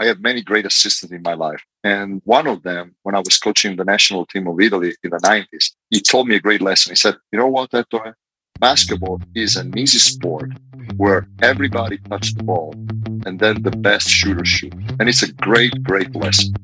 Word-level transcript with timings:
I 0.00 0.06
had 0.06 0.22
many 0.22 0.42
great 0.42 0.64
assistants 0.64 1.12
in 1.12 1.22
my 1.22 1.34
life. 1.34 1.62
And 1.82 2.22
one 2.24 2.46
of 2.46 2.62
them, 2.62 2.94
when 3.02 3.16
I 3.16 3.18
was 3.18 3.36
coaching 3.38 3.76
the 3.76 3.84
national 3.84 4.26
team 4.26 4.46
of 4.46 4.60
Italy 4.60 4.94
in 5.02 5.10
the 5.10 5.18
90s, 5.18 5.72
he 5.90 6.00
told 6.00 6.28
me 6.28 6.36
a 6.36 6.40
great 6.40 6.62
lesson. 6.62 6.92
He 6.92 6.96
said, 6.96 7.16
You 7.32 7.38
know 7.40 7.48
what, 7.48 7.70
Ettore? 7.74 8.14
Basketball 8.60 9.20
is 9.34 9.56
an 9.56 9.76
easy 9.78 9.98
sport 9.98 10.50
where 10.96 11.28
everybody 11.42 11.98
touches 11.98 12.34
the 12.34 12.42
ball 12.42 12.74
and 13.26 13.38
then 13.38 13.62
the 13.62 13.70
best 13.70 14.08
shooter 14.08 14.44
shoot. 14.44 14.74
And 14.98 15.08
it's 15.08 15.22
a 15.22 15.32
great, 15.32 15.82
great 15.82 16.14
lesson 16.14 16.54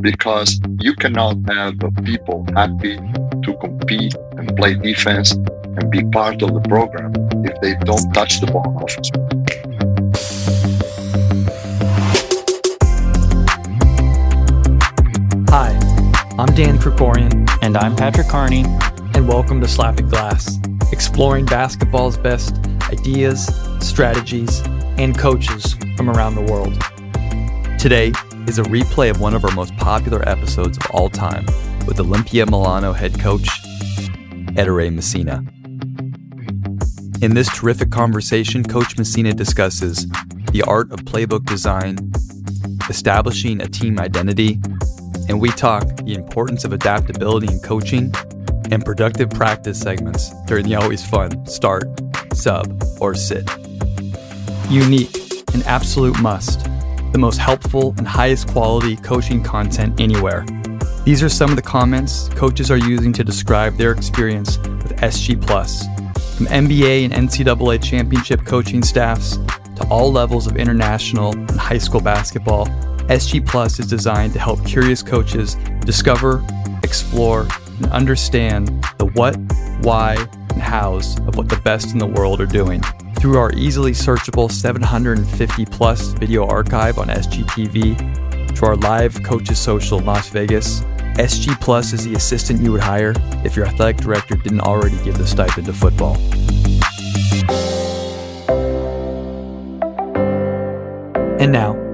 because 0.00 0.60
you 0.78 0.94
cannot 0.94 1.36
have 1.48 1.74
people 2.04 2.46
happy 2.54 2.96
to 3.44 3.56
compete 3.60 4.14
and 4.36 4.56
play 4.56 4.74
defense 4.74 5.32
and 5.32 5.90
be 5.90 6.04
part 6.10 6.42
of 6.42 6.54
the 6.54 6.60
program 6.68 7.12
if 7.44 7.60
they 7.60 7.74
don't 7.84 8.12
touch 8.12 8.40
the 8.40 8.46
ball 8.46 8.82
offensively. 8.84 9.39
I'm 16.40 16.54
Dan 16.54 16.78
Krikorian. 16.78 17.46
And 17.60 17.76
I'm 17.76 17.94
Patrick 17.94 18.26
Carney. 18.26 18.64
And 19.12 19.28
welcome 19.28 19.60
to 19.60 19.68
Slappin' 19.68 20.08
Glass, 20.08 20.58
exploring 20.90 21.44
basketball's 21.44 22.16
best 22.16 22.56
ideas, 22.84 23.54
strategies, 23.80 24.62
and 24.96 25.18
coaches 25.18 25.74
from 25.98 26.08
around 26.08 26.36
the 26.36 26.50
world. 26.50 26.72
Today 27.78 28.14
is 28.48 28.58
a 28.58 28.62
replay 28.62 29.10
of 29.10 29.20
one 29.20 29.34
of 29.34 29.44
our 29.44 29.50
most 29.50 29.76
popular 29.76 30.26
episodes 30.26 30.78
of 30.78 30.86
all 30.92 31.10
time 31.10 31.44
with 31.86 31.98
Olimpia 31.98 32.48
Milano 32.48 32.94
head 32.94 33.20
coach 33.20 33.46
Ettore 34.56 34.90
Messina. 34.90 35.44
In 37.20 37.34
this 37.34 37.54
terrific 37.54 37.90
conversation, 37.90 38.64
Coach 38.64 38.96
Messina 38.96 39.34
discusses 39.34 40.06
the 40.52 40.62
art 40.66 40.90
of 40.90 41.00
playbook 41.00 41.44
design, 41.44 41.98
establishing 42.88 43.60
a 43.60 43.68
team 43.68 44.00
identity, 44.00 44.58
and 45.30 45.40
we 45.40 45.48
talk 45.50 45.86
the 46.04 46.14
importance 46.14 46.64
of 46.64 46.72
adaptability 46.72 47.46
in 47.46 47.60
coaching 47.60 48.12
and 48.72 48.84
productive 48.84 49.30
practice 49.30 49.78
segments 49.78 50.34
during 50.46 50.66
the 50.66 50.74
always 50.74 51.06
fun 51.06 51.46
start, 51.46 51.84
sub, 52.34 52.82
or 53.00 53.14
sit. 53.14 53.48
Unique, 54.68 55.16
an 55.54 55.62
absolute 55.66 56.18
must, 56.20 56.64
the 57.12 57.18
most 57.18 57.36
helpful 57.36 57.94
and 57.96 58.08
highest 58.08 58.48
quality 58.48 58.96
coaching 58.96 59.40
content 59.40 60.00
anywhere. 60.00 60.44
These 61.04 61.22
are 61.22 61.28
some 61.28 61.50
of 61.50 61.56
the 61.56 61.62
comments 61.62 62.28
coaches 62.30 62.68
are 62.68 62.76
using 62.76 63.12
to 63.12 63.22
describe 63.22 63.76
their 63.76 63.92
experience 63.92 64.58
with 64.58 64.96
SG 64.96 65.40
Plus 65.46 65.86
from 66.36 66.46
NBA 66.46 67.04
and 67.04 67.28
NCAA 67.28 67.80
championship 67.80 68.44
coaching 68.44 68.82
staffs 68.82 69.36
to 69.76 69.86
all 69.90 70.10
levels 70.10 70.48
of 70.48 70.56
international 70.56 71.32
and 71.34 71.50
high 71.52 71.78
school 71.78 72.00
basketball, 72.00 72.66
SG 73.10 73.44
Plus 73.44 73.80
is 73.80 73.88
designed 73.88 74.32
to 74.34 74.38
help 74.38 74.64
curious 74.64 75.02
coaches 75.02 75.56
discover, 75.80 76.46
explore, 76.84 77.48
and 77.78 77.86
understand 77.86 78.68
the 78.98 79.06
what, 79.14 79.36
why, 79.80 80.14
and 80.50 80.62
hows 80.62 81.18
of 81.26 81.34
what 81.34 81.48
the 81.48 81.56
best 81.64 81.92
in 81.92 81.98
the 81.98 82.06
world 82.06 82.40
are 82.40 82.46
doing. 82.46 82.80
Through 83.18 83.36
our 83.36 83.52
easily 83.54 83.90
searchable 83.90 84.48
750 84.48 85.66
plus 85.66 86.12
video 86.12 86.46
archive 86.46 86.98
on 86.98 87.08
SGTV, 87.08 88.54
to 88.54 88.66
our 88.66 88.76
live 88.76 89.20
coaches 89.24 89.58
social 89.58 89.98
in 89.98 90.06
Las 90.06 90.28
Vegas, 90.28 90.82
SG 91.18 91.60
Plus 91.60 91.92
is 91.92 92.04
the 92.04 92.14
assistant 92.14 92.60
you 92.60 92.70
would 92.70 92.80
hire 92.80 93.12
if 93.44 93.56
your 93.56 93.66
athletic 93.66 93.96
director 93.96 94.36
didn't 94.36 94.60
already 94.60 95.02
give 95.02 95.18
the 95.18 95.26
stipend 95.26 95.66
to 95.66 95.72
football. 95.72 96.16
And 101.40 101.50
now, 101.50 101.89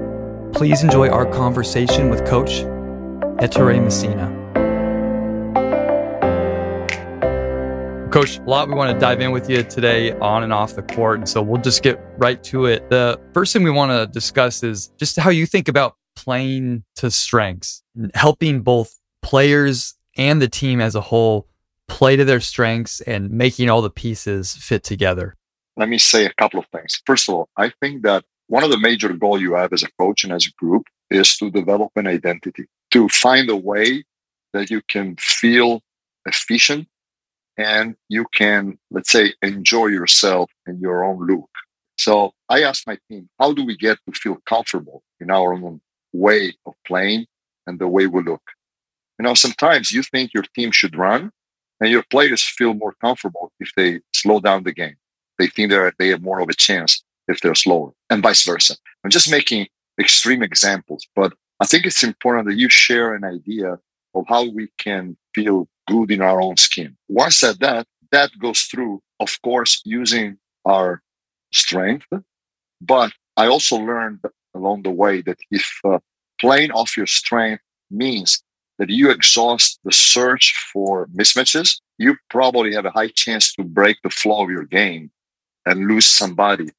please 0.57 0.81
enjoy 0.81 1.07
our 1.07 1.23
conversation 1.23 2.09
with 2.09 2.25
Coach 2.25 2.63
Ettore 3.43 3.79
Messina. 3.79 4.25
Coach, 8.11 8.39
a 8.39 8.41
lot 8.41 8.67
we 8.67 8.73
want 8.73 8.91
to 8.91 8.99
dive 8.99 9.21
in 9.21 9.29
with 9.29 9.51
you 9.51 9.61
today 9.61 10.13
on 10.13 10.41
and 10.41 10.51
off 10.51 10.73
the 10.73 10.81
court. 10.81 11.19
And 11.19 11.29
so 11.29 11.43
we'll 11.43 11.61
just 11.61 11.83
get 11.83 11.99
right 12.17 12.43
to 12.45 12.65
it. 12.65 12.89
The 12.89 13.21
first 13.35 13.53
thing 13.53 13.61
we 13.61 13.69
want 13.69 13.91
to 13.91 14.11
discuss 14.11 14.63
is 14.63 14.87
just 14.97 15.19
how 15.19 15.29
you 15.29 15.45
think 15.45 15.67
about 15.67 15.95
playing 16.15 16.83
to 16.95 17.11
strengths, 17.11 17.83
helping 18.15 18.61
both 18.61 18.99
players 19.21 19.93
and 20.17 20.41
the 20.41 20.47
team 20.47 20.81
as 20.81 20.95
a 20.95 21.01
whole 21.01 21.47
play 21.87 22.15
to 22.15 22.25
their 22.25 22.39
strengths 22.39 22.99
and 23.01 23.29
making 23.29 23.69
all 23.69 23.83
the 23.83 23.91
pieces 23.91 24.55
fit 24.55 24.83
together? 24.83 25.35
Let 25.75 25.87
me 25.87 25.99
say 25.99 26.25
a 26.25 26.33
couple 26.33 26.59
of 26.59 26.65
things. 26.73 26.99
First 27.05 27.29
of 27.29 27.35
all, 27.35 27.49
I 27.57 27.71
think 27.79 28.01
that 28.01 28.25
one 28.47 28.63
of 28.63 28.71
the 28.71 28.79
major 28.79 29.11
goals 29.13 29.41
you 29.41 29.53
have 29.53 29.73
as 29.73 29.83
a 29.83 29.91
coach 29.99 30.23
and 30.23 30.33
as 30.33 30.45
a 30.45 30.51
group 30.57 30.83
is 31.09 31.37
to 31.37 31.51
develop 31.51 31.91
an 31.95 32.07
identity, 32.07 32.65
to 32.91 33.07
find 33.09 33.49
a 33.49 33.55
way 33.55 34.03
that 34.53 34.69
you 34.69 34.81
can 34.87 35.15
feel 35.19 35.81
efficient 36.25 36.87
and 37.57 37.95
you 38.07 38.25
can, 38.33 38.77
let's 38.91 39.11
say, 39.11 39.33
enjoy 39.41 39.87
yourself 39.87 40.49
in 40.67 40.79
your 40.79 41.03
own 41.03 41.25
look. 41.25 41.49
So 41.97 42.31
I 42.47 42.63
asked 42.63 42.87
my 42.87 42.97
team, 43.09 43.29
how 43.39 43.53
do 43.53 43.65
we 43.65 43.75
get 43.75 43.97
to 44.05 44.13
feel 44.13 44.37
comfortable 44.45 45.03
in 45.19 45.31
our 45.31 45.53
own 45.53 45.81
way 46.13 46.53
of 46.65 46.73
playing 46.85 47.25
and 47.65 47.79
the 47.79 47.87
way 47.87 48.07
we 48.07 48.21
look? 48.21 48.43
You 49.19 49.23
know, 49.23 49.33
sometimes 49.33 49.91
you 49.91 50.03
think 50.03 50.33
your 50.33 50.45
team 50.55 50.71
should 50.71 50.95
run 50.95 51.31
and 51.81 51.89
your 51.89 52.03
players 52.11 52.43
feel 52.43 52.75
more 52.75 52.93
comfortable 53.01 53.51
if 53.59 53.71
they 53.75 54.01
slow 54.13 54.39
down 54.39 54.63
the 54.63 54.73
game. 54.73 54.95
They 55.39 55.47
think 55.47 55.71
they're, 55.71 55.93
they 55.97 56.09
have 56.09 56.21
more 56.21 56.39
of 56.39 56.49
a 56.49 56.53
chance 56.53 57.03
if 57.27 57.41
they're 57.41 57.55
slower 57.55 57.91
and 58.09 58.23
vice 58.23 58.45
versa. 58.45 58.75
I'm 59.03 59.11
just 59.11 59.31
making 59.31 59.67
extreme 59.99 60.43
examples, 60.43 61.05
but 61.15 61.33
I 61.59 61.65
think 61.65 61.85
it's 61.85 62.03
important 62.03 62.47
that 62.47 62.57
you 62.57 62.69
share 62.69 63.13
an 63.15 63.23
idea 63.23 63.79
of 64.13 64.25
how 64.27 64.49
we 64.49 64.69
can 64.77 65.17
feel 65.33 65.67
good 65.87 66.11
in 66.11 66.21
our 66.21 66.41
own 66.41 66.57
skin. 66.57 66.95
Once 67.07 67.41
that, 67.41 67.87
that 68.11 68.31
goes 68.39 68.61
through, 68.61 69.01
of 69.19 69.41
course, 69.41 69.81
using 69.85 70.37
our 70.65 71.01
strength. 71.51 72.07
But 72.81 73.11
I 73.35 73.47
also 73.47 73.77
learned 73.77 74.19
along 74.53 74.83
the 74.83 74.91
way 74.91 75.21
that 75.21 75.39
if 75.51 75.79
uh, 75.83 75.99
playing 76.39 76.71
off 76.71 76.97
your 76.97 77.07
strength 77.07 77.63
means 77.89 78.43
that 78.77 78.89
you 78.89 79.09
exhaust 79.09 79.79
the 79.83 79.91
search 79.91 80.53
for 80.71 81.07
mismatches, 81.07 81.79
you 81.97 82.15
probably 82.29 82.73
have 82.73 82.85
a 82.85 82.91
high 82.91 83.09
chance 83.09 83.53
to 83.55 83.63
break 83.63 83.97
the 84.03 84.09
flow 84.09 84.43
of 84.43 84.51
your 84.51 84.65
game 84.65 85.09
and 85.65 85.87
lose 85.87 86.05
somebody 86.05 86.69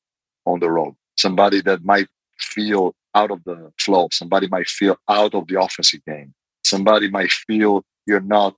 on 0.49 0.61
the 0.61 0.71
road. 0.71 0.95
Somebody 1.17 1.61
that 1.63 1.85
might 1.85 2.09
feel 2.39 2.95
out 3.15 3.31
of 3.31 3.43
the 3.45 3.73
flow. 3.79 4.09
Somebody 4.13 4.49
might 4.49 4.69
feel 4.69 4.97
out 5.09 5.35
of 5.35 5.47
the 5.49 5.61
offensive 5.61 6.05
game. 6.07 6.35
Somebody 6.65 7.09
might 7.11 7.31
feel 7.31 7.85
you're 8.07 8.21
not 8.21 8.55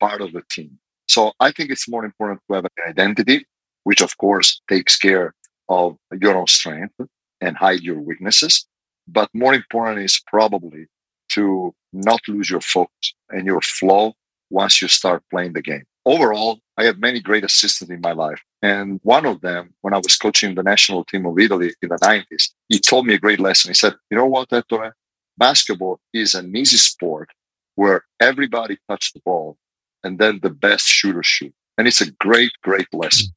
part 0.00 0.20
of 0.20 0.32
the 0.32 0.42
team. 0.50 0.78
So 1.08 1.32
I 1.40 1.50
think 1.52 1.70
it's 1.70 1.88
more 1.88 2.04
important 2.04 2.40
to 2.48 2.54
have 2.54 2.64
an 2.64 2.88
identity, 2.88 3.46
which 3.84 4.00
of 4.00 4.16
course 4.18 4.60
takes 4.68 4.96
care 4.96 5.34
of 5.68 5.96
your 6.20 6.36
own 6.36 6.46
strength 6.46 6.94
and 7.40 7.56
hide 7.56 7.80
your 7.80 8.00
weaknesses. 8.00 8.66
But 9.06 9.28
more 9.34 9.54
important 9.54 10.04
is 10.04 10.20
probably 10.26 10.86
to 11.30 11.74
not 11.92 12.20
lose 12.28 12.48
your 12.50 12.60
focus 12.60 13.14
and 13.30 13.46
your 13.46 13.60
flow 13.60 14.14
once 14.50 14.80
you 14.80 14.88
start 14.88 15.22
playing 15.30 15.52
the 15.52 15.62
game. 15.62 15.84
Overall, 16.06 16.60
I 16.76 16.84
have 16.84 16.98
many 16.98 17.20
great 17.20 17.44
assistants 17.44 17.90
in 17.90 18.00
my 18.00 18.12
life. 18.12 18.40
And 18.60 19.00
one 19.02 19.24
of 19.24 19.40
them, 19.40 19.74
when 19.80 19.94
I 19.94 19.98
was 19.98 20.16
coaching 20.16 20.54
the 20.54 20.62
national 20.62 21.04
team 21.04 21.24
of 21.26 21.38
Italy 21.38 21.72
in 21.80 21.88
the 21.88 21.96
90s, 21.96 22.50
he 22.68 22.78
told 22.78 23.06
me 23.06 23.14
a 23.14 23.18
great 23.18 23.40
lesson. 23.40 23.70
He 23.70 23.74
said, 23.74 23.94
You 24.10 24.18
know 24.18 24.26
what, 24.26 24.50
Ettore? 24.50 24.92
Basketball 25.38 26.00
is 26.12 26.34
an 26.34 26.54
easy 26.54 26.76
sport 26.76 27.30
where 27.74 28.04
everybody 28.20 28.78
touches 28.88 29.12
the 29.12 29.20
ball 29.24 29.56
and 30.02 30.18
then 30.18 30.40
the 30.42 30.50
best 30.50 30.86
shooter 30.86 31.22
shoot. 31.22 31.54
And 31.78 31.88
it's 31.88 32.00
a 32.00 32.12
great, 32.12 32.52
great 32.62 32.92
lesson 32.92 33.28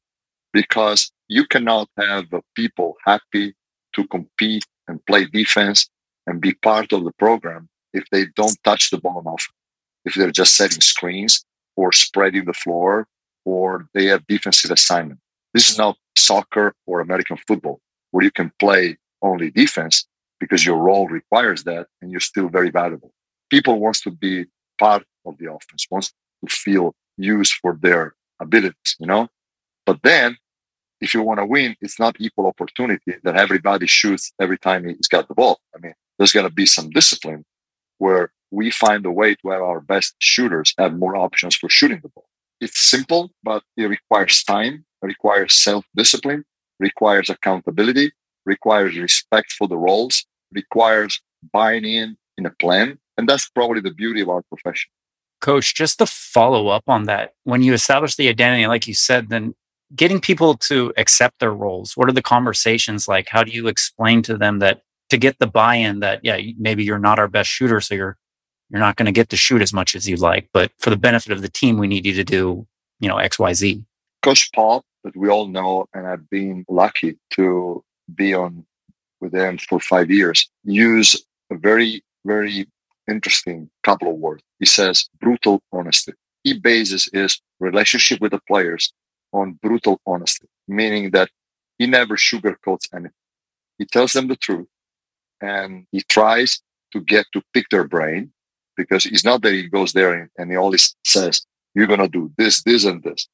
because 0.52 1.10
you 1.26 1.46
cannot 1.46 1.88
have 1.96 2.26
people 2.54 2.96
happy 3.04 3.54
to 3.94 4.06
compete 4.08 4.64
and 4.86 5.04
play 5.06 5.24
defense 5.24 5.88
and 6.26 6.40
be 6.40 6.54
part 6.54 6.92
of 6.92 7.04
the 7.04 7.12
program 7.12 7.68
if 7.92 8.04
they 8.12 8.26
don't 8.36 8.56
touch 8.62 8.90
the 8.90 8.98
ball 8.98 9.20
enough, 9.20 9.48
if 10.04 10.14
they're 10.14 10.30
just 10.30 10.54
setting 10.54 10.80
screens 10.80 11.44
or 11.78 11.92
spreading 11.92 12.44
the 12.44 12.60
floor 12.64 13.06
or 13.44 13.88
they 13.94 14.06
have 14.06 14.26
defensive 14.26 14.72
assignment. 14.72 15.20
This 15.54 15.68
is 15.70 15.78
not 15.78 15.96
soccer 16.16 16.74
or 16.86 17.00
American 17.00 17.38
football 17.46 17.78
where 18.10 18.24
you 18.24 18.32
can 18.32 18.50
play 18.58 18.98
only 19.22 19.50
defense 19.52 19.96
because 20.40 20.66
your 20.66 20.78
role 20.78 21.06
requires 21.06 21.62
that 21.64 21.86
and 22.02 22.10
you're 22.10 22.28
still 22.32 22.48
very 22.48 22.70
valuable. 22.70 23.12
People 23.48 23.78
wants 23.78 24.00
to 24.02 24.10
be 24.10 24.46
part 24.78 25.04
of 25.24 25.38
the 25.38 25.46
offense, 25.52 25.86
wants 25.88 26.12
to 26.44 26.52
feel 26.52 26.96
used 27.16 27.54
for 27.62 27.78
their 27.80 28.14
abilities, 28.40 28.96
you 28.98 29.06
know? 29.06 29.28
But 29.86 30.00
then 30.02 30.36
if 31.00 31.14
you 31.14 31.22
want 31.22 31.38
to 31.38 31.46
win, 31.46 31.76
it's 31.80 32.00
not 32.00 32.16
equal 32.18 32.48
opportunity 32.48 33.12
that 33.22 33.36
everybody 33.36 33.86
shoots 33.86 34.32
every 34.40 34.58
time 34.58 34.84
he's 34.84 35.06
got 35.06 35.28
the 35.28 35.34
ball. 35.34 35.60
I 35.74 35.78
mean, 35.78 35.94
there's 36.18 36.32
got 36.32 36.42
to 36.42 36.50
be 36.50 36.66
some 36.66 36.90
discipline 36.90 37.44
where 37.98 38.32
we 38.50 38.70
find 38.70 39.04
a 39.06 39.10
way 39.10 39.34
to 39.34 39.48
have 39.50 39.62
our 39.62 39.80
best 39.80 40.14
shooters 40.18 40.74
have 40.78 40.96
more 40.96 41.16
options 41.16 41.54
for 41.54 41.68
shooting 41.68 42.00
the 42.02 42.08
ball. 42.08 42.28
It's 42.60 42.80
simple, 42.80 43.30
but 43.42 43.62
it 43.76 43.84
requires 43.84 44.42
time, 44.42 44.84
requires 45.02 45.54
self 45.54 45.84
discipline, 45.94 46.44
requires 46.80 47.30
accountability, 47.30 48.12
requires 48.46 48.96
respect 48.96 49.52
for 49.52 49.68
the 49.68 49.76
roles, 49.76 50.24
requires 50.52 51.20
buying 51.52 51.84
in 51.84 52.16
in 52.36 52.46
a 52.46 52.50
plan. 52.50 52.98
And 53.16 53.28
that's 53.28 53.48
probably 53.48 53.80
the 53.80 53.92
beauty 53.92 54.20
of 54.20 54.28
our 54.28 54.42
profession. 54.42 54.90
Coach, 55.40 55.74
just 55.74 55.98
to 55.98 56.06
follow 56.06 56.68
up 56.68 56.84
on 56.88 57.04
that, 57.04 57.34
when 57.44 57.62
you 57.62 57.72
establish 57.72 58.16
the 58.16 58.28
identity, 58.28 58.66
like 58.66 58.88
you 58.88 58.94
said, 58.94 59.28
then 59.28 59.54
getting 59.94 60.20
people 60.20 60.54
to 60.54 60.92
accept 60.96 61.38
their 61.38 61.52
roles, 61.52 61.96
what 61.96 62.08
are 62.08 62.12
the 62.12 62.22
conversations 62.22 63.06
like? 63.06 63.28
How 63.28 63.44
do 63.44 63.52
you 63.52 63.68
explain 63.68 64.22
to 64.22 64.36
them 64.36 64.58
that 64.58 64.82
to 65.10 65.16
get 65.16 65.38
the 65.38 65.46
buy-in 65.46 66.00
that, 66.00 66.20
yeah, 66.22 66.38
maybe 66.58 66.84
you're 66.84 66.98
not 66.98 67.18
our 67.18 67.28
best 67.28 67.48
shooter, 67.48 67.80
so 67.80 67.94
you're 67.94 68.18
you're 68.70 68.80
not 68.80 68.96
going 68.96 69.06
to 69.06 69.12
get 69.12 69.28
to 69.30 69.36
shoot 69.36 69.62
as 69.62 69.72
much 69.72 69.94
as 69.94 70.08
you'd 70.08 70.20
like, 70.20 70.48
but 70.52 70.70
for 70.78 70.90
the 70.90 70.96
benefit 70.96 71.32
of 71.32 71.42
the 71.42 71.48
team, 71.48 71.78
we 71.78 71.86
need 71.86 72.04
you 72.06 72.14
to 72.14 72.24
do, 72.24 72.66
you 73.00 73.08
know, 73.08 73.18
X, 73.18 73.38
Y, 73.38 73.52
Z. 73.52 73.84
Coach 74.22 74.50
Pop, 74.52 74.84
that 75.04 75.16
we 75.16 75.28
all 75.28 75.46
know, 75.46 75.86
and 75.94 76.06
I've 76.06 76.28
been 76.28 76.64
lucky 76.68 77.18
to 77.30 77.82
be 78.14 78.34
on 78.34 78.66
with 79.20 79.32
them 79.32 79.58
for 79.58 79.80
five 79.80 80.10
years, 80.10 80.48
use 80.64 81.24
a 81.50 81.56
very, 81.56 82.02
very 82.24 82.66
interesting 83.08 83.70
couple 83.82 84.10
of 84.10 84.16
words. 84.16 84.42
He 84.58 84.66
says 84.66 85.08
brutal 85.20 85.62
honesty. 85.72 86.12
He 86.44 86.58
bases 86.58 87.08
his 87.12 87.40
relationship 87.58 88.20
with 88.20 88.32
the 88.32 88.40
players 88.46 88.92
on 89.32 89.58
brutal 89.62 90.00
honesty, 90.06 90.46
meaning 90.66 91.10
that 91.12 91.30
he 91.78 91.86
never 91.86 92.16
sugarcoats 92.16 92.88
anything. 92.92 93.12
He 93.78 93.86
tells 93.86 94.12
them 94.12 94.28
the 94.28 94.36
truth 94.36 94.66
and 95.40 95.86
he 95.92 96.02
tries 96.02 96.60
to 96.92 97.00
get 97.00 97.26
to 97.32 97.42
pick 97.54 97.66
their 97.70 97.84
brain 97.84 98.32
because 98.78 99.04
it's 99.04 99.24
not 99.24 99.42
that 99.42 99.52
he 99.52 99.68
goes 99.68 99.92
there 99.92 100.30
and, 100.38 100.50
he 100.50 100.56
always 100.56 100.96
says, 101.04 101.44
you're 101.74 101.92
going 101.92 102.00
to 102.00 102.08
do 102.08 102.32
this, 102.38 102.62
this, 102.62 102.84
and 102.86 103.02
this. 103.02 103.28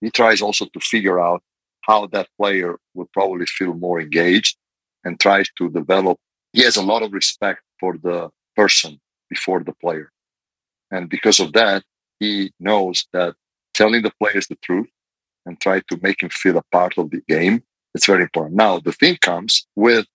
He 0.00 0.10
tries 0.10 0.40
also 0.40 0.66
to 0.66 0.80
figure 0.80 1.18
out 1.18 1.42
how 1.80 2.06
that 2.08 2.28
player 2.38 2.78
would 2.94 3.10
probably 3.12 3.46
feel 3.46 3.74
more 3.74 4.00
engaged 4.00 4.56
and 5.04 5.18
tries 5.18 5.48
to 5.58 5.68
develop. 5.70 6.18
He 6.52 6.62
has 6.62 6.76
a 6.76 6.82
lot 6.82 7.02
of 7.02 7.12
respect 7.12 7.62
for 7.80 7.98
the 7.98 8.30
person 8.54 9.00
before 9.28 9.64
the 9.64 9.74
player. 9.74 10.10
And 10.90 11.08
because 11.08 11.40
of 11.40 11.52
that, 11.54 11.82
he 12.20 12.52
knows 12.60 13.06
that 13.12 13.34
telling 13.74 14.02
the 14.02 14.12
players 14.20 14.46
the 14.46 14.58
truth 14.62 14.88
and 15.46 15.60
try 15.60 15.80
to 15.88 15.98
make 16.02 16.22
him 16.22 16.30
feel 16.30 16.56
a 16.58 16.62
part 16.70 16.96
of 16.96 17.10
the 17.10 17.22
game, 17.28 17.62
it's 17.94 18.06
very 18.06 18.22
important. 18.22 18.56
Now, 18.56 18.78
the 18.78 18.92
thing 18.92 19.16
comes 19.20 19.66
with 19.74 20.06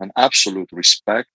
an 0.00 0.10
absolute 0.16 0.70
respect 0.72 1.28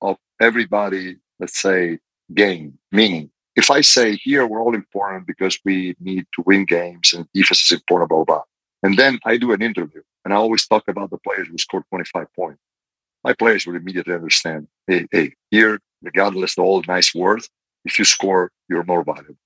of 0.00 0.16
everybody, 0.40 1.16
let's 1.38 1.60
say, 1.60 1.98
game. 2.34 2.78
Meaning, 2.92 3.30
if 3.56 3.70
I 3.70 3.80
say 3.80 4.16
here 4.16 4.46
we're 4.46 4.60
all 4.60 4.74
important 4.74 5.26
because 5.26 5.58
we 5.64 5.94
need 6.00 6.26
to 6.34 6.42
win 6.46 6.64
games 6.64 7.12
and 7.12 7.26
defense 7.34 7.64
is 7.64 7.72
important, 7.72 8.08
blah, 8.08 8.24
blah, 8.24 8.36
blah. 8.36 8.42
And 8.82 8.96
then 8.96 9.18
I 9.24 9.36
do 9.36 9.52
an 9.52 9.62
interview 9.62 10.02
and 10.24 10.32
I 10.32 10.36
always 10.36 10.66
talk 10.66 10.84
about 10.88 11.10
the 11.10 11.18
players 11.18 11.48
who 11.48 11.58
scored 11.58 11.84
25 11.90 12.26
points. 12.34 12.60
My 13.22 13.34
players 13.34 13.66
will 13.66 13.76
immediately 13.76 14.14
understand, 14.14 14.68
hey, 14.86 15.06
hey, 15.10 15.34
here, 15.50 15.78
regardless 16.02 16.56
of 16.56 16.64
all 16.64 16.82
nice 16.88 17.14
words, 17.14 17.50
if 17.84 17.98
you 17.98 18.04
score, 18.04 18.50
you're 18.68 18.84
more 18.84 19.04
valuable. 19.04 19.36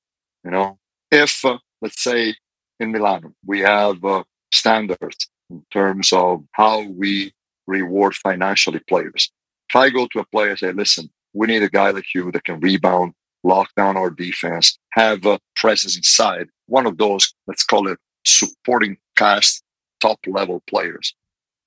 You 0.45 0.51
know, 0.51 0.79
if 1.11 1.45
uh, 1.45 1.59
let's 1.81 2.03
say 2.03 2.35
in 2.81 2.93
Milano 2.93 3.33
we 3.45 3.61
have 3.61 4.05
uh, 4.05 4.25
standards 4.53 5.29
in 5.51 5.65
terms 5.73 6.13
of 6.13 6.45
how 6.53 6.83
we 6.83 7.33
reward 7.67 8.15
financially 8.15 8.81
players. 8.89 9.31
If 9.71 9.77
I 9.77 9.91
go 9.91 10.07
to 10.09 10.21
a 10.21 10.27
player 10.27 10.51
and 10.51 10.59
say, 10.59 10.73
listen, 10.73 11.11
we 11.35 11.47
need 11.49 11.63
a 11.63 11.69
guy 11.69 11.91
like 11.91 12.15
you 12.15 12.31
that 12.33 12.45
can 12.45 12.61
rebound, 12.61 13.13
lock 13.43 13.69
down 13.77 13.97
our 13.97 14.11
defense, 14.11 14.79
have 14.93 15.27
a 15.27 15.39
presence 15.57 15.97
inside. 15.97 16.49
One 16.67 16.87
of 16.87 16.97
those, 16.97 17.35
let's 17.47 17.65
call 17.65 17.89
it 17.89 17.99
supporting 18.25 18.97
cast 19.17 19.63
top 20.01 20.19
level 20.27 20.63
players. 20.69 21.15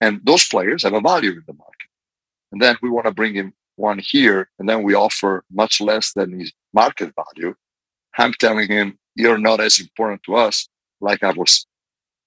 And 0.02 0.22
those 0.24 0.48
players 0.48 0.84
have 0.84 0.94
a 0.94 1.02
value 1.02 1.32
in 1.32 1.44
the 1.46 1.54
market. 1.54 1.90
And 2.52 2.62
then 2.62 2.78
we 2.82 2.90
want 2.90 3.06
to 3.06 3.14
bring 3.14 3.36
in 3.36 3.54
one 3.76 4.00
here, 4.00 4.50
and 4.58 4.68
then 4.68 4.84
we 4.84 4.96
offer 4.96 5.44
much 5.52 5.80
less 5.80 6.14
than 6.14 6.40
his 6.40 6.52
market 6.74 7.14
value. 7.16 7.54
I'm 8.18 8.34
telling 8.34 8.70
him, 8.70 8.98
you're 9.16 9.38
not 9.38 9.60
as 9.60 9.80
important 9.80 10.24
to 10.24 10.36
us 10.36 10.68
like 11.02 11.24
I 11.24 11.32
was 11.32 11.68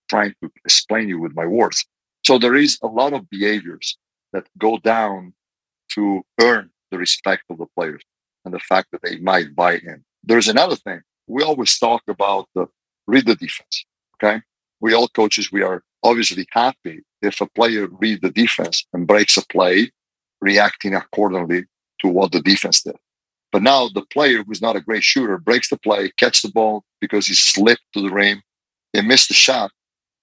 trying 0.08 0.34
to 0.42 0.50
explain 0.64 1.08
you 1.08 1.20
with 1.20 1.34
my 1.34 1.46
words. 1.46 1.84
So 2.24 2.38
there 2.38 2.54
is 2.54 2.78
a 2.82 2.86
lot 2.86 3.12
of 3.12 3.28
behaviors 3.30 3.96
that 4.32 4.46
go 4.58 4.78
down 4.78 5.32
to 5.94 6.22
earn 6.40 6.70
the 6.90 6.98
respect 6.98 7.44
of 7.50 7.58
the 7.58 7.66
players 7.76 8.02
and 8.44 8.54
the 8.54 8.60
fact 8.60 8.88
that 8.92 9.02
they 9.02 9.18
might 9.18 9.54
buy 9.54 9.74
in. 9.74 10.04
There's 10.22 10.48
another 10.48 10.76
thing. 10.76 11.00
We 11.26 11.42
always 11.42 11.78
talk 11.78 12.02
about 12.08 12.48
the 12.54 12.66
read 13.06 13.26
the 13.26 13.36
defense. 13.36 13.84
Okay. 14.16 14.42
We 14.80 14.94
all 14.94 15.08
coaches, 15.08 15.52
we 15.52 15.62
are 15.62 15.82
obviously 16.02 16.46
happy 16.50 17.02
if 17.22 17.40
a 17.40 17.46
player 17.46 17.88
read 17.90 18.22
the 18.22 18.30
defense 18.30 18.86
and 18.92 19.06
breaks 19.06 19.36
a 19.36 19.46
play, 19.46 19.90
reacting 20.40 20.94
accordingly 20.94 21.64
to 22.00 22.08
what 22.08 22.32
the 22.32 22.40
defense 22.40 22.82
did. 22.82 22.96
But 23.52 23.62
now 23.62 23.88
the 23.88 24.06
player 24.12 24.42
who's 24.42 24.62
not 24.62 24.76
a 24.76 24.80
great 24.80 25.02
shooter 25.02 25.36
breaks 25.38 25.68
the 25.68 25.78
play, 25.78 26.12
catch 26.16 26.42
the 26.42 26.50
ball 26.50 26.84
because 27.00 27.26
he 27.26 27.34
slipped 27.34 27.82
to 27.94 28.00
the 28.00 28.10
rim, 28.10 28.42
he 28.92 29.00
missed 29.02 29.28
the 29.28 29.34
shot, 29.34 29.70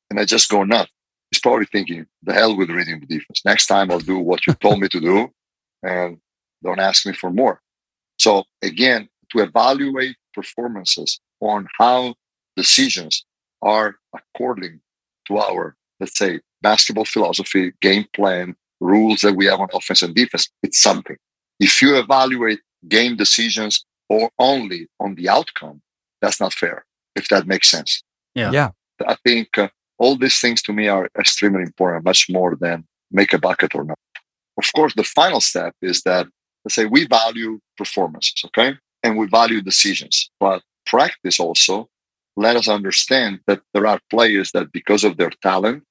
and 0.10 0.20
I 0.20 0.26
just 0.26 0.50
go 0.50 0.64
nuts. 0.64 0.92
He's 1.30 1.42
probably 1.42 1.66
thinking, 1.66 2.06
the 2.24 2.34
hell 2.34 2.56
with 2.56 2.70
reading 2.70 3.02
the 3.02 3.06
defense. 3.06 3.42
Next 3.44 3.68
time 3.68 3.92
I'll 3.92 4.00
do 4.00 4.18
what 4.18 4.48
you 4.48 4.54
told 4.54 4.80
me 4.80 4.88
to 4.88 5.00
do 5.00 5.30
and 5.84 6.18
don't 6.64 6.80
ask 6.80 7.06
me 7.06 7.14
for 7.14 7.32
more. 7.32 7.62
So 8.20 8.44
again, 8.62 9.10
to 9.32 9.40
evaluate 9.40 10.16
performances 10.34 11.20
on 11.40 11.68
how 11.78 12.16
decisions 12.56 13.26
are 13.62 13.96
according 14.14 14.82
to 15.28 15.38
our, 15.38 15.76
let's 16.00 16.18
say, 16.18 16.40
basketball 16.62 17.06
philosophy, 17.06 17.74
game 17.82 18.06
plan, 18.14 18.56
rules 18.80 19.22
that 19.22 19.34
we 19.34 19.46
have 19.46 19.60
on 19.60 19.68
offense 19.74 20.02
and 20.02 20.16
defense, 20.16 20.50
it's 20.64 20.80
something. 20.80 21.18
If 21.60 21.82
you 21.82 21.98
evaluate 21.98 22.60
game 22.88 23.16
decisions 23.16 23.86
or 24.10 24.30
only 24.40 24.88
on 25.00 25.16
the 25.16 25.30
outcome, 25.30 25.82
that's 26.22 26.40
not 26.40 26.54
fair, 26.54 26.86
if 27.16 27.28
that 27.30 27.48
makes 27.48 27.70
sense. 27.70 28.04
Yeah. 28.36 28.52
Yeah. 28.52 28.70
I 29.06 29.16
think 29.24 29.58
uh, 29.58 29.70
all 30.00 30.16
these 30.16 30.40
things 30.40 30.62
to 30.64 30.74
me 30.74 30.88
are 30.88 31.10
extremely 31.20 31.62
important, 31.64 32.06
much 32.06 32.28
more 32.30 32.56
than 32.56 32.86
make 33.12 33.34
a 33.34 33.40
bucket 33.40 33.76
or 33.76 33.84
not. 33.84 34.00
Of 34.58 34.72
course, 34.76 34.94
the 34.96 35.04
final 35.04 35.42
step 35.42 35.76
is 35.82 36.02
that, 36.04 36.28
let's 36.68 36.76
say, 36.76 36.86
we 36.86 37.08
value 37.08 37.62
performances, 37.78 38.44
okay? 38.48 38.76
And 39.02 39.18
we 39.18 39.26
value 39.28 39.62
decisions. 39.62 40.30
But 40.38 40.62
practice 40.86 41.40
also 41.40 41.88
let 42.36 42.58
us 42.58 42.68
understand 42.68 43.40
that 43.48 43.62
there 43.74 43.88
are 43.88 44.02
players 44.10 44.52
that, 44.52 44.74
because 44.74 45.06
of 45.06 45.16
their 45.16 45.30
talent, 45.42 45.86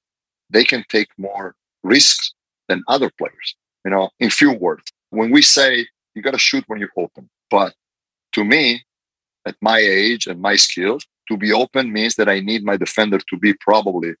they 0.51 0.63
can 0.63 0.85
take 0.87 1.07
more 1.17 1.55
risks 1.83 2.31
than 2.69 2.83
other 2.87 3.09
players. 3.17 3.55
You 3.85 3.89
know, 3.89 4.11
in 4.19 4.29
few 4.29 4.53
words, 4.53 4.83
when 5.09 5.31
we 5.31 5.41
say 5.41 5.87
you 6.13 6.21
got 6.21 6.35
to 6.35 6.37
shoot 6.37 6.63
when 6.67 6.79
you're 6.79 6.89
open, 6.95 7.27
but 7.49 7.73
to 8.33 8.45
me, 8.45 8.83
at 9.47 9.55
my 9.61 9.79
age 9.79 10.27
and 10.27 10.39
my 10.39 10.57
skills, 10.57 11.03
to 11.27 11.37
be 11.37 11.51
open 11.51 11.91
means 11.91 12.17
that 12.17 12.29
I 12.29 12.39
need 12.39 12.63
my 12.63 12.77
defender 12.77 13.17
to 13.17 13.37
be 13.37 13.55
probably 13.55 14.13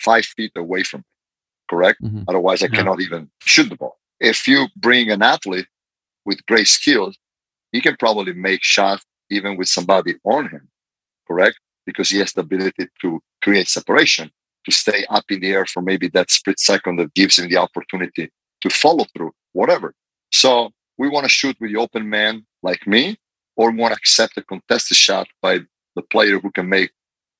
five 0.00 0.24
feet 0.24 0.50
away 0.56 0.82
from 0.82 1.02
me. 1.02 1.12
Correct? 1.70 2.02
Mm-hmm. 2.02 2.24
Otherwise, 2.26 2.64
I 2.64 2.66
yeah. 2.66 2.78
cannot 2.78 3.00
even 3.00 3.30
shoot 3.42 3.68
the 3.68 3.76
ball. 3.76 3.96
If 4.18 4.48
you 4.48 4.66
bring 4.76 5.12
an 5.12 5.22
athlete 5.22 5.68
with 6.24 6.44
great 6.46 6.68
skills, 6.68 7.16
he 7.72 7.80
can 7.80 7.96
probably 7.96 8.32
make 8.32 8.62
shots 8.62 9.04
even 9.30 9.56
with 9.56 9.68
somebody 9.68 10.14
on 10.24 10.48
him. 10.48 10.68
Correct? 11.26 11.58
Because 11.86 12.10
he 12.10 12.18
has 12.18 12.32
the 12.32 12.42
ability 12.42 12.88
to 13.00 13.20
create 13.42 13.68
separation, 13.68 14.30
to 14.64 14.72
stay 14.72 15.04
up 15.10 15.24
in 15.30 15.40
the 15.40 15.52
air 15.52 15.66
for 15.66 15.82
maybe 15.82 16.08
that 16.08 16.30
split 16.30 16.60
second 16.60 16.96
that 16.96 17.14
gives 17.14 17.38
him 17.38 17.48
the 17.48 17.56
opportunity 17.56 18.30
to 18.60 18.70
follow 18.70 19.04
through, 19.16 19.32
whatever. 19.52 19.94
So 20.32 20.70
we 20.98 21.08
want 21.08 21.24
to 21.24 21.30
shoot 21.30 21.56
with 21.60 21.72
the 21.72 21.80
open 21.80 22.08
man 22.08 22.46
like 22.62 22.86
me, 22.86 23.18
or 23.56 23.70
want 23.70 23.92
to 23.92 23.98
accept 23.98 24.36
a 24.36 24.42
contested 24.42 24.96
shot 24.96 25.28
by 25.40 25.60
the 25.96 26.02
player 26.02 26.38
who 26.40 26.50
can 26.50 26.68
make 26.68 26.90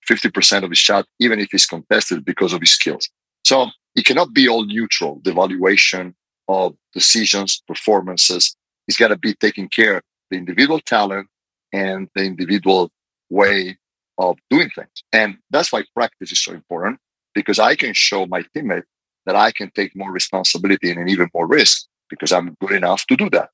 50% 0.09 0.63
of 0.63 0.71
his 0.71 0.79
shot, 0.79 1.07
even 1.19 1.41
if 1.41 1.49
he's 1.51 1.67
contested 1.67 2.25
because 2.25 2.53
of 2.53 2.61
his 2.61 2.71
skills. 2.71 3.09
So 3.45 3.69
it 3.95 4.05
cannot 4.05 4.33
be 4.33 4.49
all 4.49 4.65
neutral. 4.65 5.21
The 5.25 5.31
evaluation 5.31 6.15
of 6.49 6.75
decisions, 6.93 7.63
performances, 7.67 8.57
it's 8.87 8.99
got 8.99 9.09
to 9.09 9.17
be 9.17 9.35
taking 9.35 9.69
care 9.69 9.99
of 9.99 10.03
the 10.31 10.37
individual 10.37 10.81
talent 10.81 11.29
and 11.73 12.09
the 12.15 12.25
individual 12.25 12.91
way 13.31 13.79
of 14.19 14.39
doing 14.51 14.71
things. 14.71 15.03
And 15.13 15.39
that's 15.51 15.73
why 15.73 15.85
practice 15.95 16.33
is 16.33 16.43
so 16.43 16.53
important 16.53 16.99
because 17.35 17.59
I 17.59 17.75
can 17.75 17.95
show 17.95 18.27
my 18.27 18.43
teammate 18.55 18.85
that 19.27 19.37
I 19.37 19.51
can 19.51 19.71
take 19.71 19.97
more 19.97 20.13
responsibility 20.13 20.91
and 20.91 21.09
even 21.09 21.29
more 21.35 21.47
risk 21.47 21.87
because 22.09 22.33
I'm 22.33 22.57
good 22.61 22.73
enough 22.73 23.07
to 23.07 23.17
do 23.17 23.31
that. 23.31 23.51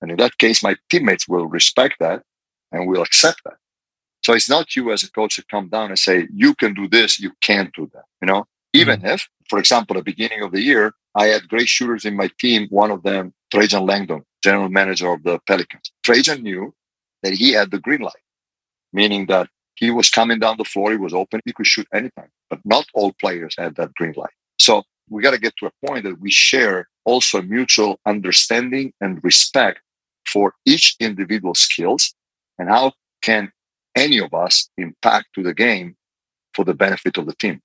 And 0.00 0.10
in 0.10 0.16
that 0.18 0.36
case, 0.38 0.62
my 0.62 0.76
teammates 0.90 1.28
will 1.28 1.46
respect 1.46 1.96
that 2.00 2.22
and 2.72 2.88
will 2.88 3.02
accept 3.02 3.40
that. 3.44 3.54
So 4.24 4.34
it's 4.34 4.50
not 4.50 4.76
you 4.76 4.92
as 4.92 5.02
a 5.02 5.10
coach 5.10 5.36
to 5.36 5.44
come 5.50 5.68
down 5.68 5.90
and 5.90 5.98
say, 5.98 6.28
you 6.32 6.54
can 6.54 6.74
do 6.74 6.88
this, 6.88 7.18
you 7.20 7.32
can't 7.40 7.72
do 7.74 7.90
that. 7.92 8.04
You 8.20 8.26
know, 8.26 8.46
even 8.72 9.00
mm-hmm. 9.00 9.08
if, 9.08 9.28
for 9.48 9.58
example, 9.58 9.96
at 9.96 10.04
the 10.04 10.12
beginning 10.12 10.42
of 10.42 10.52
the 10.52 10.60
year, 10.60 10.94
I 11.14 11.26
had 11.26 11.48
great 11.48 11.68
shooters 11.68 12.04
in 12.04 12.16
my 12.16 12.30
team. 12.38 12.68
One 12.70 12.90
of 12.90 13.02
them, 13.02 13.34
Trajan 13.52 13.84
Langdon, 13.84 14.24
general 14.42 14.70
manager 14.70 15.12
of 15.12 15.22
the 15.24 15.38
Pelicans. 15.46 15.92
Trajan 16.02 16.42
knew 16.42 16.74
that 17.22 17.34
he 17.34 17.52
had 17.52 17.70
the 17.70 17.78
green 17.78 18.00
light, 18.00 18.24
meaning 18.94 19.26
that 19.26 19.48
he 19.74 19.90
was 19.90 20.08
coming 20.08 20.38
down 20.38 20.56
the 20.56 20.64
floor, 20.64 20.90
he 20.90 20.96
was 20.96 21.12
open, 21.12 21.42
he 21.44 21.52
could 21.52 21.66
shoot 21.66 21.86
anytime. 21.92 22.30
But 22.48 22.60
not 22.64 22.86
all 22.94 23.12
players 23.20 23.54
had 23.58 23.76
that 23.76 23.92
green 23.94 24.14
light. 24.16 24.32
So 24.58 24.84
we 25.10 25.22
got 25.22 25.32
to 25.32 25.38
get 25.38 25.54
to 25.58 25.66
a 25.66 25.86
point 25.86 26.04
that 26.04 26.18
we 26.18 26.30
share 26.30 26.88
also 27.04 27.42
mutual 27.42 28.00
understanding 28.06 28.94
and 29.02 29.22
respect 29.22 29.80
for 30.26 30.54
each 30.64 30.96
individual 30.98 31.54
skills 31.54 32.14
and 32.58 32.70
how 32.70 32.92
can 33.20 33.52
any 33.94 34.18
of 34.18 34.32
us 34.32 34.70
impact 34.78 35.26
to 35.34 35.42
the 35.42 35.52
game 35.52 35.94
for 36.54 36.64
the 36.64 36.74
benefit 36.74 37.18
of 37.18 37.26
the 37.26 37.34
team. 37.34 37.60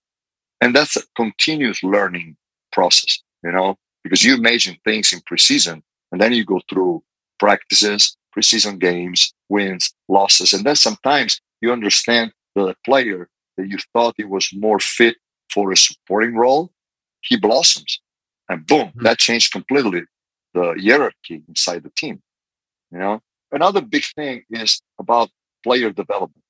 And 0.59 0.75
that's 0.75 0.97
a 0.97 1.03
continuous 1.15 1.81
learning 1.81 2.35
process, 2.73 3.21
you 3.41 3.53
know, 3.53 3.77
because 4.07 4.23
you 4.23 4.35
imagine 4.35 4.77
things 4.85 5.11
in 5.11 5.19
preseason 5.19 5.81
and 6.13 6.21
then 6.21 6.31
you 6.31 6.45
go 6.45 6.61
through 6.69 7.03
practices, 7.39 8.15
preseason 8.35 8.79
games, 8.79 9.33
wins, 9.49 9.93
losses. 10.07 10.53
And 10.53 10.63
then 10.63 10.77
sometimes 10.77 11.41
you 11.59 11.73
understand 11.73 12.31
that 12.55 12.69
a 12.69 12.75
player 12.85 13.27
that 13.57 13.67
you 13.67 13.77
thought 13.91 14.15
he 14.15 14.23
was 14.23 14.49
more 14.53 14.79
fit 14.79 15.17
for 15.53 15.73
a 15.73 15.77
supporting 15.77 16.35
role, 16.37 16.71
he 17.21 17.35
blossoms. 17.35 17.99
And 18.47 18.65
boom, 18.65 18.87
mm-hmm. 18.87 19.03
that 19.03 19.17
changed 19.19 19.51
completely 19.51 20.03
the 20.53 20.75
hierarchy 20.81 21.43
inside 21.49 21.83
the 21.83 21.91
team. 21.97 22.21
You 22.91 22.99
know, 22.99 23.21
another 23.51 23.81
big 23.81 24.05
thing 24.15 24.43
is 24.49 24.81
about 24.97 25.29
player 25.63 25.91
development. 25.91 26.43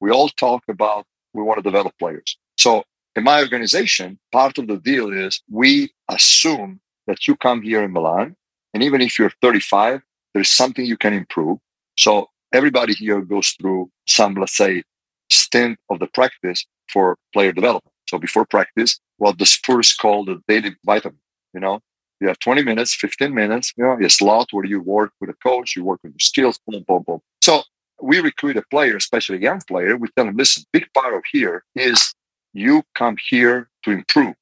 We 0.00 0.10
all 0.10 0.30
talk 0.30 0.62
about 0.66 1.04
we 1.34 1.42
want 1.42 1.58
to 1.58 1.62
develop 1.62 1.92
players. 1.98 2.38
So 2.56 2.84
in 3.14 3.24
my 3.24 3.40
organization, 3.40 4.18
part 4.30 4.56
of 4.58 4.66
the 4.66 4.78
deal 4.78 5.12
is 5.12 5.42
we 5.50 5.92
assume 6.08 6.80
that 7.06 7.26
you 7.26 7.36
come 7.36 7.62
here 7.62 7.82
in 7.82 7.92
Milan, 7.92 8.36
and 8.74 8.82
even 8.82 9.00
if 9.00 9.18
you're 9.18 9.32
35, 9.42 10.00
there's 10.34 10.50
something 10.50 10.84
you 10.84 10.96
can 10.96 11.12
improve. 11.12 11.58
So 11.98 12.28
everybody 12.52 12.94
here 12.94 13.20
goes 13.20 13.50
through 13.60 13.90
some, 14.06 14.34
let's 14.34 14.56
say, 14.56 14.82
stint 15.30 15.78
of 15.90 15.98
the 15.98 16.06
practice 16.06 16.64
for 16.92 17.16
player 17.32 17.52
development. 17.52 17.92
So 18.08 18.18
before 18.18 18.44
practice, 18.44 19.00
what 19.18 19.38
the 19.38 19.46
Spurs 19.46 19.94
call 19.94 20.24
the 20.24 20.40
daily 20.48 20.76
vitamin, 20.84 21.18
you 21.54 21.60
know, 21.60 21.80
you 22.20 22.28
have 22.28 22.38
20 22.38 22.62
minutes, 22.62 22.94
15 22.94 23.34
minutes, 23.34 23.72
you 23.76 23.84
know, 23.84 23.98
a 24.00 24.08
slot 24.08 24.48
where 24.52 24.64
you 24.64 24.80
work 24.80 25.12
with 25.20 25.30
a 25.30 25.34
coach, 25.42 25.74
you 25.74 25.84
work 25.84 26.00
with 26.02 26.12
your 26.12 26.20
skills, 26.20 26.58
boom, 26.66 26.84
boom, 26.86 27.02
boom. 27.06 27.20
So 27.42 27.62
we 28.00 28.20
recruit 28.20 28.56
a 28.56 28.62
player, 28.70 28.96
especially 28.96 29.38
a 29.38 29.40
young 29.40 29.60
player, 29.66 29.96
we 29.96 30.08
tell 30.16 30.28
him, 30.28 30.36
listen, 30.36 30.64
big 30.72 30.86
part 30.94 31.14
of 31.14 31.22
here 31.32 31.64
is 31.74 32.14
you 32.52 32.82
come 32.94 33.16
here 33.28 33.68
to 33.84 33.90
improve, 33.90 34.34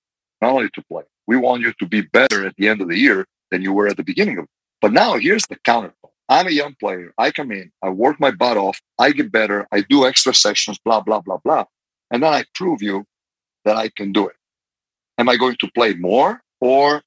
not 0.42 0.52
only 0.52 0.68
to 0.74 0.82
play. 0.90 1.04
We 1.30 1.36
want 1.36 1.62
you 1.62 1.72
to 1.78 1.86
be 1.86 2.00
better 2.00 2.44
at 2.44 2.56
the 2.56 2.66
end 2.66 2.80
of 2.80 2.88
the 2.88 2.98
year 2.98 3.24
than 3.52 3.62
you 3.62 3.72
were 3.72 3.86
at 3.86 3.96
the 3.96 4.02
beginning 4.02 4.38
of 4.38 4.44
it. 4.46 4.50
But 4.82 4.92
now 4.92 5.14
here's 5.16 5.46
the 5.46 5.54
counter. 5.64 5.94
I'm 6.28 6.48
a 6.48 6.50
young 6.50 6.74
player. 6.80 7.14
I 7.18 7.30
come 7.30 7.52
in, 7.52 7.70
I 7.84 7.90
work 7.90 8.18
my 8.18 8.32
butt 8.32 8.56
off, 8.56 8.80
I 8.98 9.12
get 9.12 9.30
better, 9.30 9.68
I 9.70 9.82
do 9.82 10.04
extra 10.04 10.34
sessions, 10.34 10.80
blah, 10.84 11.00
blah, 11.00 11.20
blah, 11.20 11.38
blah. 11.44 11.66
And 12.10 12.24
then 12.24 12.32
I 12.34 12.46
prove 12.56 12.82
you 12.82 13.04
that 13.64 13.76
I 13.76 13.90
can 13.90 14.10
do 14.10 14.26
it. 14.26 14.34
Am 15.18 15.28
I 15.28 15.36
going 15.36 15.54
to 15.60 15.70
play 15.70 15.94
more? 15.94 16.42
Or 16.60 17.00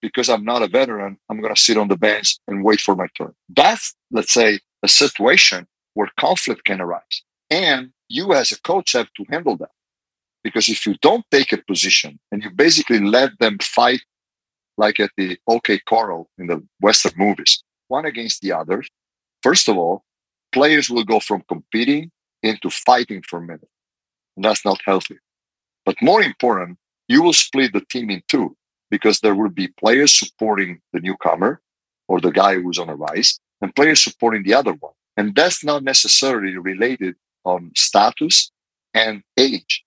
because 0.00 0.28
I'm 0.28 0.44
not 0.44 0.62
a 0.62 0.68
veteran, 0.68 1.18
I'm 1.28 1.40
going 1.40 1.52
to 1.52 1.60
sit 1.60 1.76
on 1.76 1.88
the 1.88 1.96
bench 1.96 2.38
and 2.46 2.62
wait 2.62 2.78
for 2.80 2.94
my 2.94 3.08
turn. 3.18 3.34
That's, 3.48 3.96
let's 4.12 4.32
say, 4.32 4.60
a 4.84 4.88
situation 4.88 5.66
where 5.94 6.08
conflict 6.20 6.62
can 6.62 6.80
arise. 6.80 7.22
And 7.50 7.90
you 8.08 8.32
as 8.32 8.52
a 8.52 8.60
coach 8.60 8.92
have 8.92 9.12
to 9.14 9.24
handle 9.28 9.56
that. 9.56 9.70
Because 10.46 10.68
if 10.68 10.86
you 10.86 10.94
don't 11.02 11.24
take 11.32 11.52
a 11.52 11.56
position 11.56 12.20
and 12.30 12.40
you 12.40 12.50
basically 12.50 13.00
let 13.00 13.36
them 13.40 13.58
fight 13.60 14.02
like 14.78 15.00
at 15.00 15.10
the 15.16 15.36
OK 15.48 15.80
Corral 15.88 16.30
in 16.38 16.46
the 16.46 16.62
Western 16.80 17.14
movies, 17.16 17.64
one 17.88 18.06
against 18.06 18.42
the 18.42 18.52
other, 18.52 18.84
first 19.42 19.68
of 19.68 19.76
all, 19.76 20.04
players 20.52 20.88
will 20.88 21.02
go 21.02 21.18
from 21.18 21.42
competing 21.48 22.12
into 22.44 22.70
fighting 22.70 23.22
for 23.28 23.40
minutes. 23.40 23.76
And 24.36 24.44
that's 24.44 24.64
not 24.64 24.80
healthy. 24.86 25.18
But 25.84 25.96
more 26.00 26.22
important, 26.22 26.78
you 27.08 27.24
will 27.24 27.32
split 27.32 27.72
the 27.72 27.80
team 27.80 28.08
in 28.08 28.22
two 28.28 28.56
because 28.88 29.18
there 29.18 29.34
will 29.34 29.50
be 29.50 29.66
players 29.82 30.16
supporting 30.16 30.80
the 30.92 31.00
newcomer 31.00 31.60
or 32.06 32.20
the 32.20 32.30
guy 32.30 32.54
who's 32.54 32.78
on 32.78 32.88
a 32.88 32.94
rise 32.94 33.40
and 33.60 33.74
players 33.74 34.04
supporting 34.04 34.44
the 34.44 34.54
other 34.54 34.74
one. 34.74 34.92
And 35.16 35.34
that's 35.34 35.64
not 35.64 35.82
necessarily 35.82 36.56
related 36.56 37.16
on 37.44 37.72
status 37.74 38.52
and 38.94 39.24
age. 39.36 39.85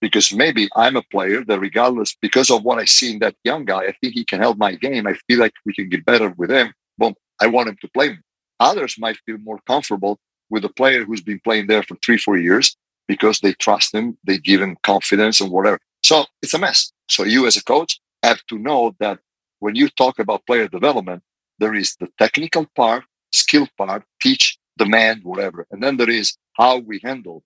Because 0.00 0.32
maybe 0.32 0.68
I'm 0.74 0.96
a 0.96 1.02
player 1.02 1.44
that, 1.44 1.60
regardless, 1.60 2.16
because 2.20 2.50
of 2.50 2.62
what 2.62 2.78
I 2.78 2.86
see 2.86 3.12
in 3.12 3.18
that 3.18 3.36
young 3.44 3.64
guy, 3.66 3.82
I 3.82 3.92
think 4.00 4.14
he 4.14 4.24
can 4.24 4.40
help 4.40 4.56
my 4.56 4.74
game. 4.74 5.06
I 5.06 5.14
feel 5.28 5.38
like 5.38 5.52
we 5.66 5.74
can 5.74 5.88
get 5.88 6.04
better 6.06 6.30
with 6.30 6.50
him. 6.50 6.72
Boom, 6.96 7.14
I 7.40 7.46
want 7.48 7.68
him 7.68 7.76
to 7.82 7.88
play. 7.88 8.18
Others 8.60 8.96
might 8.98 9.18
feel 9.26 9.38
more 9.38 9.60
comfortable 9.66 10.18
with 10.48 10.64
a 10.64 10.68
player 10.70 11.04
who's 11.04 11.22
been 11.22 11.40
playing 11.44 11.66
there 11.66 11.82
for 11.82 11.96
three, 12.04 12.18
four 12.18 12.36
years 12.38 12.76
because 13.08 13.40
they 13.40 13.52
trust 13.54 13.94
him, 13.94 14.16
they 14.24 14.38
give 14.38 14.60
him 14.60 14.76
confidence 14.82 15.40
and 15.40 15.50
whatever. 15.50 15.78
So 16.02 16.24
it's 16.42 16.54
a 16.54 16.58
mess. 16.58 16.92
So 17.08 17.24
you 17.24 17.46
as 17.46 17.56
a 17.56 17.64
coach 17.64 18.00
have 18.22 18.44
to 18.46 18.58
know 18.58 18.94
that 19.00 19.18
when 19.58 19.74
you 19.74 19.88
talk 19.88 20.18
about 20.18 20.46
player 20.46 20.68
development, 20.68 21.22
there 21.58 21.74
is 21.74 21.96
the 21.96 22.08
technical 22.18 22.66
part, 22.74 23.04
skill 23.32 23.68
part, 23.76 24.04
teach, 24.22 24.58
demand, 24.78 25.24
whatever. 25.24 25.66
And 25.70 25.82
then 25.82 25.96
there 25.96 26.10
is 26.10 26.36
how 26.54 26.78
we 26.78 27.00
handle 27.02 27.42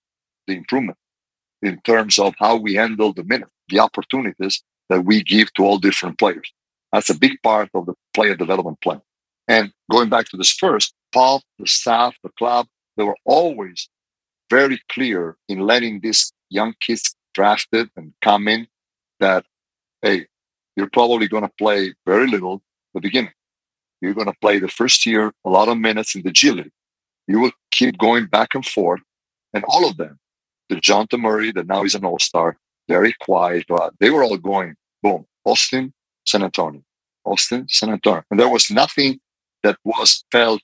the 0.47 0.55
improvement 0.55 0.97
in 1.65 1.81
terms 1.81 2.19
of 2.19 2.35
how 2.37 2.55
we 2.55 2.75
handle 2.75 3.13
the 3.13 3.23
minute, 3.23 3.49
the 3.69 3.79
opportunities 3.79 4.63
that 4.89 5.03
we 5.03 5.23
give 5.23 5.51
to 5.53 5.63
all 5.63 5.77
different 5.77 6.19
players. 6.19 6.51
That's 6.91 7.09
a 7.09 7.17
big 7.17 7.41
part 7.41 7.69
of 7.73 7.85
the 7.87 7.95
player 8.13 8.35
development 8.35 8.79
plan. 8.81 9.01
And 9.47 9.71
going 9.91 10.09
back 10.09 10.27
to 10.29 10.37
the 10.37 10.43
Spurs, 10.43 10.93
Paul, 11.11 11.41
the 11.59 11.67
staff, 11.67 12.15
the 12.23 12.29
club, 12.37 12.67
they 12.97 13.03
were 13.03 13.17
always 13.25 13.89
very 14.49 14.79
clear 14.89 15.37
in 15.49 15.59
letting 15.59 16.01
these 16.01 16.31
young 16.49 16.73
kids 16.79 17.15
drafted 17.33 17.89
and 17.95 18.13
come 18.21 18.47
in 18.47 18.67
that, 19.19 19.45
hey, 20.01 20.27
you're 20.75 20.89
probably 20.89 21.27
going 21.27 21.43
to 21.43 21.51
play 21.57 21.93
very 22.05 22.27
little 22.27 22.61
the 22.93 23.01
beginning. 23.01 23.33
You're 24.01 24.13
going 24.13 24.27
to 24.27 24.39
play 24.41 24.59
the 24.59 24.67
first 24.67 25.05
year 25.05 25.33
a 25.45 25.49
lot 25.49 25.67
of 25.67 25.77
minutes 25.77 26.15
in 26.15 26.21
the 26.21 26.31
G 26.31 26.51
League. 26.51 26.71
You 27.27 27.39
will 27.39 27.51
keep 27.71 27.97
going 27.97 28.27
back 28.27 28.55
and 28.55 28.65
forth. 28.65 29.01
And 29.53 29.63
all 29.67 29.87
of 29.89 29.97
them, 29.97 30.19
Dejounte 30.71 31.19
Murray, 31.19 31.51
that 31.51 31.67
now 31.67 31.83
is 31.83 31.95
an 31.95 32.05
all 32.05 32.19
star, 32.19 32.57
very 32.87 33.13
quiet, 33.19 33.65
but 33.67 33.93
they 33.99 34.09
were 34.09 34.23
all 34.23 34.37
going, 34.37 34.75
boom, 35.01 35.25
Austin, 35.45 35.93
San 36.25 36.43
Antonio, 36.43 36.81
Austin, 37.23 37.67
San 37.69 37.89
Antonio. 37.89 38.23
And 38.29 38.39
there 38.39 38.49
was 38.49 38.69
nothing 38.69 39.19
that 39.63 39.77
was 39.83 40.23
felt 40.31 40.61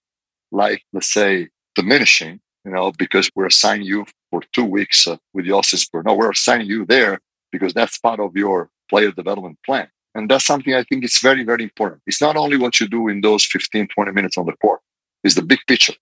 like, 0.51 0.83
let's 0.93 1.11
say, 1.11 1.49
diminishing, 1.75 2.39
you 2.65 2.71
know, 2.71 2.91
because 2.97 3.29
we're 3.35 3.47
assigning 3.47 3.85
you 3.85 4.05
for 4.29 4.41
two 4.53 4.65
weeks 4.65 5.07
uh, 5.07 5.17
with 5.33 5.45
the 5.45 5.51
Austin 5.51 5.79
Spurs. 5.79 6.03
No, 6.05 6.13
we're 6.13 6.31
assigning 6.31 6.67
you 6.67 6.85
there 6.85 7.19
because 7.51 7.73
that's 7.73 7.97
part 7.97 8.19
of 8.19 8.35
your 8.35 8.69
player 8.89 9.11
development 9.11 9.57
plan. 9.65 9.87
And 10.13 10.29
that's 10.29 10.45
something 10.45 10.73
I 10.73 10.83
think 10.83 11.05
is 11.05 11.19
very, 11.19 11.43
very 11.43 11.63
important. 11.63 12.01
It's 12.05 12.21
not 12.21 12.35
only 12.35 12.57
what 12.57 12.79
you 12.79 12.87
do 12.87 13.07
in 13.07 13.21
those 13.21 13.45
15, 13.45 13.87
20 13.87 14.11
minutes 14.11 14.37
on 14.37 14.45
the 14.45 14.53
court, 14.53 14.81
it's 15.23 15.35
the 15.35 15.41
big 15.41 15.59
picture, 15.67 15.93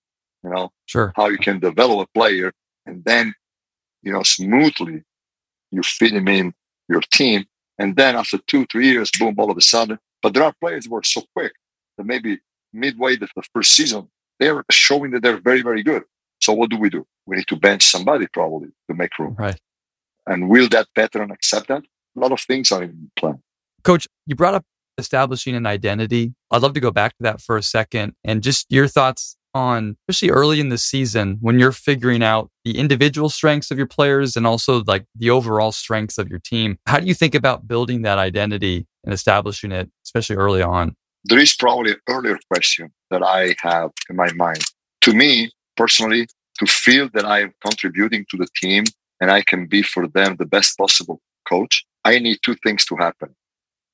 you 0.43 0.49
know, 0.49 0.71
sure. 0.87 1.13
how 1.15 1.27
you 1.27 1.37
can 1.37 1.59
develop 1.59 2.07
a 2.07 2.17
player 2.17 2.51
and 2.85 3.03
then, 3.05 3.33
you 4.01 4.11
know, 4.11 4.23
smoothly 4.23 5.03
you 5.71 5.83
fit 5.83 6.13
him 6.13 6.27
in 6.27 6.53
your 6.87 7.01
team. 7.11 7.45
And 7.77 7.95
then 7.95 8.15
after 8.15 8.39
two, 8.47 8.65
three 8.65 8.87
years, 8.87 9.11
boom, 9.17 9.35
all 9.37 9.51
of 9.51 9.57
a 9.57 9.61
sudden. 9.61 9.99
But 10.21 10.33
there 10.33 10.43
are 10.43 10.53
players 10.59 10.85
who 10.85 10.95
are 10.95 11.03
so 11.03 11.23
quick 11.35 11.53
that 11.97 12.05
maybe 12.05 12.39
midway 12.73 13.15
the, 13.15 13.27
the 13.35 13.43
first 13.53 13.71
season, 13.71 14.09
they're 14.39 14.63
showing 14.71 15.11
that 15.11 15.23
they're 15.23 15.39
very, 15.39 15.61
very 15.61 15.83
good. 15.83 16.03
So 16.41 16.53
what 16.53 16.69
do 16.69 16.77
we 16.77 16.89
do? 16.89 17.05
We 17.25 17.37
need 17.37 17.47
to 17.47 17.55
bench 17.55 17.85
somebody 17.85 18.27
probably 18.33 18.69
to 18.89 18.95
make 18.95 19.17
room. 19.19 19.35
Right. 19.37 19.59
And 20.25 20.49
will 20.49 20.69
that 20.69 20.87
veteran 20.95 21.31
accept 21.31 21.67
that? 21.67 21.83
A 22.17 22.19
lot 22.19 22.31
of 22.31 22.41
things 22.41 22.71
are 22.71 22.83
in 22.83 23.11
plan. 23.15 23.41
Coach, 23.83 24.07
you 24.25 24.35
brought 24.35 24.55
up 24.55 24.65
establishing 24.97 25.55
an 25.55 25.65
identity. 25.65 26.33
I'd 26.51 26.61
love 26.61 26.73
to 26.73 26.79
go 26.79 26.91
back 26.91 27.17
to 27.17 27.23
that 27.23 27.41
for 27.41 27.57
a 27.57 27.63
second 27.63 28.13
and 28.23 28.43
just 28.43 28.65
your 28.69 28.87
thoughts 28.87 29.37
on, 29.53 29.97
especially 30.07 30.31
early 30.31 30.59
in 30.59 30.69
the 30.69 30.77
season 30.77 31.37
when 31.41 31.59
you're 31.59 31.71
figuring 31.71 32.23
out 32.23 32.49
the 32.63 32.77
individual 32.77 33.29
strengths 33.29 33.71
of 33.71 33.77
your 33.77 33.87
players 33.87 34.35
and 34.35 34.45
also 34.45 34.83
like 34.85 35.05
the 35.15 35.29
overall 35.29 35.71
strengths 35.71 36.17
of 36.17 36.29
your 36.29 36.39
team. 36.39 36.77
How 36.85 36.99
do 36.99 37.07
you 37.07 37.13
think 37.13 37.35
about 37.35 37.67
building 37.67 38.03
that 38.03 38.17
identity 38.17 38.87
and 39.03 39.13
establishing 39.13 39.71
it, 39.71 39.89
especially 40.05 40.35
early 40.35 40.61
on? 40.61 40.95
There 41.25 41.39
is 41.39 41.55
probably 41.55 41.91
an 41.91 41.99
earlier 42.07 42.39
question 42.51 42.91
that 43.11 43.23
I 43.23 43.55
have 43.61 43.91
in 44.09 44.15
my 44.15 44.31
mind. 44.33 44.63
To 45.01 45.13
me, 45.13 45.51
personally, 45.75 46.27
to 46.59 46.65
feel 46.65 47.09
that 47.13 47.25
I 47.25 47.41
am 47.41 47.53
contributing 47.65 48.25
to 48.31 48.37
the 48.37 48.47
team 48.55 48.85
and 49.21 49.31
I 49.31 49.41
can 49.41 49.65
be 49.67 49.81
for 49.81 50.07
them 50.07 50.35
the 50.37 50.45
best 50.45 50.77
possible 50.77 51.21
coach, 51.47 51.85
I 52.05 52.19
need 52.19 52.39
two 52.43 52.55
things 52.63 52.85
to 52.85 52.95
happen. 52.95 53.35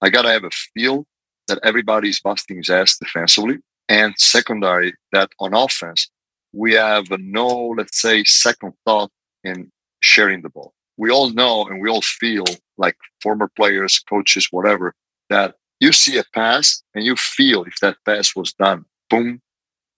I 0.02 0.10
got 0.10 0.24
to 0.24 0.30
have 0.30 0.44
a 0.44 0.50
feel 0.50 1.06
that 1.48 1.60
everybody's 1.64 2.20
busting 2.20 2.58
his 2.58 2.70
ass 2.70 2.98
defensively. 2.98 3.58
And 3.88 4.14
secondary, 4.18 4.94
that 5.12 5.30
on 5.40 5.54
offense, 5.54 6.10
we 6.54 6.74
have 6.74 7.06
no, 7.20 7.76
let's 7.78 8.02
say, 8.02 8.24
second 8.24 8.74
thought 8.86 9.12
in 9.44 9.72
sharing 10.02 10.42
the 10.42 10.50
ball. 10.50 10.74
We 10.98 11.12
all 11.12 11.30
know 11.30 11.66
and 11.66 11.82
we 11.82 11.90
all 11.90 12.02
feel 12.02 12.46
like 12.78 12.96
former 13.22 13.50
players, 13.56 14.00
coaches, 14.00 14.48
whatever, 14.52 14.96
that 15.30 15.56
you 15.80 15.92
see 15.92 16.18
a 16.18 16.24
pass 16.34 16.82
and 16.94 17.04
you 17.04 17.16
feel 17.16 17.64
if 17.64 17.76
that 17.82 17.98
pass 18.06 18.36
was 18.36 18.54
done, 18.54 18.86
boom, 19.10 19.42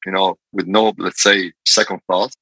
you 0.05 0.11
know, 0.11 0.37
with 0.51 0.67
no, 0.67 0.93
let's 0.97 1.21
say, 1.21 1.53
second 1.65 2.01
thought, 2.07 2.33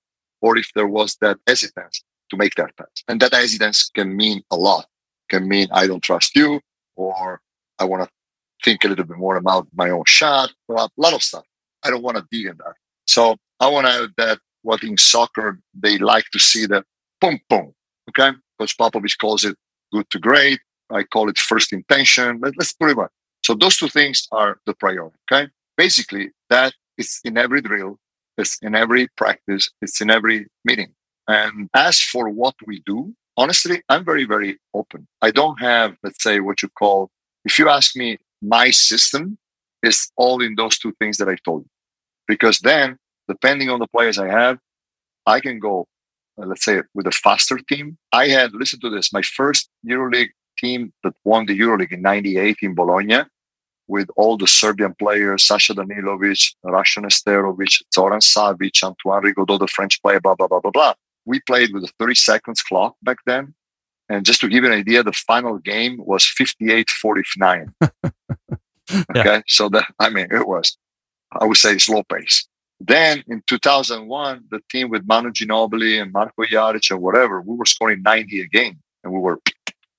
or 0.42 0.58
if 0.58 0.70
there 0.76 0.88
was 0.88 1.18
that 1.22 1.38
hesitance 1.48 2.04
to 2.30 2.38
make 2.38 2.56
that 2.56 2.76
pass. 2.78 3.04
And 3.08 3.20
that 3.22 3.34
hesitance 3.34 3.90
can 3.94 4.16
mean 4.16 4.42
a 4.52 4.56
lot. 4.56 4.88
Can 5.30 5.48
mean 5.48 5.68
I 5.72 5.88
don't 5.88 6.04
trust 6.04 6.36
you, 6.36 6.62
or 6.96 7.42
I 7.80 7.86
want 7.86 8.04
to 8.04 8.10
think 8.66 8.84
a 8.84 8.88
little 8.88 9.06
bit 9.06 9.18
more 9.18 9.38
about 9.38 9.68
my 9.76 9.90
own 9.92 10.04
shot, 10.08 10.52
a 10.70 10.90
lot 10.98 11.14
of 11.14 11.22
stuff. 11.22 11.46
I 11.84 11.92
don't 11.92 12.04
want 12.04 12.18
to 12.18 12.26
dig 12.32 12.48
in 12.48 12.58
that. 12.58 12.74
So 13.08 13.38
I 13.60 13.70
want 13.70 13.86
to 13.88 13.94
add 13.94 14.10
that 14.18 14.40
what 14.64 14.84
in 14.84 14.98
soccer 14.98 15.60
they 15.74 15.98
like 16.00 16.26
to 16.34 16.40
see 16.40 16.66
the 16.66 16.84
boom 17.22 17.40
boom. 17.50 17.74
Okay, 18.10 18.32
Coach 18.60 18.78
Popovich 18.78 19.18
calls 19.18 19.46
it 19.46 19.56
good 19.94 20.10
to 20.10 20.20
great. 20.20 20.60
I 20.90 21.04
call 21.04 21.30
it 21.30 21.38
first 21.38 21.72
intention. 21.72 22.40
Let, 22.42 22.54
us 22.60 22.74
put 22.74 22.90
it 22.92 22.98
on. 22.98 23.08
So 23.44 23.54
those 23.54 23.78
two 23.78 23.90
things 23.90 24.28
are 24.32 24.60
the 24.66 24.74
priority. 24.74 25.18
Okay, 25.26 25.50
basically 25.78 26.32
that 26.50 26.74
is 26.98 27.20
in 27.24 27.38
every 27.38 27.62
drill, 27.62 28.00
it's 28.38 28.58
in 28.62 28.76
every 28.76 29.08
practice, 29.16 29.70
it's 29.82 30.02
in 30.02 30.10
every 30.10 30.48
meeting. 30.64 30.92
And 31.28 31.70
as 31.74 32.00
for 32.00 32.30
what 32.30 32.56
we 32.66 32.82
do, 32.86 33.14
honestly, 33.38 33.82
I'm 33.90 34.06
very, 34.06 34.26
very 34.26 34.58
open. 34.74 35.08
I 35.22 35.32
don't 35.32 35.60
have, 35.60 35.96
let's 36.04 36.22
say, 36.22 36.40
what 36.40 36.62
you 36.62 36.70
call, 36.70 37.10
if 37.44 37.58
you 37.58 37.70
ask 37.70 37.96
me, 37.96 38.18
my 38.48 38.72
system 38.72 39.38
is 39.84 40.12
all 40.18 40.42
in 40.42 40.56
those 40.56 40.78
two 40.78 40.94
things 41.00 41.18
that 41.18 41.30
I 41.30 41.36
told 41.46 41.64
you. 41.64 41.70
Because 42.28 42.60
then, 42.60 42.98
depending 43.28 43.70
on 43.70 43.80
the 43.80 43.88
players 43.88 44.18
I 44.18 44.28
have, 44.28 44.58
I 45.26 45.40
can 45.40 45.60
go, 45.60 45.88
uh, 46.42 46.46
let's 46.46 46.66
say, 46.66 46.82
with 46.94 47.08
a 47.08 47.12
faster 47.12 47.58
team. 47.58 47.98
I 48.12 48.28
had, 48.28 48.54
listen 48.54 48.80
to 48.82 48.90
this, 48.90 49.14
my 49.14 49.22
first 49.22 49.70
EuroLeague 49.88 50.30
team 50.58 50.94
that 51.04 51.14
won 51.24 51.46
the 51.46 51.58
EuroLeague 51.58 51.92
in 51.92 52.02
98 52.02 52.58
in 52.62 52.76
Bologna 52.76 53.24
with 53.88 54.10
all 54.16 54.38
the 54.38 54.48
Serbian 54.48 54.96
players, 54.98 55.46
Sasha 55.46 55.74
Danilovic, 55.74 56.56
Rašo 56.66 57.04
Nesterovic, 57.04 57.84
Zoran 57.94 58.20
Savic, 58.20 58.84
Antoine 58.84 59.24
Rigaudot, 59.24 59.60
the 59.60 59.68
French 59.68 60.02
player, 60.02 60.20
blah, 60.20 60.36
blah, 60.36 60.48
blah, 60.48 60.60
blah, 60.60 60.72
blah. 60.72 60.94
We 61.26 61.40
played 61.42 61.74
with 61.74 61.84
a 61.84 61.92
30 62.00 62.16
seconds 62.16 62.62
clock 62.62 62.96
back 63.04 63.18
then. 63.26 63.54
And 64.10 64.26
just 64.26 64.42
to 64.42 64.48
give 64.48 64.64
you 64.64 64.72
an 64.72 64.78
idea, 64.78 65.04
the 65.04 65.12
final 65.12 65.58
game 65.58 65.98
was 65.98 66.26
58 66.26 66.90
49. 66.90 67.74
okay. 69.16 69.44
So 69.48 69.70
that, 69.70 69.86
I 70.00 70.10
mean, 70.10 70.28
it 70.32 70.48
was, 70.48 70.78
I 71.32 71.46
would 71.46 71.58
say, 71.58 71.78
slow 71.78 72.04
pace. 72.04 72.48
Then 72.80 73.24
in 73.28 73.42
2001, 73.48 74.46
the 74.52 74.60
team 74.70 74.90
with 74.90 75.08
Manu 75.08 75.32
Ginobili 75.32 76.02
and 76.02 76.12
Marko 76.12 76.44
Jaric 76.44 76.92
and 76.92 77.02
whatever, 77.02 77.42
we 77.42 77.56
were 77.56 77.66
scoring 77.66 78.02
90 78.04 78.42
a 78.42 78.48
game 78.48 78.80
and 79.04 79.14
we 79.14 79.20
were 79.20 79.40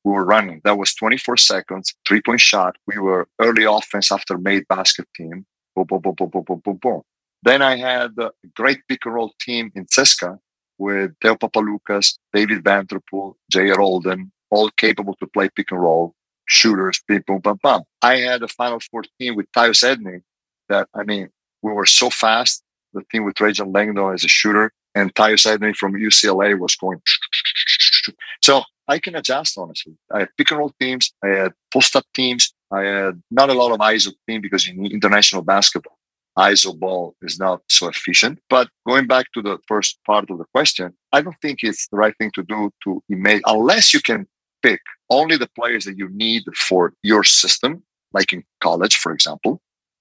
we 0.05 0.13
were 0.13 0.25
running. 0.25 0.61
That 0.63 0.79
was 0.79 0.95
24 0.95 1.37
seconds, 1.37 1.93
three 2.07 2.23
point 2.23 2.41
shot. 2.41 2.77
We 2.87 2.99
were 2.99 3.29
early 3.41 3.65
offense 3.65 4.13
after 4.13 4.39
made 4.39 4.69
basket 4.69 5.09
team. 5.17 5.47
Boom, 5.75 5.87
boom, 5.87 6.01
boom, 6.01 6.15
boom, 6.15 6.29
boom, 6.29 6.45
boom, 6.47 6.63
boom, 6.65 6.77
boom. 6.77 7.03
Then 7.43 7.61
I 7.61 7.77
had 7.77 8.13
a 8.19 8.31
great 8.55 8.81
pick 8.89 9.05
and 9.05 9.15
roll 9.15 9.33
team 9.41 9.73
in 9.75 9.87
CSKA 9.87 10.39
with 10.79 11.13
Theo 11.21 11.35
Papaloukas, 11.35 12.19
David 12.33 12.63
Vanterpool, 12.63 13.35
J.R. 13.51 13.77
Holden, 13.79 14.33
all 14.51 14.71
capable 14.71 15.15
to 15.15 15.27
play 15.27 15.49
pick 15.49 15.71
and 15.71 15.81
roll, 15.81 16.15
shooters, 16.47 17.01
boom, 17.09 17.23
boom, 17.27 17.41
bam, 17.41 17.59
bam. 17.63 17.81
I 18.03 18.17
had 18.17 18.43
a 18.43 18.49
Final 18.49 18.81
14 18.91 19.37
with 19.37 19.51
Tyus 19.53 19.83
Edney 19.85 20.23
that, 20.69 20.89
I 20.95 21.03
mean, 21.03 21.29
we 21.63 21.73
were 21.73 21.87
so 21.87 22.11
fast. 22.11 22.63
The 22.93 23.03
team 23.13 23.25
with 23.25 23.35
Trajan 23.35 23.73
Langdon 23.73 24.15
as 24.15 24.25
a 24.25 24.29
shooter 24.29 24.73
and 24.95 25.15
Tyus 25.15 25.47
Edney 25.47 25.77
from 25.77 25.93
UCLA 25.95 26.59
was 26.59 26.75
going. 26.77 27.01
So 28.43 28.63
I 28.87 28.99
can 29.01 29.17
adjust 29.17 29.59
honestly. 29.59 29.95
I 30.13 30.21
had 30.21 30.29
pick 30.37 30.51
and 30.51 30.59
roll 30.59 30.73
teams, 30.81 31.13
I 31.25 31.29
had 31.29 31.53
post 31.73 31.97
up 31.97 32.05
teams, 32.15 32.55
I 32.71 32.83
had 32.83 33.23
not 33.31 33.51
a 33.51 33.55
lot 33.55 33.73
of 33.73 33.79
ISO 33.79 34.13
team 34.29 34.41
because 34.41 34.69
in 34.69 34.87
international 34.87 35.43
basketball, 35.43 35.96
ISO 36.39 36.79
ball 36.79 37.17
is 37.23 37.39
not 37.39 37.63
so 37.69 37.89
efficient. 37.89 38.39
But 38.51 38.69
going 38.87 39.07
back 39.07 39.33
to 39.33 39.43
the 39.43 39.59
first 39.67 39.99
part 40.05 40.31
of 40.31 40.39
the 40.39 40.45
question, 40.53 40.93
I 41.13 41.23
don't 41.23 41.37
think 41.41 41.61
it's 41.63 41.89
the 41.89 41.97
right 41.97 42.15
thing 42.19 42.31
to 42.35 42.43
do 42.43 42.71
to 42.85 43.03
make 43.09 43.43
unless 43.47 43.95
you 43.95 44.01
can 44.01 44.27
pick 44.63 44.81
only 45.11 45.37
the 45.37 45.49
players 45.59 45.85
that 45.85 45.97
you 45.97 46.09
need 46.11 46.45
for 46.57 46.93
your 47.03 47.25
system, 47.25 47.83
like 48.13 48.33
in 48.33 48.45
college, 48.61 48.97
for 48.97 49.13
example. 49.13 49.61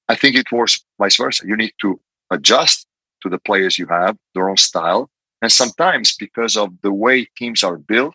I 0.10 0.16
think 0.16 0.36
it 0.36 0.52
works 0.52 0.84
vice 1.00 1.18
versa. 1.18 1.46
You 1.48 1.56
need 1.56 1.74
to 1.82 2.00
adjust 2.32 2.86
to 3.24 3.30
the 3.30 3.40
players 3.40 3.80
you 3.80 3.88
have, 3.88 4.18
their 4.34 4.50
own 4.50 4.58
style. 4.58 5.10
And 5.42 5.52
sometimes 5.52 6.16
because 6.16 6.58
of 6.58 6.70
the 6.82 6.92
way 6.92 7.28
teams 7.38 7.64
are 7.64 7.78
built, 7.78 8.14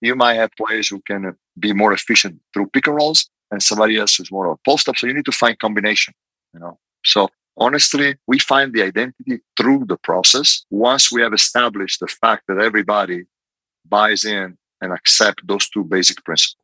you 0.00 0.14
might 0.14 0.34
have 0.34 0.50
players 0.56 0.88
who 0.88 1.00
can 1.02 1.36
be 1.58 1.72
more 1.72 1.92
efficient 1.92 2.40
through 2.52 2.68
pick 2.68 2.86
and 2.86 2.96
rolls 2.96 3.28
and 3.50 3.62
somebody 3.62 3.96
else 3.96 4.16
who's 4.16 4.30
more 4.30 4.46
of 4.46 4.58
a 4.58 4.70
post 4.70 4.88
up. 4.88 4.96
So 4.96 5.06
you 5.06 5.14
need 5.14 5.24
to 5.24 5.32
find 5.32 5.58
combination, 5.58 6.14
you 6.52 6.60
know. 6.60 6.78
So 7.04 7.28
honestly, 7.56 8.16
we 8.26 8.38
find 8.38 8.72
the 8.72 8.82
identity 8.82 9.40
through 9.56 9.84
the 9.86 9.96
process. 9.96 10.64
Once 10.70 11.12
we 11.12 11.22
have 11.22 11.32
established 11.32 12.00
the 12.00 12.06
fact 12.06 12.44
that 12.48 12.58
everybody 12.58 13.24
buys 13.88 14.24
in 14.24 14.56
and 14.80 14.92
accept 14.92 15.46
those 15.46 15.68
two 15.68 15.84
basic 15.84 16.24
principles. 16.24 16.56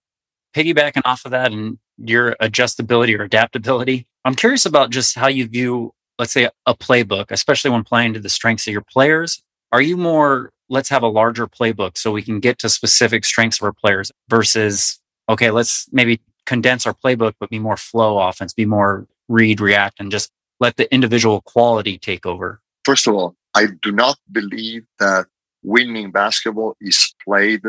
Piggybacking 0.55 1.02
off 1.05 1.24
of 1.24 1.31
that 1.31 1.52
and 1.52 1.78
your 1.96 2.37
adjustability 2.42 3.18
or 3.18 3.22
adaptability, 3.22 4.07
I'm 4.24 4.35
curious 4.35 4.66
about 4.66 4.90
just 4.90 5.16
how 5.16 5.28
you 5.28 5.46
view, 5.48 5.94
let's 6.18 6.33
say, 6.33 6.50
a 6.66 6.74
playbook, 6.74 7.31
especially 7.31 7.70
when 7.70 7.85
playing 7.85 8.14
to 8.14 8.20
the 8.20 8.28
strengths 8.28 8.66
of 8.66 8.72
your 8.72 8.83
players. 8.83 9.42
Are 9.72 9.81
you 9.81 9.96
more 9.96 10.52
let's 10.72 10.88
have 10.88 11.02
a 11.02 11.09
larger 11.09 11.46
playbook 11.46 11.98
so 11.98 12.11
we 12.11 12.22
can 12.22 12.40
get 12.40 12.59
to 12.59 12.68
specific 12.68 13.26
strengths 13.26 13.61
of 13.61 13.64
our 13.64 13.74
players 13.74 14.11
versus, 14.31 14.98
okay, 15.28 15.50
let's 15.50 15.87
maybe 15.92 16.18
condense 16.46 16.87
our 16.87 16.94
playbook, 16.94 17.35
but 17.38 17.50
be 17.50 17.59
more 17.59 17.76
flow 17.76 18.18
offense, 18.18 18.55
be 18.55 18.64
more 18.64 19.07
read, 19.28 19.61
react, 19.61 20.00
and 20.00 20.11
just 20.11 20.31
let 20.62 20.77
the 20.77 20.92
individual 20.94 21.42
quality 21.42 21.98
take 21.98 22.25
over? 22.25 22.61
First 22.85 23.07
of 23.07 23.14
all, 23.14 23.37
I 23.55 23.66
do 23.83 23.92
not 23.92 24.16
believe 24.31 24.85
that 24.98 25.27
winning 25.62 26.11
basketball 26.11 26.77
is 26.81 27.14
played 27.25 27.62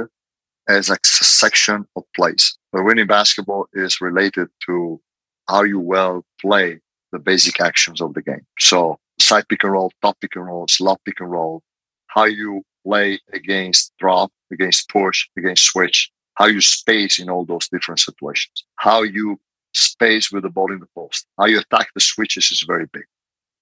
as 0.69 0.89
a 0.89 0.97
section 1.03 1.86
of 1.95 2.03
plays. 2.15 2.58
But 2.71 2.86
winning 2.86 3.08
basketball 3.08 3.67
is 3.73 3.99
related 3.99 4.47
to 4.67 5.01
how 5.49 5.63
you 5.63 5.79
well 5.79 6.23
play 6.39 6.79
the 7.12 7.19
basic 7.19 7.60
actions 7.60 7.99
of 8.01 8.13
the 8.13 8.21
game. 8.21 8.45
So 8.60 8.99
side 9.19 9.47
pick 9.49 9.63
and 9.63 9.73
roll, 9.73 9.91
top 10.01 10.19
pick 10.21 10.36
and 10.36 10.45
roll, 10.45 10.67
slot 10.67 11.01
pick 11.06 11.19
and 11.19 11.32
roll, 11.32 11.62
how 12.08 12.25
you 12.25 12.63
play 12.86 13.19
against 13.34 13.93
drop, 13.99 14.32
against 14.51 14.89
push, 14.89 15.27
against 15.38 15.65
switch, 15.65 16.12
how 16.36 16.45
you 16.45 16.62
space 16.62 17.19
in 17.19 17.29
all 17.29 17.45
those 17.45 17.67
different 17.67 17.99
situations, 17.99 18.65
how 18.77 19.01
you 19.03 19.39
space 19.73 20.31
with 20.31 20.43
the 20.43 20.49
ball 20.49 20.71
in 20.71 20.79
the 20.79 20.88
post, 20.95 21.25
how 21.38 21.45
you 21.45 21.59
attack 21.59 21.89
the 21.93 22.01
switches 22.01 22.51
is 22.51 22.63
very 22.67 22.86
big. 22.91 23.03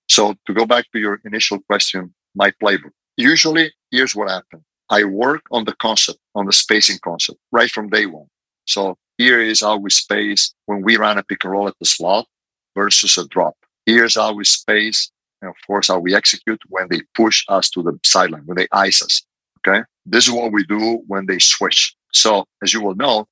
So 0.10 0.36
to 0.46 0.54
go 0.54 0.66
back 0.66 0.86
to 0.92 1.00
your 1.00 1.22
initial 1.26 1.60
question, 1.60 2.14
my 2.36 2.52
playbook. 2.62 2.92
Usually, 3.18 3.72
here's 3.92 4.16
what 4.16 4.30
happened. 4.30 4.64
I 4.90 5.06
work 5.06 5.44
on 5.52 5.66
the 5.66 5.74
concept, 5.74 6.20
on 6.36 6.46
the 6.46 6.54
spacing 6.54 7.00
concept 7.02 7.40
right 7.52 7.70
from 7.70 7.90
day 7.90 8.06
one. 8.06 8.28
So 8.66 8.98
here 9.18 9.42
is 9.42 9.62
how 9.62 9.78
we 9.78 9.90
space 9.90 10.54
when 10.66 10.82
we 10.82 10.98
run 10.98 11.18
a 11.18 11.24
pick 11.24 11.44
and 11.44 11.54
roll 11.54 11.68
at 11.68 11.76
the 11.80 11.86
slot 11.86 12.28
versus 12.76 13.18
a 13.18 13.28
drop. 13.28 13.56
Here's 13.86 14.16
how 14.16 14.34
we 14.34 14.44
space 14.44 15.12
and 15.42 15.50
of 15.50 15.56
course 15.66 15.88
how 15.88 16.00
we 16.00 16.14
execute 16.14 16.62
when 16.68 16.88
they 16.90 17.02
push 17.16 17.44
us 17.48 17.70
to 17.72 17.82
the 17.82 17.98
sideline, 18.04 18.44
when 18.46 18.58
they 18.58 18.68
ice 18.72 19.02
us. 19.02 19.24
Okay. 19.60 19.84
This 20.06 20.28
is 20.28 20.34
what 20.34 20.52
we 20.52 20.64
do 20.66 21.04
when 21.08 21.26
they 21.26 21.40
switch. 21.40 21.96
So 22.14 22.46
as 22.64 22.74
you 22.74 22.82
will 22.82 22.96
know, 22.96 23.28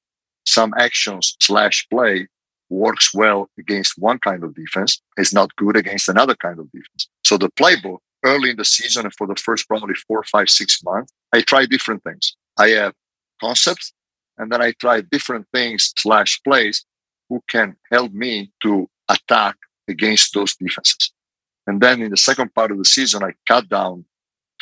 some 0.46 0.74
actions 0.78 1.36
slash 1.42 1.88
play 1.90 2.28
works 2.70 3.14
well 3.14 3.50
against 3.58 3.94
one 3.98 4.20
kind 4.20 4.44
of 4.44 4.56
defense. 4.56 5.02
is 5.18 5.34
not 5.34 5.56
good 5.56 5.76
against 5.76 6.10
another 6.10 6.36
kind 6.36 6.60
of 6.60 6.72
defense. 6.72 7.10
So 7.24 7.38
the 7.38 7.50
playbook 7.52 8.00
early 8.24 8.52
in 8.52 8.58
the 8.58 8.66
season 8.66 9.06
and 9.06 9.14
for 9.16 9.28
the 9.28 9.36
first 9.36 9.68
probably 9.68 9.96
four, 10.08 10.24
five, 10.24 10.50
six 10.50 10.84
months, 10.84 11.12
I 11.34 11.42
try 11.42 11.66
different 11.66 12.04
things. 12.04 12.36
I 12.58 12.70
have 12.70 12.94
concepts 13.42 13.94
and 14.38 14.52
then 14.52 14.62
I 14.62 14.74
try 14.74 15.02
different 15.02 15.48
things 15.54 15.94
slash 15.98 16.42
plays 16.44 16.86
who 17.30 17.42
can 17.50 17.76
help 17.92 18.12
me 18.12 18.52
to 18.64 18.90
attack 19.10 19.56
against 19.88 20.34
those 20.34 20.56
defenses. 20.56 21.12
And 21.68 21.82
then 21.82 22.02
in 22.02 22.12
the 22.12 22.18
second 22.18 22.54
part 22.54 22.72
of 22.72 22.78
the 22.78 22.86
season, 22.86 23.24
I 23.24 23.34
cut 23.48 23.70
down 23.70 24.06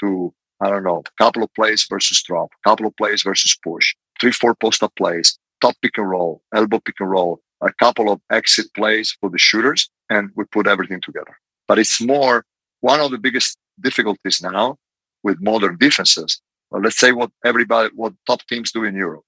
to, 0.02 0.34
I 0.62 0.70
don't 0.70 0.84
know, 0.84 1.04
a 1.06 1.24
couple 1.24 1.44
of 1.44 1.54
plays 1.54 1.86
versus 1.90 2.22
drop, 2.24 2.50
a 2.66 2.70
couple 2.70 2.86
of 2.86 2.96
plays 2.98 3.24
versus 3.24 3.58
push, 3.64 3.96
three, 4.20 4.32
four 4.32 4.56
post 4.56 4.84
up 4.84 4.94
plays, 4.96 5.38
top 5.62 5.76
pick 5.82 5.98
and 5.98 6.10
roll, 6.10 6.42
elbow 6.54 6.80
pick 6.80 6.96
and 7.00 7.10
roll, 7.10 7.42
a 7.62 7.72
couple 7.74 8.12
of 8.12 8.22
exit 8.32 8.68
plays 8.74 9.16
for 9.20 9.30
the 9.30 9.38
shooters, 9.38 9.90
and 10.10 10.30
we 10.36 10.44
put 10.46 10.68
everything 10.68 11.02
together. 11.02 11.38
But 11.68 11.80
it's 11.80 12.02
more 12.02 12.46
one 12.82 13.00
of 13.00 13.12
the 13.12 13.18
biggest 13.18 13.58
difficulties 13.80 14.42
now 14.42 14.78
with 15.24 15.42
modern 15.42 15.78
defenses. 15.78 16.42
Well, 16.70 16.82
let's 16.82 16.98
say 16.98 17.12
what 17.12 17.32
everybody, 17.44 17.90
what 17.96 18.14
top 18.26 18.42
teams 18.48 18.72
do 18.72 18.84
in 18.84 18.96
Europe. 18.96 19.24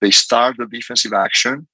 They 0.00 0.10
start 0.10 0.56
the 0.56 0.66
defensive 0.66 1.12
action 1.12 1.66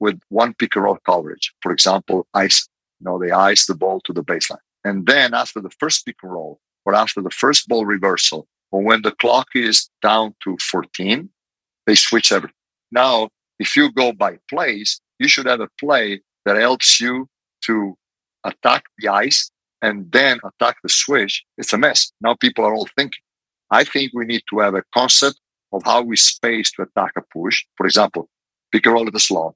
with 0.00 0.18
one 0.28 0.54
pick 0.54 0.76
and 0.76 0.84
roll 0.84 0.98
coverage. 1.04 1.52
For 1.60 1.72
example, 1.72 2.26
ice, 2.34 2.68
you 3.00 3.04
know, 3.04 3.18
they 3.18 3.30
ice 3.30 3.66
the 3.66 3.74
ball 3.74 4.00
to 4.02 4.12
the 4.12 4.24
baseline. 4.24 4.58
And 4.84 5.06
then 5.06 5.34
after 5.34 5.60
the 5.60 5.70
first 5.78 6.06
pick 6.06 6.16
and 6.22 6.32
roll 6.32 6.60
or 6.84 6.94
after 6.94 7.20
the 7.20 7.30
first 7.30 7.68
ball 7.68 7.84
reversal, 7.84 8.46
or 8.70 8.82
when 8.82 9.02
the 9.02 9.12
clock 9.12 9.48
is 9.54 9.88
down 10.02 10.34
to 10.44 10.56
14, 10.70 11.28
they 11.86 11.94
switch 11.94 12.32
everything. 12.32 12.54
Now, 12.90 13.28
if 13.58 13.76
you 13.76 13.90
go 13.92 14.12
by 14.12 14.38
plays, 14.48 15.00
you 15.18 15.28
should 15.28 15.46
have 15.46 15.60
a 15.60 15.68
play 15.78 16.20
that 16.44 16.56
helps 16.56 17.00
you 17.00 17.28
to 17.62 17.96
attack 18.44 18.84
the 18.98 19.08
ice 19.08 19.50
and 19.82 20.10
then 20.10 20.40
attack 20.44 20.76
the 20.82 20.88
switch. 20.88 21.44
It's 21.56 21.72
a 21.72 21.78
mess. 21.78 22.12
Now 22.20 22.34
people 22.34 22.64
are 22.64 22.74
all 22.74 22.88
thinking. 22.96 23.22
I 23.70 23.84
think 23.84 24.12
we 24.14 24.24
need 24.24 24.42
to 24.50 24.60
have 24.60 24.74
a 24.74 24.82
concept 24.94 25.40
of 25.72 25.82
how 25.84 26.02
we 26.02 26.16
space 26.16 26.70
to 26.72 26.82
attack 26.82 27.12
a 27.16 27.22
push. 27.32 27.64
For 27.76 27.86
example, 27.86 28.28
pick 28.72 28.86
a 28.86 28.90
roll 28.90 29.06
at 29.06 29.12
the 29.12 29.20
slot, 29.20 29.54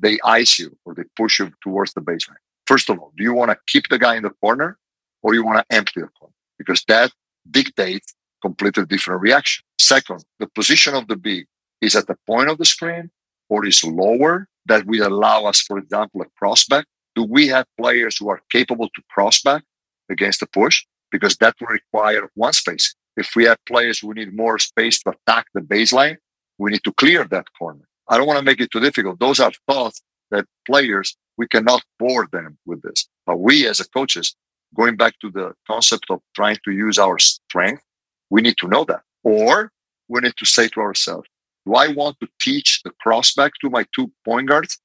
they 0.00 0.18
ice 0.24 0.58
you 0.58 0.76
or 0.84 0.94
they 0.94 1.04
push 1.16 1.38
you 1.38 1.52
towards 1.62 1.92
the 1.94 2.00
baseline. 2.00 2.42
First 2.66 2.90
of 2.90 2.98
all, 2.98 3.12
do 3.16 3.22
you 3.22 3.32
want 3.32 3.50
to 3.50 3.58
keep 3.68 3.88
the 3.88 3.98
guy 3.98 4.16
in 4.16 4.24
the 4.24 4.30
corner 4.30 4.78
or 5.22 5.34
you 5.34 5.44
want 5.44 5.58
to 5.58 5.76
empty 5.76 6.00
the 6.00 6.08
corner? 6.18 6.34
Because 6.58 6.82
that 6.88 7.12
dictates 7.50 8.14
completely 8.40 8.84
different 8.86 9.20
reaction. 9.20 9.64
Second, 9.78 10.24
the 10.38 10.48
position 10.48 10.94
of 10.94 11.06
the 11.08 11.16
big 11.16 11.46
is 11.80 11.94
at 11.94 12.06
the 12.06 12.16
point 12.26 12.48
of 12.48 12.58
the 12.58 12.64
screen 12.64 13.10
or 13.48 13.64
is 13.64 13.84
lower 13.84 14.48
that 14.66 14.86
will 14.86 15.06
allow 15.06 15.44
us, 15.44 15.60
for 15.60 15.78
example, 15.78 16.22
a 16.22 16.44
crossback. 16.44 16.84
Do 17.14 17.24
we 17.24 17.48
have 17.48 17.66
players 17.78 18.16
who 18.16 18.28
are 18.30 18.40
capable 18.50 18.88
to 18.94 19.02
crossback 19.16 19.62
against 20.10 20.40
the 20.40 20.46
push? 20.46 20.84
Because 21.10 21.36
that 21.36 21.54
will 21.60 21.68
require 21.68 22.30
one 22.34 22.52
space. 22.52 22.94
If 23.16 23.36
we 23.36 23.44
have 23.44 23.58
players 23.66 23.98
who 23.98 24.14
need 24.14 24.34
more 24.34 24.58
space 24.58 25.02
to 25.02 25.10
attack 25.10 25.46
the 25.52 25.60
baseline, 25.60 26.16
we 26.58 26.70
need 26.70 26.84
to 26.84 26.92
clear 26.92 27.24
that 27.24 27.46
corner. 27.58 27.86
I 28.08 28.16
don't 28.16 28.26
want 28.26 28.38
to 28.38 28.44
make 28.44 28.60
it 28.60 28.70
too 28.70 28.80
difficult. 28.80 29.20
Those 29.20 29.40
are 29.40 29.52
thoughts 29.68 30.00
that 30.30 30.46
players, 30.66 31.16
we 31.36 31.46
cannot 31.46 31.82
bore 31.98 32.28
them 32.32 32.58
with 32.64 32.82
this. 32.82 33.06
But 33.26 33.40
we 33.40 33.66
as 33.66 33.80
a 33.80 33.88
coaches, 33.88 34.34
going 34.74 34.96
back 34.96 35.18
to 35.20 35.30
the 35.30 35.52
concept 35.66 36.06
of 36.10 36.20
trying 36.34 36.58
to 36.64 36.72
use 36.72 36.98
our 36.98 37.18
strength, 37.18 37.82
we 38.30 38.40
need 38.40 38.56
to 38.58 38.68
know 38.68 38.84
that. 38.84 39.02
Or 39.22 39.70
we 40.08 40.20
need 40.20 40.34
to 40.38 40.46
say 40.46 40.68
to 40.68 40.80
ourselves, 40.80 41.28
do 41.66 41.74
I 41.74 41.88
want 41.88 42.18
to 42.20 42.28
teach 42.40 42.82
the 42.82 42.92
crossback 43.04 43.52
to 43.60 43.70
my 43.70 43.84
two 43.94 44.10
point 44.24 44.48
guards? 44.48 44.78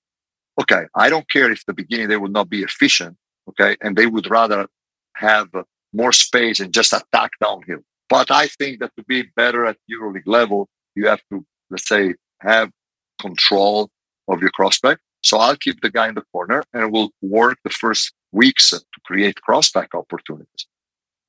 Okay, 0.59 0.85
I 0.95 1.09
don't 1.09 1.29
care 1.29 1.51
if 1.51 1.65
the 1.65 1.73
beginning 1.73 2.09
they 2.09 2.17
would 2.17 2.33
not 2.33 2.49
be 2.49 2.61
efficient, 2.61 3.15
okay, 3.49 3.75
and 3.81 3.95
they 3.95 4.07
would 4.07 4.29
rather 4.29 4.67
have 5.15 5.49
more 5.93 6.11
space 6.11 6.59
and 6.59 6.73
just 6.73 6.93
attack 6.93 7.31
downhill. 7.41 7.81
But 8.09 8.31
I 8.31 8.47
think 8.47 8.79
that 8.79 8.91
to 8.97 9.03
be 9.03 9.23
better 9.35 9.65
at 9.65 9.77
EuroLeague 9.91 10.27
level, 10.27 10.69
you 10.95 11.07
have 11.07 11.21
to, 11.31 11.45
let's 11.69 11.87
say, 11.87 12.15
have 12.39 12.71
control 13.19 13.89
of 14.27 14.41
your 14.41 14.51
crossback. 14.51 14.97
So 15.23 15.37
I'll 15.37 15.57
keep 15.57 15.81
the 15.81 15.89
guy 15.89 16.07
in 16.07 16.15
the 16.15 16.23
corner 16.31 16.63
and 16.73 16.91
we'll 16.91 17.11
work 17.21 17.57
the 17.63 17.69
first 17.69 18.13
weeks 18.31 18.69
to 18.69 18.81
create 19.03 19.39
crossback 19.47 19.87
opportunities. 19.93 20.67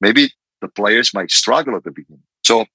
Maybe 0.00 0.32
the 0.60 0.68
players 0.68 1.14
might 1.14 1.30
struggle 1.30 1.74
at 1.76 1.84
the 1.84 1.90
beginning. 1.90 2.22
So 2.44 2.66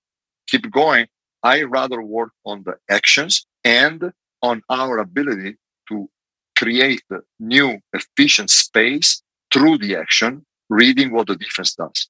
keep 0.48 0.70
going. 0.72 1.08
I 1.44 1.64
rather 1.64 2.02
work 2.02 2.32
on 2.46 2.64
the 2.64 2.76
actions 2.90 3.46
and 3.64 4.14
on 4.42 4.62
our 4.70 4.98
ability 4.98 5.58
to 5.90 6.10
create 6.58 7.04
new 7.40 7.80
efficient 7.94 8.50
space 8.50 9.22
through 9.52 9.78
the 9.78 9.96
action, 9.96 10.46
reading 10.70 11.12
what 11.12 11.28
the 11.28 11.36
defense 11.36 11.76
does. 11.76 12.08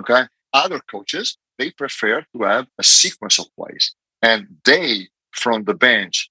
Okay. 0.00 0.24
Other 0.52 0.80
coaches, 0.90 1.36
they 1.58 1.70
prefer 1.70 2.24
to 2.34 2.42
have 2.42 2.66
a 2.78 2.82
sequence 2.82 3.38
of 3.38 3.46
plays 3.56 3.94
and 4.22 4.46
they 4.64 5.08
from 5.32 5.64
the 5.64 5.74
bench 5.74 6.30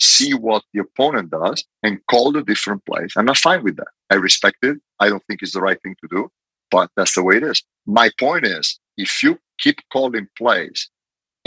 see 0.00 0.32
what 0.32 0.62
the 0.72 0.80
opponent 0.80 1.30
does 1.30 1.64
and 1.82 2.00
call 2.10 2.32
the 2.32 2.42
different 2.42 2.84
plays. 2.86 3.12
I'm 3.16 3.24
not 3.24 3.36
fine 3.36 3.64
with 3.64 3.76
that. 3.76 3.88
I 4.10 4.14
respect 4.16 4.58
it. 4.62 4.78
I 5.00 5.08
don't 5.08 5.24
think 5.24 5.42
it's 5.42 5.52
the 5.52 5.60
right 5.60 5.80
thing 5.82 5.96
to 6.00 6.08
do, 6.08 6.30
but 6.70 6.90
that's 6.96 7.14
the 7.14 7.22
way 7.22 7.36
it 7.36 7.42
is. 7.42 7.62
My 7.86 8.10
point 8.18 8.46
is 8.46 8.78
if 8.96 9.22
you 9.22 9.38
keep 9.58 9.80
calling 9.92 10.28
plays 10.36 10.88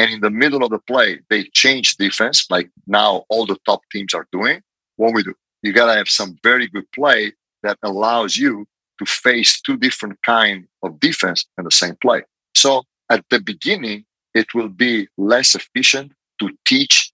and 0.02 0.12
in 0.12 0.22
the 0.22 0.32
middle 0.32 0.64
of 0.64 0.72
the 0.72 0.80
play 0.80 1.20
they 1.30 1.44
change 1.54 1.96
defense, 1.98 2.48
like 2.50 2.72
now 2.88 3.24
all 3.30 3.46
the 3.46 3.60
top 3.68 3.82
teams 3.92 4.16
are 4.16 4.28
doing, 4.32 4.60
what 4.96 5.14
we 5.14 5.22
do? 5.22 5.36
You 5.62 5.74
gotta 5.74 5.94
have 5.94 6.10
some 6.10 6.38
very 6.42 6.68
good 6.68 6.92
play 6.92 7.34
that 7.62 7.78
allows 7.84 8.36
you 8.36 8.66
to 8.98 9.06
face 9.06 9.62
two 9.62 9.78
different 9.78 10.18
kind 10.24 10.66
of 10.82 11.00
defense 11.00 11.46
in 11.60 11.66
the 11.66 11.72
same 11.72 11.96
play. 12.02 12.24
So 12.56 12.84
at 13.12 13.24
the 13.30 13.40
beginning, 13.40 14.06
it 14.34 14.48
will 14.56 14.70
be 14.70 15.08
less 15.20 15.54
efficient 15.54 16.14
to 16.40 16.50
teach, 16.66 17.12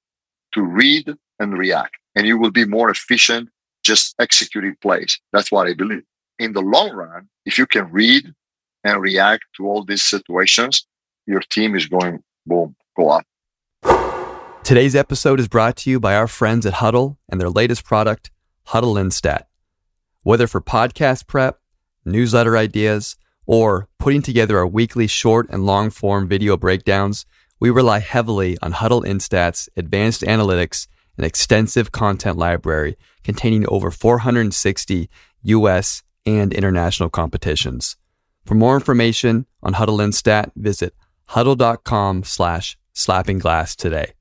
to 0.54 0.62
read, 0.62 1.14
and 1.40 1.58
react. 1.58 1.98
And 2.16 2.26
you 2.26 2.38
will 2.38 2.52
be 2.52 2.66
more 2.66 2.90
efficient 2.90 3.50
just 3.84 4.16
executing 4.18 4.78
plays. 4.82 5.20
That's 5.34 5.52
what 5.52 5.68
I 5.68 5.74
believe. 5.74 6.04
In 6.40 6.54
the 6.54 6.62
long 6.62 6.92
run, 6.92 7.28
if 7.46 7.58
you 7.58 7.66
can 7.66 7.92
read 7.92 8.34
and 8.86 9.02
react 9.02 9.44
to 9.58 9.68
all 9.68 9.84
these 9.84 10.04
situations, 10.04 10.88
your 11.26 11.42
team 11.42 11.76
is 11.76 11.88
going 11.88 12.24
boom, 12.48 12.76
go 12.96 13.10
up. 13.10 13.26
Today's 14.64 14.96
episode 14.96 15.40
is 15.40 15.48
brought 15.48 15.78
to 15.78 15.90
you 15.90 16.00
by 16.00 16.16
our 16.16 16.28
friends 16.28 16.66
at 16.66 16.76
Hudl 16.76 17.18
and 17.30 17.40
their 17.40 17.50
latest 17.50 17.84
product, 17.84 18.32
Hudl 18.70 18.96
Instat. 18.96 19.44
Whether 20.24 20.48
for 20.48 20.60
podcast 20.60 21.28
prep, 21.28 21.60
newsletter 22.04 22.58
ideas, 22.58 23.16
or 23.46 23.88
putting 23.98 24.22
together 24.22 24.58
our 24.58 24.68
weekly 24.68 25.08
short 25.08 25.48
and 25.50 25.66
long 25.66 25.90
form 25.90 26.28
video 26.28 26.58
breakdowns, 26.58 27.26
we 27.60 27.70
rely 27.70 28.00
heavily 28.00 28.58
on 28.62 28.74
Hudl 28.74 29.06
Instat's 29.06 29.70
advanced 29.78 30.22
analytics 30.22 30.88
and 31.16 31.26
extensive 31.26 31.92
content 31.92 32.38
library 32.38 32.98
containing 33.24 33.66
over 33.70 33.90
460 33.90 35.10
US 35.44 36.04
and 36.26 36.54
international 36.54 37.10
competitions. 37.10 37.96
For 38.46 38.56
more 38.56 38.76
information 38.76 39.46
on 39.64 39.74
Hudl 39.76 40.00
Instat, 40.00 40.52
visit 40.56 40.94
hudl.com 41.32 42.24
slash 42.24 42.78
slappingglass 42.94 43.76
today. 43.76 44.14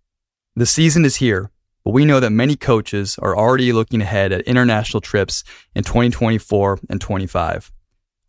The 0.55 0.66
season 0.66 1.05
is 1.05 1.16
here, 1.16 1.51
but 1.85 1.92
we 1.92 2.05
know 2.05 2.21
that 2.21 2.31
many 2.31 2.57
coaches 2.57 3.19
are 3.21 3.37
already 3.37 3.73
looking 3.73 4.03
ahead 4.03 4.33
at 4.33 4.40
international 4.42 5.01
trips 5.01 5.45
in 5.75 5.85
2024 5.85 6.81
and 6.90 7.01
25. 7.01 7.73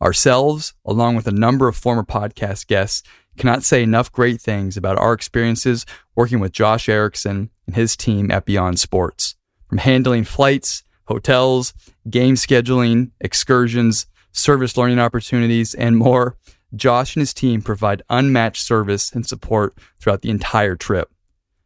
Ourselves, 0.02 0.74
along 0.86 1.16
with 1.16 1.28
a 1.28 1.32
number 1.32 1.68
of 1.68 1.76
former 1.76 2.04
podcast 2.04 2.68
guests, 2.68 3.02
cannot 3.38 3.64
say 3.64 3.82
enough 3.82 4.12
great 4.12 4.42
things 4.42 4.78
about 4.78 4.98
our 4.98 5.14
experiences 5.14 5.86
working 6.16 6.40
with 6.40 6.52
Josh 6.52 6.90
Erickson 6.90 7.50
and 7.66 7.76
his 7.76 7.96
team 7.96 8.30
at 8.30 8.46
Beyond 8.46 8.80
Sports. 8.80 9.36
From 9.68 9.80
handling 9.80 10.24
flights, 10.24 10.84
hotels, 11.06 11.74
game 12.10 12.36
scheduling, 12.36 13.12
excursions, 13.22 14.06
service 14.32 14.78
learning 14.78 15.00
opportunities, 15.00 15.74
and 15.74 15.98
more, 15.98 16.38
Josh 16.76 17.16
and 17.16 17.22
his 17.22 17.34
team 17.34 17.62
provide 17.62 18.02
unmatched 18.10 18.64
service 18.64 19.12
and 19.12 19.26
support 19.26 19.78
throughout 20.00 20.22
the 20.22 20.30
entire 20.30 20.76
trip. 20.76 21.12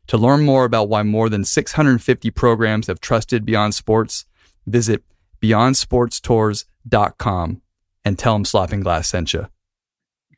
To 0.08 0.18
learn 0.18 0.44
more 0.44 0.66
about 0.66 0.90
why 0.90 1.04
more 1.04 1.30
than 1.30 1.46
650 1.46 2.32
programs 2.32 2.88
have 2.88 3.00
trusted 3.00 3.46
Beyond 3.46 3.74
Sports, 3.74 4.26
visit 4.68 5.04
beyondsportstours.com 5.42 7.62
and 8.04 8.20
tell 8.20 8.34
them 8.34 8.44
Slappin' 8.44 8.84
Glass 8.84 9.08
sent 9.08 9.34
you. 9.34 9.48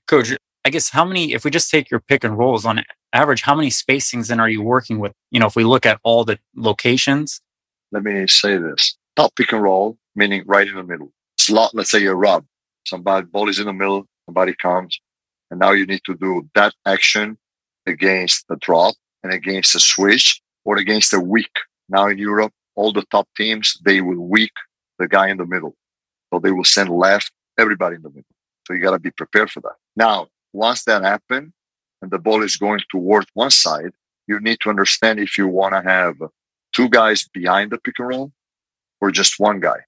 Coach, 0.07 0.33
I 0.65 0.69
guess 0.69 0.89
how 0.89 1.05
many, 1.05 1.33
if 1.33 1.43
we 1.43 1.51
just 1.51 1.71
take 1.71 1.89
your 1.89 1.99
pick 1.99 2.23
and 2.23 2.37
rolls 2.37 2.65
on 2.65 2.83
average, 3.13 3.41
how 3.41 3.55
many 3.55 3.69
spacings 3.69 4.27
then 4.27 4.39
are 4.39 4.49
you 4.49 4.61
working 4.61 4.99
with? 4.99 5.13
You 5.31 5.39
know, 5.39 5.47
if 5.47 5.55
we 5.55 5.63
look 5.63 5.85
at 5.85 5.99
all 6.03 6.23
the 6.23 6.39
locations. 6.55 7.41
Let 7.91 8.03
me 8.03 8.27
say 8.27 8.57
this 8.57 8.97
top 9.15 9.35
pick 9.35 9.53
and 9.53 9.61
roll, 9.61 9.97
meaning 10.15 10.43
right 10.45 10.67
in 10.67 10.75
the 10.75 10.83
middle. 10.83 11.11
Slot, 11.37 11.71
let's 11.73 11.91
say 11.91 12.05
a 12.05 12.15
rub. 12.15 12.45
Somebody 12.85 13.25
ball 13.25 13.49
is 13.49 13.59
in 13.59 13.65
the 13.65 13.73
middle, 13.73 14.07
somebody 14.25 14.53
comes, 14.53 14.99
and 15.51 15.59
now 15.59 15.71
you 15.71 15.85
need 15.85 16.01
to 16.05 16.15
do 16.15 16.49
that 16.55 16.73
action 16.85 17.37
against 17.85 18.47
the 18.47 18.55
drop 18.57 18.95
and 19.23 19.33
against 19.33 19.73
the 19.73 19.79
switch 19.79 20.41
or 20.65 20.77
against 20.77 21.11
the 21.11 21.19
weak. 21.19 21.55
Now 21.89 22.07
in 22.07 22.17
Europe, 22.17 22.53
all 22.75 22.91
the 22.91 23.05
top 23.11 23.27
teams, 23.37 23.77
they 23.85 24.01
will 24.01 24.19
weak 24.19 24.51
the 24.99 25.07
guy 25.07 25.29
in 25.29 25.37
the 25.37 25.45
middle. 25.45 25.75
So 26.31 26.39
they 26.39 26.51
will 26.51 26.63
send 26.63 26.89
left 26.89 27.31
everybody 27.57 27.95
in 27.97 28.01
the 28.01 28.09
middle. 28.09 28.25
So 28.65 28.73
you 28.73 28.81
got 28.81 28.91
to 28.91 28.99
be 28.99 29.11
prepared 29.11 29.51
for 29.51 29.59
that. 29.61 29.75
Now, 29.95 30.27
once 30.53 30.83
that 30.85 31.03
happens 31.03 31.51
and 32.01 32.11
the 32.11 32.19
ball 32.19 32.43
is 32.43 32.55
going 32.55 32.81
towards 32.89 33.27
one 33.33 33.51
side, 33.51 33.91
you 34.27 34.39
need 34.39 34.59
to 34.61 34.69
understand 34.69 35.19
if 35.19 35.37
you 35.37 35.47
want 35.47 35.73
to 35.75 35.81
have 35.81 36.15
two 36.71 36.89
guys 36.89 37.27
behind 37.33 37.71
the 37.71 37.77
pick 37.77 37.99
and 37.99 38.07
roll 38.07 38.31
or 39.01 39.11
just 39.11 39.39
one 39.39 39.59
guy. 39.59 39.79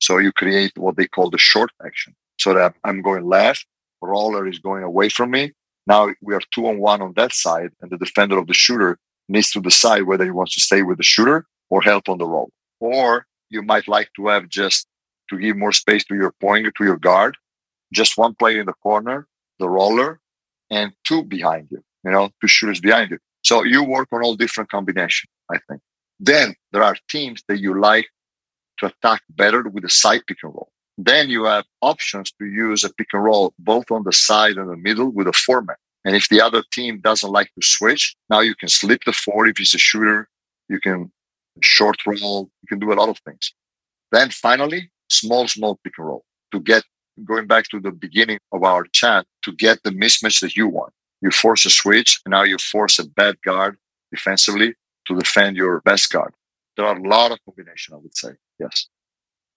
So 0.00 0.18
you 0.18 0.32
create 0.32 0.72
what 0.76 0.96
they 0.96 1.06
call 1.06 1.30
the 1.30 1.38
short 1.38 1.70
action. 1.84 2.14
So 2.40 2.54
that 2.54 2.74
I'm 2.84 3.02
going 3.02 3.24
left, 3.24 3.66
roller 4.00 4.48
is 4.48 4.58
going 4.58 4.82
away 4.82 5.08
from 5.10 5.30
me. 5.30 5.52
Now 5.86 6.08
we 6.22 6.34
are 6.34 6.40
two 6.54 6.66
on 6.66 6.78
one 6.78 7.02
on 7.02 7.12
that 7.16 7.32
side, 7.34 7.70
and 7.80 7.90
the 7.90 7.98
defender 7.98 8.38
of 8.38 8.46
the 8.46 8.54
shooter 8.54 8.98
needs 9.28 9.50
to 9.52 9.60
decide 9.60 10.04
whether 10.04 10.24
he 10.24 10.30
wants 10.30 10.54
to 10.54 10.60
stay 10.60 10.82
with 10.82 10.98
the 10.98 11.04
shooter 11.14 11.46
or 11.68 11.82
help 11.82 12.08
on 12.08 12.18
the 12.18 12.26
roll. 12.26 12.50
Or 12.80 13.26
you 13.50 13.62
might 13.62 13.86
like 13.88 14.10
to 14.16 14.28
have 14.28 14.48
just 14.48 14.86
to 15.28 15.38
give 15.38 15.56
more 15.56 15.72
space 15.72 16.04
to 16.06 16.14
your 16.14 16.32
point, 16.40 16.66
to 16.76 16.84
your 16.84 16.96
guard, 16.96 17.36
just 17.92 18.16
one 18.16 18.34
player 18.34 18.60
in 18.60 18.66
the 18.66 18.80
corner 18.82 19.26
the 19.60 19.68
roller, 19.68 20.18
and 20.70 20.92
two 21.04 21.22
behind 21.22 21.68
you, 21.70 21.82
you 22.04 22.10
know, 22.10 22.30
two 22.40 22.48
shooters 22.48 22.80
behind 22.80 23.10
you. 23.10 23.18
So 23.44 23.62
you 23.62 23.84
work 23.84 24.08
on 24.12 24.22
all 24.24 24.34
different 24.34 24.70
combinations, 24.70 25.30
I 25.52 25.58
think. 25.68 25.82
Then 26.18 26.54
there 26.72 26.82
are 26.82 26.96
teams 27.08 27.42
that 27.48 27.60
you 27.60 27.78
like 27.78 28.08
to 28.78 28.86
attack 28.86 29.22
better 29.28 29.62
with 29.68 29.84
a 29.84 29.90
side 29.90 30.22
pick 30.26 30.38
and 30.42 30.52
roll. 30.52 30.70
Then 31.02 31.30
you 31.30 31.44
have 31.44 31.64
options 31.80 32.30
to 32.32 32.44
use 32.44 32.84
a 32.84 32.92
pick 32.92 33.08
and 33.14 33.24
roll 33.24 33.54
both 33.58 33.90
on 33.90 34.04
the 34.04 34.12
side 34.12 34.56
and 34.58 34.68
the 34.68 34.76
middle 34.76 35.10
with 35.10 35.26
a 35.26 35.32
format. 35.32 35.78
And 36.04 36.14
if 36.14 36.28
the 36.28 36.42
other 36.42 36.62
team 36.72 37.00
doesn't 37.00 37.30
like 37.30 37.46
to 37.54 37.62
switch, 37.62 38.14
now 38.28 38.40
you 38.40 38.54
can 38.54 38.68
slip 38.68 39.04
the 39.06 39.12
four 39.12 39.46
if 39.46 39.56
he's 39.56 39.74
a 39.74 39.78
shooter. 39.78 40.28
You 40.68 40.78
can 40.78 41.10
short 41.62 41.96
roll. 42.06 42.50
You 42.62 42.68
can 42.68 42.78
do 42.78 42.92
a 42.92 42.98
lot 43.00 43.08
of 43.08 43.18
things. 43.20 43.54
Then 44.12 44.28
finally, 44.28 44.90
small, 45.08 45.48
small 45.48 45.80
pick 45.82 45.94
and 45.96 46.06
roll 46.06 46.24
to 46.52 46.60
get 46.60 46.84
going 47.24 47.46
back 47.46 47.64
to 47.70 47.80
the 47.80 47.92
beginning 47.92 48.38
of 48.52 48.62
our 48.62 48.84
chat, 48.92 49.24
to 49.44 49.52
get 49.52 49.82
the 49.82 49.90
mismatch 49.90 50.40
that 50.40 50.54
you 50.54 50.68
want. 50.68 50.92
You 51.22 51.30
force 51.30 51.64
a 51.64 51.70
switch, 51.70 52.20
and 52.24 52.32
now 52.32 52.42
you 52.42 52.58
force 52.58 52.98
a 52.98 53.08
bad 53.08 53.36
guard 53.42 53.78
defensively 54.12 54.74
to 55.06 55.18
defend 55.18 55.56
your 55.56 55.80
best 55.80 56.10
guard. 56.12 56.34
there 56.76 56.86
are 56.86 56.96
a 56.96 57.08
lot 57.08 57.32
of 57.32 57.38
combination, 57.44 57.94
I 57.94 57.98
would 57.98 58.16
say. 58.16 58.32
Yes. 58.58 58.88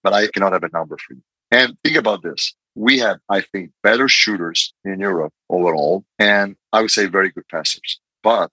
But 0.02 0.12
I 0.14 0.26
cannot 0.26 0.52
have 0.52 0.64
a 0.64 0.70
number 0.72 0.96
for 0.98 1.14
you. 1.14 1.22
And 1.54 1.78
think 1.84 1.96
about 1.96 2.24
this. 2.24 2.52
We 2.74 2.98
have, 2.98 3.20
I 3.28 3.40
think, 3.40 3.70
better 3.84 4.08
shooters 4.08 4.74
in 4.84 4.98
Europe 4.98 5.32
overall, 5.48 6.04
and 6.18 6.56
I 6.72 6.80
would 6.82 6.90
say 6.90 7.06
very 7.06 7.30
good 7.30 7.46
passers. 7.48 8.00
But 8.24 8.50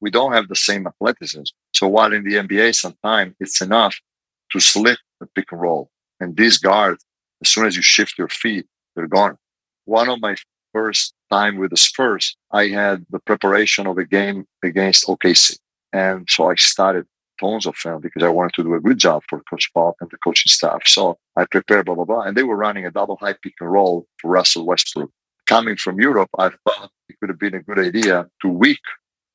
we 0.00 0.10
don't 0.10 0.32
have 0.32 0.48
the 0.48 0.56
same 0.56 0.86
athleticism. 0.86 1.42
So 1.74 1.88
while 1.88 2.10
in 2.14 2.24
the 2.24 2.36
NBA, 2.36 2.74
sometimes 2.74 3.34
it's 3.38 3.60
enough 3.60 4.00
to 4.52 4.60
slip 4.60 4.98
the 5.20 5.26
pick 5.26 5.52
and 5.52 5.60
roll. 5.60 5.90
And 6.20 6.38
these 6.38 6.56
guards, 6.56 7.04
as 7.42 7.50
soon 7.50 7.66
as 7.66 7.76
you 7.76 7.82
shift 7.82 8.16
your 8.16 8.30
feet, 8.30 8.64
they're 8.96 9.06
gone. 9.06 9.36
One 9.84 10.08
of 10.08 10.18
my 10.18 10.34
first 10.72 11.12
time 11.30 11.58
with 11.58 11.72
the 11.72 11.76
Spurs, 11.76 12.34
I 12.50 12.68
had 12.68 13.04
the 13.10 13.18
preparation 13.18 13.86
of 13.86 13.98
a 13.98 14.06
game 14.06 14.46
against 14.64 15.06
OKC. 15.06 15.58
And 15.92 16.26
so 16.30 16.50
I 16.50 16.54
started 16.54 17.04
tons 17.38 17.66
of 17.66 17.76
film 17.76 18.00
because 18.00 18.22
I 18.22 18.28
wanted 18.28 18.52
to 18.54 18.62
do 18.62 18.74
a 18.74 18.80
good 18.80 18.98
job 18.98 19.22
for 19.28 19.42
Coach 19.50 19.70
Pop 19.74 19.96
and 20.00 20.10
the 20.10 20.18
coaching 20.18 20.50
staff. 20.50 20.82
So 20.86 21.18
I 21.36 21.44
prepared, 21.46 21.86
blah, 21.86 21.94
blah, 21.94 22.04
blah. 22.04 22.22
And 22.22 22.36
they 22.36 22.42
were 22.42 22.56
running 22.56 22.86
a 22.86 22.90
double 22.90 23.16
high 23.20 23.34
pick 23.42 23.54
and 23.60 23.70
roll 23.70 24.06
for 24.20 24.30
Russell 24.30 24.66
Westbrook. 24.66 25.10
Coming 25.46 25.76
from 25.76 26.00
Europe, 26.00 26.28
I 26.38 26.50
thought 26.50 26.90
it 27.08 27.16
could 27.20 27.30
have 27.30 27.38
been 27.38 27.54
a 27.54 27.62
good 27.62 27.78
idea 27.78 28.28
to 28.42 28.48
weak 28.48 28.80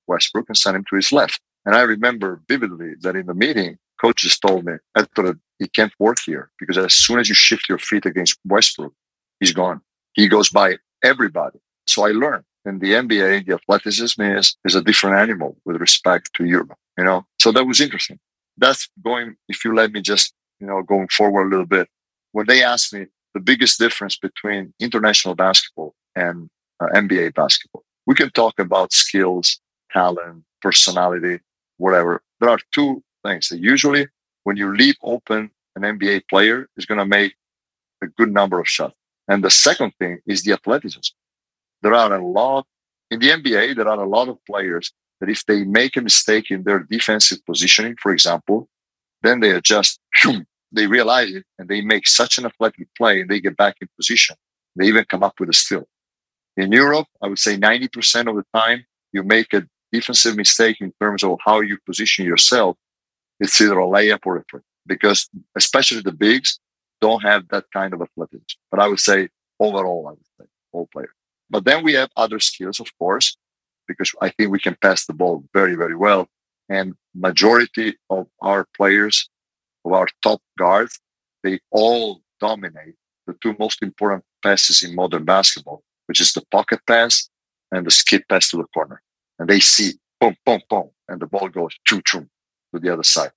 Westbrook 0.07 0.45
and 0.47 0.57
send 0.57 0.75
him 0.75 0.85
to 0.89 0.95
his 0.95 1.11
left. 1.11 1.39
And 1.65 1.75
I 1.75 1.81
remember 1.81 2.41
vividly 2.47 2.93
that 3.01 3.15
in 3.15 3.25
the 3.25 3.33
meeting, 3.33 3.77
coach 3.99 4.21
just 4.21 4.41
told 4.41 4.65
me, 4.65 4.73
Ettore, 4.97 5.39
he 5.59 5.67
can't 5.67 5.93
work 5.97 6.17
here 6.25 6.51
because 6.59 6.77
as 6.77 6.93
soon 6.93 7.19
as 7.19 7.29
you 7.29 7.35
shift 7.35 7.69
your 7.69 7.79
feet 7.79 8.05
against 8.05 8.37
Westbrook, 8.45 8.93
he's 9.39 9.53
gone. 9.53 9.81
He 10.13 10.27
goes 10.27 10.49
by 10.49 10.77
everybody. 11.03 11.59
So 11.87 12.05
I 12.05 12.11
learned 12.11 12.43
in 12.65 12.79
the 12.79 12.93
NBA, 12.93 13.45
the 13.45 13.53
athleticism 13.55 14.21
is, 14.21 14.55
is 14.63 14.75
a 14.75 14.81
different 14.81 15.17
animal 15.17 15.57
with 15.65 15.77
respect 15.77 16.31
to 16.35 16.45
Europe, 16.45 16.77
you 16.97 17.03
know? 17.03 17.25
So 17.39 17.51
that 17.51 17.65
was 17.65 17.81
interesting. 17.81 18.19
That's 18.57 18.89
going, 19.03 19.35
if 19.49 19.65
you 19.65 19.75
let 19.75 19.91
me 19.91 20.01
just, 20.01 20.33
you 20.59 20.67
know, 20.67 20.81
going 20.81 21.07
forward 21.09 21.47
a 21.47 21.49
little 21.49 21.65
bit. 21.65 21.89
When 22.31 22.47
they 22.47 22.63
asked 22.63 22.93
me 22.93 23.07
the 23.33 23.39
biggest 23.39 23.79
difference 23.79 24.17
between 24.17 24.73
international 24.79 25.35
basketball 25.35 25.93
and 26.15 26.49
uh, 26.79 26.87
NBA 26.95 27.33
basketball, 27.33 27.83
we 28.05 28.15
can 28.15 28.29
talk 28.31 28.59
about 28.59 28.93
skills, 28.93 29.59
talent, 29.91 30.43
personality, 30.61 31.39
whatever. 31.77 32.21
There 32.39 32.49
are 32.49 32.59
two 32.71 33.03
things 33.23 33.49
that 33.49 33.59
usually 33.59 34.07
when 34.43 34.57
you 34.57 34.75
leave 34.75 34.95
open 35.03 35.51
an 35.75 35.83
NBA 35.83 36.23
player 36.29 36.67
is 36.77 36.85
going 36.85 36.99
to 36.99 37.05
make 37.05 37.35
a 38.01 38.07
good 38.07 38.31
number 38.31 38.59
of 38.59 38.67
shots. 38.67 38.95
And 39.27 39.43
the 39.43 39.49
second 39.49 39.93
thing 39.99 40.19
is 40.25 40.43
the 40.43 40.53
athleticism. 40.53 41.13
There 41.83 41.93
are 41.93 42.13
a 42.15 42.25
lot 42.25 42.65
in 43.11 43.19
the 43.19 43.29
NBA, 43.29 43.75
there 43.75 43.87
are 43.87 44.01
a 44.01 44.07
lot 44.07 44.29
of 44.29 44.43
players 44.45 44.91
that 45.19 45.29
if 45.29 45.45
they 45.45 45.63
make 45.63 45.95
a 45.95 46.01
mistake 46.01 46.49
in 46.49 46.63
their 46.63 46.79
defensive 46.79 47.45
positioning, 47.45 47.95
for 48.01 48.11
example, 48.11 48.67
then 49.21 49.39
they 49.41 49.51
adjust, 49.51 49.99
they 50.71 50.87
realize 50.87 51.31
it 51.31 51.45
and 51.59 51.69
they 51.69 51.81
make 51.81 52.07
such 52.07 52.37
an 52.37 52.45
athletic 52.45 52.87
play 52.97 53.21
and 53.21 53.29
they 53.29 53.39
get 53.39 53.55
back 53.55 53.75
in 53.81 53.87
position. 53.97 54.35
They 54.75 54.87
even 54.87 55.05
come 55.05 55.23
up 55.23 55.39
with 55.39 55.49
a 55.49 55.53
steal. 55.53 55.87
In 56.57 56.71
Europe, 56.71 57.07
I 57.21 57.27
would 57.27 57.39
say 57.39 57.57
90% 57.57 58.29
of 58.29 58.35
the 58.35 58.45
time 58.53 58.85
you 59.11 59.23
make 59.23 59.53
a 59.53 59.67
defensive 59.91 60.35
mistake 60.35 60.77
in 60.81 60.91
terms 60.99 61.23
of 61.23 61.37
how 61.45 61.59
you 61.61 61.77
position 61.85 62.25
yourself. 62.25 62.77
It's 63.39 63.59
either 63.61 63.79
a 63.79 63.85
layup 63.85 64.21
or 64.25 64.37
a 64.37 64.43
three 64.49 64.61
because 64.87 65.29
especially 65.55 66.01
the 66.01 66.11
bigs 66.11 66.59
don't 67.01 67.21
have 67.21 67.47
that 67.49 67.65
kind 67.71 67.93
of 67.93 68.01
athleticism. 68.01 68.57
But 68.71 68.79
I 68.79 68.87
would 68.87 68.99
say 68.99 69.29
overall, 69.59 70.07
I 70.07 70.11
would 70.11 70.29
say 70.39 70.45
all 70.71 70.87
players. 70.91 71.09
But 71.53 71.65
then 71.65 71.83
we 71.83 71.93
have 71.93 72.09
other 72.17 72.39
skills, 72.39 72.79
of 72.79 72.87
course, 72.97 73.37
because 73.87 74.11
I 74.19 74.29
think 74.29 74.49
we 74.49 74.59
can 74.59 74.75
pass 74.81 75.05
the 75.05 75.13
ball 75.13 75.43
very, 75.53 75.75
very 75.75 75.95
well. 75.95 76.27
And 76.67 76.95
majority 77.13 77.95
of 78.09 78.25
our 78.41 78.65
players, 78.75 79.29
of 79.85 79.93
our 79.93 80.07
top 80.23 80.41
guards, 80.57 80.99
they 81.43 81.59
all 81.69 82.21
dominate 82.39 82.95
the 83.27 83.35
two 83.39 83.55
most 83.59 83.83
important 83.83 84.23
passes 84.41 84.81
in 84.81 84.95
modern 84.95 85.25
basketball, 85.25 85.83
which 86.07 86.19
is 86.19 86.33
the 86.33 86.41
pocket 86.49 86.79
pass 86.87 87.29
and 87.71 87.85
the 87.85 87.91
skip 87.91 88.23
pass 88.27 88.49
to 88.49 88.57
the 88.57 88.67
corner. 88.73 89.03
And 89.37 89.47
they 89.47 89.59
see 89.59 89.91
boom, 90.19 90.35
boom, 90.47 90.61
boom, 90.71 90.89
and 91.07 91.21
the 91.21 91.27
ball 91.27 91.49
goes 91.49 91.77
choo 91.85 92.01
choo 92.03 92.27
to 92.73 92.79
the 92.79 92.91
other 92.91 93.03
side. 93.03 93.31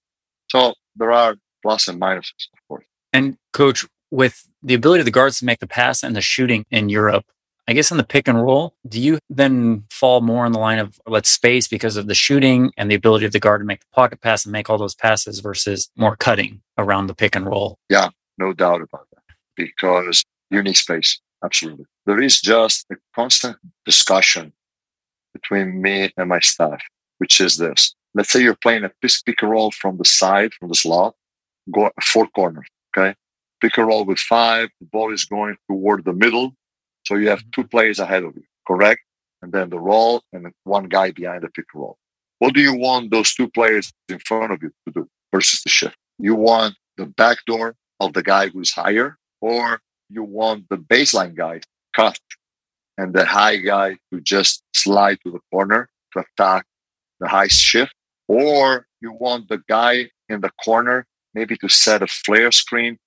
So 0.51 0.73
there 0.97 1.13
are 1.13 1.37
plus 1.63 1.87
and 1.87 2.01
minuses, 2.01 2.49
of 2.55 2.61
course. 2.67 2.87
And 3.13 3.37
coach, 3.53 3.85
with 4.11 4.49
the 4.63 4.73
ability 4.73 5.01
of 5.01 5.05
the 5.05 5.11
guards 5.11 5.39
to 5.41 5.45
make 5.45 5.59
the 5.59 5.67
pass 5.67 6.03
and 6.03 6.17
the 6.17 6.23
shooting 6.23 6.65
in 6.71 6.89
Europe, 6.89 7.27
I 7.69 7.73
guess 7.73 7.91
in 7.91 7.97
the 7.97 8.05
pick 8.05 8.29
and 8.29 8.41
roll, 8.41 8.75
do 8.89 9.01
you 9.01 9.19
then 9.29 9.85
fall 9.91 10.21
more 10.21 10.47
in 10.47 10.53
the 10.53 10.59
line 10.59 10.79
of 10.79 11.01
let's 11.07 11.29
space 11.29 11.67
because 11.67 11.97
of 11.97 12.07
the 12.07 12.15
shooting 12.15 12.71
and 12.77 12.89
the 12.89 12.95
ability 12.95 13.27
of 13.27 13.33
the 13.33 13.41
guard 13.41 13.61
to 13.61 13.65
make 13.65 13.81
the 13.81 13.87
pocket 13.93 14.21
pass 14.21 14.45
and 14.45 14.53
make 14.53 14.71
all 14.71 14.79
those 14.79 14.95
passes 14.95 15.41
versus 15.41 15.91
more 15.97 16.17
cutting 16.17 16.63
around 16.79 17.09
the 17.09 17.15
pick 17.15 17.35
and 17.35 17.47
roll? 17.47 17.79
Yeah, 17.89 18.11
no 18.39 18.53
doubt 18.53 18.83
about 18.83 19.09
that. 19.13 19.35
Because 19.57 20.25
you 20.51 20.63
need 20.63 20.77
space. 20.77 21.21
Absolutely. 21.45 21.87
There 22.07 22.21
is 22.21 22.41
just 22.41 22.87
a 22.93 22.97
constant 23.17 23.57
discussion 23.85 24.53
between 25.33 25.83
me 25.83 26.13
and 26.17 26.29
my 26.29 26.41
staff, 26.41 26.81
which 27.19 27.41
is 27.41 27.57
this. 27.57 27.95
Let's 28.15 28.31
say 28.31 28.43
you're 28.43 28.55
playing 28.55 28.85
a 28.85 28.91
pick 29.03 29.43
and 29.43 29.51
roll 29.51 29.73
from 29.73 29.99
the 29.99 30.05
side, 30.05 30.55
from 30.55 30.69
the 30.69 30.75
slot, 30.77 31.15
go 31.73 31.91
four 32.01 32.29
corners. 32.29 32.69
Okay. 32.97 33.17
Pick 33.61 33.77
and 33.77 33.89
roll 33.89 34.05
with 34.05 34.19
five. 34.19 34.69
The 34.81 34.87
ball 34.87 35.13
is 35.13 35.25
going 35.25 35.57
toward 35.69 36.05
the 36.05 36.13
middle 36.13 36.55
so 37.07 37.15
you 37.15 37.29
have 37.29 37.45
two 37.53 37.63
players 37.63 38.01
ahead 38.01 38.25
of 38.25 38.35
you, 38.35 38.43
correct? 38.67 39.01
And 39.41 39.53
then 39.53 39.71
the 39.71 39.79
roll 39.79 40.23
and 40.33 40.53
one 40.65 40.89
guy 40.89 41.13
behind 41.13 41.45
the 41.45 41.49
pick 41.51 41.73
roll. 41.73 41.97
What 42.41 42.53
do 42.53 42.61
you 42.61 42.75
want 42.75 43.13
those 43.13 43.33
two 43.33 43.49
players 43.49 43.93
in 44.09 44.19
front 44.19 44.53
of 44.53 44.61
you 44.61 44.73
to 44.87 44.93
do 44.93 45.09
versus 45.33 45.63
the 45.63 45.71
shift? 45.71 45.97
You 46.19 46.35
want 46.35 46.75
the 46.97 47.07
back 47.07 47.39
door 47.47 47.77
of 48.01 48.13
the 48.13 48.25
guy 48.25 48.49
who's 48.49 48.73
higher, 48.73 49.19
or 49.41 49.81
you 50.11 50.25
want 50.25 50.69
the 50.69 50.79
baseline 50.79 51.37
guy 51.37 51.61
cut 51.95 52.19
and 52.99 53.15
the 53.15 53.25
high 53.25 53.59
guy 53.59 53.99
to 54.13 54.21
just 54.21 54.65
slide 54.75 55.19
to 55.25 55.31
the 55.31 55.41
corner 55.53 55.89
to 56.13 56.25
attack 56.25 56.67
the 57.21 57.29
high 57.29 57.47
shift, 57.47 57.95
or 58.27 58.87
you 59.01 59.13
want 59.13 59.49
the 59.49 59.63
guy 59.69 60.11
in 60.29 60.41
the 60.41 60.51
corner 60.65 61.07
maybe 61.35 61.57
to 61.59 61.69
set 61.69 62.03
a 62.03 62.07
flare 62.09 62.51
screen 62.51 62.99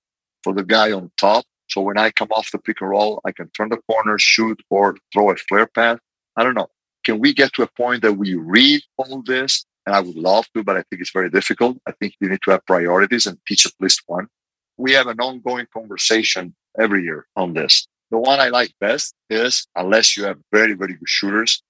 for 0.42 0.54
the 0.54 0.64
guy 0.64 0.90
on 0.90 1.10
top 1.18 1.44
so 1.70 1.80
when 1.80 1.98
I 1.98 2.10
come 2.10 2.28
off 2.32 2.50
the 2.50 2.58
pick 2.58 2.80
and 2.80 2.90
roll, 2.90 3.20
I 3.24 3.32
can 3.32 3.48
turn 3.50 3.68
the 3.68 3.78
corner, 3.88 4.18
shoot, 4.18 4.60
or 4.70 4.96
throw 5.12 5.30
a 5.30 5.36
flare 5.36 5.66
pass. 5.66 5.98
I 6.36 6.42
don't 6.42 6.54
know. 6.54 6.68
Can 7.04 7.20
we 7.20 7.32
get 7.32 7.52
to 7.54 7.62
a 7.62 7.66
point 7.68 8.02
that 8.02 8.14
we 8.14 8.34
read 8.34 8.82
all 8.96 9.22
this? 9.22 9.64
And 9.86 9.94
I 9.94 10.00
would 10.00 10.16
love 10.16 10.46
to, 10.54 10.62
but 10.62 10.76
I 10.76 10.82
think 10.82 11.00
it's 11.00 11.12
very 11.12 11.30
difficult. 11.30 11.78
I 11.86 11.92
think 11.92 12.14
you 12.20 12.28
need 12.28 12.40
to 12.44 12.50
have 12.50 12.66
priorities 12.66 13.26
and 13.26 13.38
teach 13.46 13.64
at 13.66 13.72
least 13.80 14.02
one. 14.06 14.28
We 14.76 14.92
have 14.92 15.06
an 15.06 15.20
ongoing 15.20 15.66
conversation 15.72 16.54
every 16.78 17.04
year 17.04 17.26
on 17.36 17.54
this. 17.54 17.86
The 18.10 18.18
one 18.18 18.40
I 18.40 18.48
like 18.48 18.72
best 18.80 19.14
is, 19.30 19.66
unless 19.76 20.16
you 20.16 20.24
have 20.24 20.38
very, 20.52 20.74
very 20.74 20.94
good 20.94 21.08
shooters, 21.08 21.62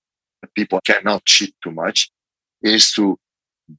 people 0.54 0.80
cannot 0.84 1.24
cheat 1.26 1.54
too 1.62 1.70
much, 1.70 2.10
is 2.62 2.92
to 2.92 3.18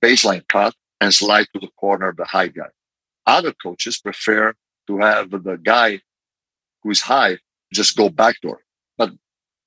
baseline 0.01 0.47
cut 0.47 0.75
and 1.01 1.13
slide 1.13 1.47
to 1.53 1.59
the 1.59 1.69
corner 1.77 2.09
of 2.09 2.17
the 2.17 2.25
high 2.25 2.47
guy. 2.47 2.69
Other 3.25 3.53
coaches 3.53 3.99
prefer 3.99 4.53
to 4.87 4.97
have 4.99 5.31
the 5.31 5.57
guy 5.61 6.01
who's 6.83 7.01
high 7.01 7.37
just 7.73 7.95
go 7.95 8.09
backdoor. 8.09 8.59
But 8.97 9.11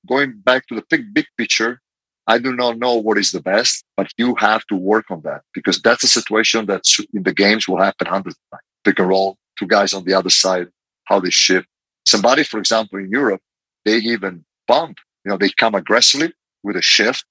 going 0.07 0.41
back 0.45 0.67
to 0.69 0.75
the 0.75 0.85
big, 0.89 1.15
big 1.15 1.27
picture, 1.39 1.81
I 2.27 2.39
do 2.39 2.55
not 2.55 2.79
know 2.79 2.95
what 2.95 3.19
is 3.19 3.33
the 3.33 3.41
best, 3.41 3.85
but 3.97 4.13
you 4.17 4.35
have 4.37 4.65
to 4.67 4.77
work 4.77 5.11
on 5.11 5.21
that 5.23 5.43
because 5.53 5.81
that's 5.81 6.05
a 6.05 6.09
situation 6.09 6.67
that 6.67 6.83
in 7.13 7.23
the 7.23 7.35
games 7.35 7.69
will 7.69 7.83
happen 7.83 8.07
hundreds 8.07 8.37
of 8.37 8.59
times. 8.59 8.63
Pick 8.85 8.99
and 8.99 9.09
roll, 9.09 9.37
two 9.59 9.67
guys 9.67 9.93
on 9.93 10.05
the 10.05 10.15
other 10.15 10.31
side, 10.31 10.69
how 11.05 11.21
they 11.21 11.31
shift. 11.31 11.67
Somebody, 12.07 12.45
for 12.45 12.59
example, 12.59 12.99
in 12.99 13.11
Europe, 13.11 13.41
they 13.85 13.97
even 13.97 14.45
bump. 14.67 14.99
You 15.25 15.31
know, 15.31 15.39
they 15.39 15.51
come 15.51 15.75
aggressively 15.75 16.33
with 16.63 16.77
a 16.77 16.83
shift 16.83 17.25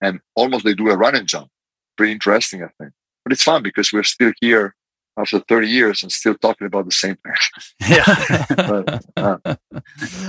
and 0.00 0.20
almost 0.34 0.64
they 0.64 0.74
do 0.74 0.90
a 0.90 0.96
run 0.96 1.16
and 1.16 1.26
jump. 1.26 1.48
Pretty 1.96 2.12
interesting, 2.12 2.62
I 2.62 2.68
think. 2.78 2.92
But 3.24 3.32
it's 3.32 3.42
fun 3.42 3.62
because 3.62 3.92
we're 3.92 4.02
still 4.02 4.32
here 4.40 4.74
after 5.18 5.40
30 5.40 5.68
years 5.68 6.02
and 6.02 6.10
still 6.10 6.34
talking 6.34 6.66
about 6.66 6.84
the 6.86 6.92
same 6.92 7.16
thing. 7.16 7.34
Yeah. 7.88 8.44
but, 8.56 9.04
uh. 9.16 9.56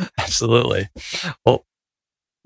Absolutely. 0.20 0.90
Well, 1.46 1.66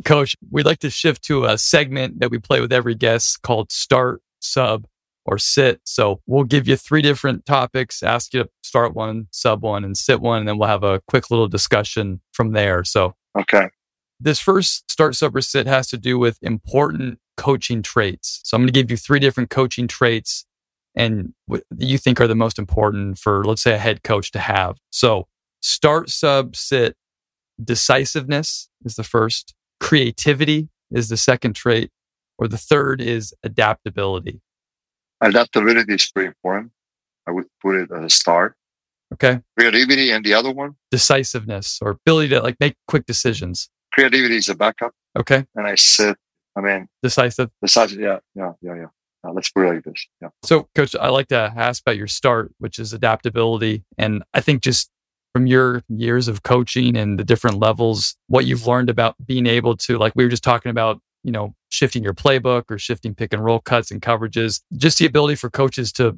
coach, 0.05 0.35
we'd 0.49 0.65
like 0.65 0.79
to 0.79 0.89
shift 0.89 1.23
to 1.25 1.45
a 1.45 1.57
segment 1.57 2.19
that 2.19 2.31
we 2.31 2.37
play 2.37 2.61
with 2.61 2.71
every 2.71 2.95
guest 2.95 3.41
called 3.41 3.71
start, 3.71 4.21
sub, 4.39 4.85
or 5.25 5.37
sit. 5.37 5.81
So 5.83 6.21
we'll 6.27 6.43
give 6.43 6.67
you 6.67 6.75
three 6.75 7.01
different 7.01 7.45
topics, 7.45 8.01
ask 8.03 8.33
you 8.33 8.43
to 8.43 8.49
start 8.63 8.95
one, 8.95 9.27
sub 9.31 9.61
one, 9.61 9.83
and 9.83 9.97
sit 9.97 10.21
one, 10.21 10.39
and 10.39 10.47
then 10.47 10.57
we'll 10.57 10.69
have 10.69 10.83
a 10.83 11.01
quick 11.07 11.29
little 11.29 11.47
discussion 11.47 12.21
from 12.33 12.53
there. 12.53 12.83
So, 12.83 13.15
okay. 13.37 13.69
This 14.19 14.39
first 14.39 14.89
start, 14.91 15.15
sub, 15.15 15.35
or 15.35 15.41
sit 15.41 15.67
has 15.67 15.87
to 15.87 15.97
do 15.97 16.19
with 16.19 16.39
important 16.41 17.19
coaching 17.37 17.81
traits. 17.81 18.41
So 18.43 18.55
I'm 18.55 18.61
going 18.61 18.67
to 18.67 18.73
give 18.73 18.91
you 18.91 18.97
three 18.97 19.19
different 19.19 19.49
coaching 19.49 19.87
traits 19.87 20.45
and 20.95 21.33
what 21.45 21.63
you 21.77 21.97
think 21.97 22.19
are 22.19 22.27
the 22.27 22.35
most 22.35 22.57
important 22.59 23.17
for, 23.17 23.43
let's 23.43 23.61
say, 23.61 23.73
a 23.73 23.77
head 23.77 24.03
coach 24.03 24.31
to 24.31 24.39
have. 24.39 24.77
So, 24.91 25.27
start, 25.61 26.09
sub, 26.09 26.55
sit, 26.55 26.95
decisiveness 27.63 28.69
is 28.85 28.95
the 28.95 29.03
first, 29.03 29.53
creativity 29.79 30.69
is 30.91 31.09
the 31.09 31.17
second 31.17 31.53
trait, 31.53 31.91
or 32.37 32.47
the 32.47 32.57
third 32.57 33.01
is 33.01 33.33
adaptability. 33.43 34.41
Adaptability 35.21 35.93
is 35.93 36.09
pretty 36.11 36.27
important. 36.27 36.71
I 37.27 37.31
would 37.31 37.45
put 37.61 37.75
it 37.75 37.91
as 37.91 38.03
a 38.05 38.09
start. 38.09 38.55
Okay. 39.13 39.41
Creativity 39.57 40.11
and 40.11 40.23
the 40.23 40.33
other 40.33 40.51
one, 40.51 40.75
Decisiveness 40.91 41.79
or 41.81 41.91
ability 41.91 42.29
to 42.29 42.41
like 42.41 42.55
make 42.59 42.75
quick 42.87 43.05
decisions. 43.05 43.69
creativity 43.91 44.37
is 44.37 44.49
a 44.49 44.55
backup. 44.55 44.93
Okay. 45.17 45.45
And 45.55 45.67
I 45.67 45.75
said, 45.75 46.15
I 46.55 46.61
mean, 46.61 46.87
Decisive. 47.03 47.49
size, 47.65 47.93
yeah, 47.95 48.19
yeah, 48.35 48.53
yeah, 48.61 48.75
yeah. 48.75 48.85
Uh, 49.25 49.33
let's 49.33 49.49
put 49.49 49.65
it 49.65 49.73
like 49.73 49.83
this. 49.83 50.07
Yeah. 50.21 50.29
So, 50.43 50.69
coach, 50.75 50.95
I 50.95 51.09
like 51.09 51.27
to 51.27 51.53
ask 51.55 51.81
about 51.81 51.97
your 51.97 52.07
start, 52.07 52.53
which 52.59 52.79
is 52.79 52.93
adaptability. 52.93 53.83
And 53.97 54.23
I 54.33 54.41
think 54.41 54.61
just 54.63 54.89
from 55.33 55.45
your 55.45 55.83
years 55.89 56.27
of 56.27 56.43
coaching 56.43 56.95
and 56.97 57.19
the 57.19 57.23
different 57.23 57.59
levels, 57.59 58.15
what 58.27 58.45
you've 58.45 58.65
learned 58.65 58.89
about 58.89 59.15
being 59.25 59.45
able 59.45 59.75
to, 59.77 59.97
like 59.97 60.13
we 60.15 60.23
were 60.23 60.29
just 60.29 60.43
talking 60.43 60.69
about, 60.69 61.01
you 61.23 61.31
know, 61.31 61.53
shifting 61.69 62.03
your 62.03 62.13
playbook 62.13 62.63
or 62.69 62.77
shifting 62.77 63.13
pick 63.13 63.33
and 63.33 63.43
roll 63.43 63.59
cuts 63.59 63.91
and 63.91 64.01
coverages, 64.01 64.61
just 64.77 64.97
the 64.97 65.05
ability 65.05 65.35
for 65.35 65.49
coaches 65.49 65.91
to 65.93 66.17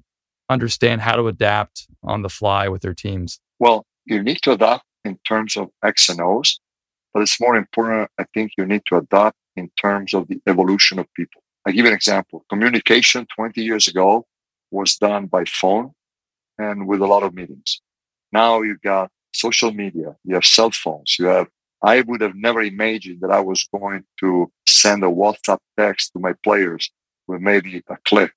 understand 0.49 1.01
how 1.01 1.15
to 1.15 1.27
adapt 1.27 1.87
on 2.03 2.21
the 2.21 2.29
fly 2.29 2.67
with 2.67 2.81
their 2.81 2.93
teams. 2.93 3.39
Well, 3.59 3.85
you 4.05 4.21
need 4.21 4.41
to 4.43 4.51
adapt 4.51 4.85
in 5.03 5.17
terms 5.25 5.57
of 5.57 5.69
X 5.83 6.09
and 6.09 6.21
O's, 6.21 6.59
but 7.13 7.21
it's 7.21 7.39
more 7.39 7.55
important. 7.55 8.09
I 8.19 8.25
think 8.33 8.51
you 8.57 8.65
need 8.65 8.83
to 8.87 8.97
adapt 8.97 9.37
in 9.55 9.71
terms 9.81 10.13
of 10.13 10.27
the 10.27 10.39
evolution 10.47 10.99
of 10.99 11.07
people. 11.15 11.41
I 11.65 11.71
give 11.71 11.85
you 11.85 11.91
an 11.91 11.95
example. 11.95 12.45
Communication 12.49 13.27
20 13.35 13.61
years 13.61 13.87
ago 13.87 14.25
was 14.71 14.95
done 14.95 15.27
by 15.27 15.45
phone 15.45 15.91
and 16.57 16.87
with 16.87 17.01
a 17.01 17.05
lot 17.07 17.23
of 17.23 17.33
meetings. 17.33 17.81
Now 18.31 18.61
you've 18.61 18.81
got 18.81 19.11
social 19.33 19.71
media, 19.71 20.15
you 20.23 20.35
have 20.35 20.45
cell 20.45 20.71
phones, 20.71 21.17
you 21.19 21.25
have, 21.25 21.47
I 21.83 22.01
would 22.01 22.21
have 22.21 22.35
never 22.35 22.61
imagined 22.61 23.21
that 23.21 23.31
I 23.31 23.39
was 23.41 23.67
going 23.73 24.03
to 24.19 24.51
send 24.67 25.03
a 25.03 25.07
WhatsApp 25.07 25.59
text 25.77 26.13
to 26.13 26.19
my 26.19 26.33
players 26.43 26.89
with 27.27 27.41
maybe 27.41 27.83
a 27.87 27.97
clip 28.05 28.31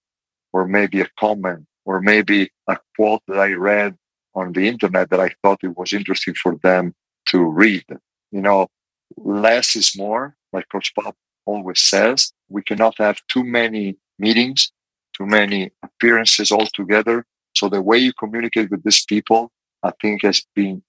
or 0.52 0.66
maybe 0.66 1.00
a 1.00 1.08
comment 1.18 1.66
or 1.84 2.00
maybe 2.00 2.50
a 2.68 2.78
quote 2.96 3.22
that 3.28 3.38
I 3.38 3.52
read 3.52 3.96
on 4.34 4.52
the 4.52 4.66
internet 4.68 5.10
that 5.10 5.20
I 5.20 5.30
thought 5.42 5.60
it 5.62 5.76
was 5.76 5.92
interesting 5.92 6.34
for 6.34 6.56
them 6.62 6.94
to 7.26 7.42
read. 7.42 7.84
You 8.32 8.40
know, 8.40 8.68
less 9.16 9.76
is 9.76 9.96
more, 9.96 10.36
like 10.52 10.68
Coach 10.70 10.92
Pop 10.94 11.16
always 11.46 11.80
says. 11.80 12.32
We 12.48 12.62
cannot 12.62 12.94
have 12.98 13.18
too 13.28 13.44
many 13.44 13.96
meetings, 14.18 14.72
too 15.16 15.26
many 15.26 15.70
appearances 15.82 16.50
all 16.50 16.66
together. 16.66 17.26
So 17.54 17.68
the 17.68 17.82
way 17.82 17.98
you 17.98 18.12
communicate 18.12 18.70
with 18.70 18.82
these 18.82 19.04
people, 19.04 19.52
I 19.82 19.92
think 20.00 20.22
has 20.22 20.44
been 20.54 20.82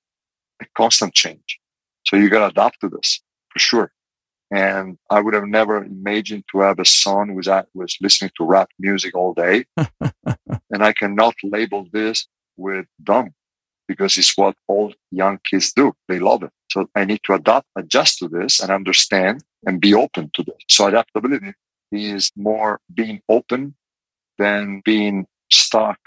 a 0.62 0.66
constant 0.76 1.14
change. 1.14 1.60
So 2.06 2.16
you 2.16 2.30
got 2.30 2.40
to 2.40 2.48
adapt 2.48 2.82
to 2.82 2.90
this 2.90 3.22
for 3.52 3.60
sure. 3.60 3.92
And 4.52 4.98
I 5.10 5.22
would 5.22 5.34
have 5.34 5.48
never 5.48 5.84
imagined 5.84 6.46
to 6.52 6.60
have 6.60 6.80
a 6.80 6.86
son 6.86 7.30
who 7.30 7.36
was, 7.36 7.48
at, 7.48 7.68
was 7.74 7.98
listening 8.00 8.32
to 8.38 8.46
rap 8.46 8.70
music 8.80 9.16
all 9.16 9.34
day. 9.34 9.66
and 9.78 10.84
I 10.84 10.94
cannot 10.94 11.36
label 11.44 11.88
this 11.92 12.28
with 12.58 12.86
dumb 13.04 13.34
because 13.88 14.18
it's 14.18 14.38
what 14.38 14.56
all 14.68 14.94
young 15.12 15.40
kids 15.50 15.74
do. 15.74 15.94
They 16.08 16.20
love 16.20 16.44
it. 16.44 16.52
So 16.72 16.88
I 16.96 17.06
need 17.06 17.22
to 17.26 17.34
adapt, 17.34 17.68
adjust 17.76 18.20
to 18.20 18.28
this 18.28 18.60
and 18.60 18.72
understand 18.72 19.44
and 19.66 19.82
be 19.82 19.94
open 19.94 20.32
to 20.34 20.44
this. 20.44 20.56
So 20.70 20.88
adaptability 20.88 21.54
is 21.92 22.32
more 22.36 22.80
being 22.94 23.22
open 23.30 23.76
than 24.38 24.82
being 24.84 25.26
stuck 25.52 26.00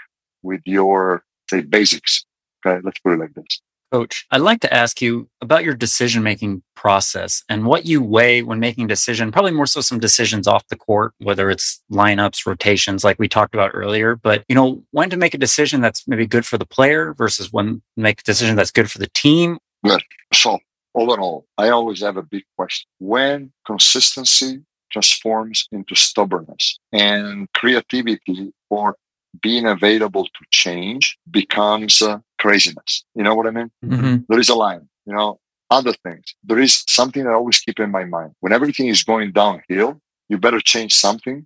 with 0.43 0.61
your 0.65 1.23
say 1.49 1.61
basics. 1.61 2.25
Okay. 2.65 2.79
Let's 2.83 2.99
put 2.99 3.13
it 3.13 3.19
like 3.19 3.33
this. 3.33 3.61
Coach, 3.91 4.27
I'd 4.29 4.41
like 4.41 4.59
to 4.59 4.71
ask 4.71 5.01
you 5.01 5.27
about 5.41 5.63
your 5.63 5.73
decision 5.73 6.21
making 6.21 6.61
process 6.75 7.43
and 7.49 7.65
what 7.65 7.87
you 7.87 8.03
weigh 8.03 8.43
when 8.43 8.59
making 8.59 8.85
a 8.85 8.87
decision, 8.87 9.31
probably 9.31 9.51
more 9.51 9.65
so 9.65 9.81
some 9.81 9.99
decisions 9.99 10.47
off 10.47 10.67
the 10.67 10.75
court, 10.75 11.13
whether 11.17 11.49
it's 11.49 11.81
lineups, 11.91 12.45
rotations, 12.45 13.03
like 13.03 13.17
we 13.17 13.27
talked 13.27 13.55
about 13.55 13.71
earlier. 13.73 14.15
But, 14.15 14.43
you 14.47 14.53
know, 14.53 14.83
when 14.91 15.09
to 15.09 15.17
make 15.17 15.33
a 15.33 15.39
decision 15.39 15.81
that's 15.81 16.07
maybe 16.07 16.27
good 16.27 16.45
for 16.45 16.59
the 16.59 16.67
player 16.67 17.15
versus 17.15 17.51
when 17.51 17.81
make 17.97 18.21
a 18.21 18.23
decision 18.23 18.55
that's 18.55 18.69
good 18.69 18.91
for 18.91 18.99
the 18.99 19.09
team. 19.15 19.57
Good. 19.83 20.03
So 20.35 20.59
overall, 20.99 21.45
I 21.57 21.69
always 21.69 22.01
have 22.01 22.17
a 22.17 22.23
big 22.23 22.43
question. 22.57 22.87
When 22.99 23.51
consistency 23.65 24.63
transforms 24.91 25.67
into 25.71 25.95
stubbornness 25.95 26.79
and 26.91 27.47
creativity 27.53 28.51
or 28.69 28.95
being 29.41 29.65
available 29.65 30.25
to 30.25 30.45
change 30.51 31.17
becomes 31.29 32.01
uh, 32.01 32.17
craziness. 32.39 33.03
You 33.15 33.23
know 33.23 33.35
what 33.35 33.47
I 33.47 33.51
mean? 33.51 33.71
Mm-hmm. 33.85 34.17
There 34.27 34.39
is 34.39 34.49
a 34.49 34.55
line, 34.55 34.89
you 35.05 35.13
know, 35.13 35.39
other 35.69 35.93
things. 35.93 36.33
There 36.43 36.59
is 36.59 36.83
something 36.87 37.27
I 37.27 37.33
always 37.33 37.59
keep 37.59 37.79
in 37.79 37.91
my 37.91 38.05
mind. 38.05 38.33
When 38.39 38.53
everything 38.53 38.87
is 38.87 39.03
going 39.03 39.31
downhill, 39.31 40.01
you 40.29 40.37
better 40.37 40.59
change 40.59 40.95
something 40.95 41.45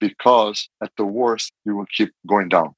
because 0.00 0.68
at 0.82 0.90
the 0.96 1.04
worst, 1.04 1.52
you 1.64 1.76
will 1.76 1.86
keep 1.94 2.12
going 2.26 2.48
down. 2.48 2.74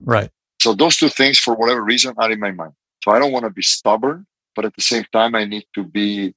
Right. 0.00 0.30
So 0.60 0.74
those 0.74 0.96
two 0.96 1.08
things, 1.08 1.38
for 1.38 1.54
whatever 1.54 1.82
reason, 1.82 2.14
are 2.16 2.30
in 2.30 2.40
my 2.40 2.52
mind. 2.52 2.72
So 3.04 3.10
I 3.12 3.18
don't 3.18 3.32
want 3.32 3.44
to 3.44 3.50
be 3.50 3.62
stubborn, 3.62 4.26
but 4.60 4.66
at 4.66 4.76
the 4.76 4.82
same 4.82 5.06
time, 5.10 5.34
I 5.34 5.46
need 5.46 5.64
to 5.74 5.82
be, 5.82 6.34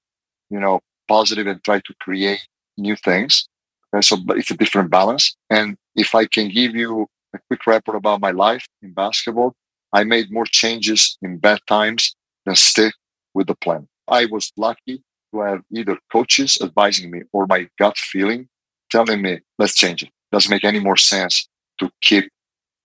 you 0.50 0.58
know, 0.58 0.80
positive 1.10 1.46
and 1.46 1.62
try 1.62 1.82
to 1.82 1.94
create 2.00 2.48
new 2.78 2.96
things. 2.96 3.50
Okay, 3.94 4.02
so 4.02 4.16
it's 4.30 4.50
a 4.50 4.56
different 4.56 4.90
balance. 4.90 5.36
And 5.50 5.76
if 5.94 6.16
I 6.16 6.26
can 6.26 6.48
give 6.48 6.74
you 6.74 7.08
a 7.36 7.40
quick 7.50 7.68
report 7.68 7.98
about 7.98 8.22
my 8.22 8.32
life 8.32 8.66
in 8.82 8.94
basketball, 8.94 9.56
I 9.92 10.06
made 10.06 10.32
more 10.32 10.46
changes 10.46 11.18
in 11.22 11.38
bad 11.38 11.60
times 11.68 12.16
than 12.46 12.56
stick 12.56 12.94
with 13.34 13.48
the 13.48 13.56
plan. 13.56 13.90
I 14.08 14.24
was 14.24 14.54
lucky 14.56 15.04
to 15.34 15.42
have 15.42 15.60
either 15.74 15.98
coaches 16.10 16.58
advising 16.62 17.12
me 17.12 17.24
or 17.34 17.46
my 17.46 17.68
gut 17.78 17.98
feeling 17.98 18.48
telling 18.90 19.22
me, 19.22 19.42
let's 19.60 19.76
change 19.76 20.02
it. 20.02 20.12
Doesn't 20.32 20.50
make 20.50 20.64
any 20.64 20.80
more 20.80 20.96
sense 20.96 21.50
to 21.80 21.92
keep 22.02 22.32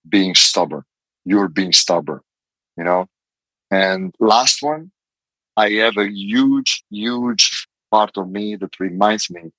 being 0.09 0.35
stubborn. 0.35 0.83
You're 1.23 1.47
being 1.47 1.71
stubborn, 1.71 2.19
you 2.75 2.83
know? 2.83 3.07
And 3.71 4.13
last 4.19 4.61
one, 4.61 4.91
I 5.59 5.71
have 5.83 5.97
a 5.97 6.09
huge, 6.09 6.85
huge 6.89 7.67
part 7.91 8.17
of 8.17 8.29
me 8.29 8.55
that 8.55 8.79
reminds 8.79 9.29
me 9.29 9.51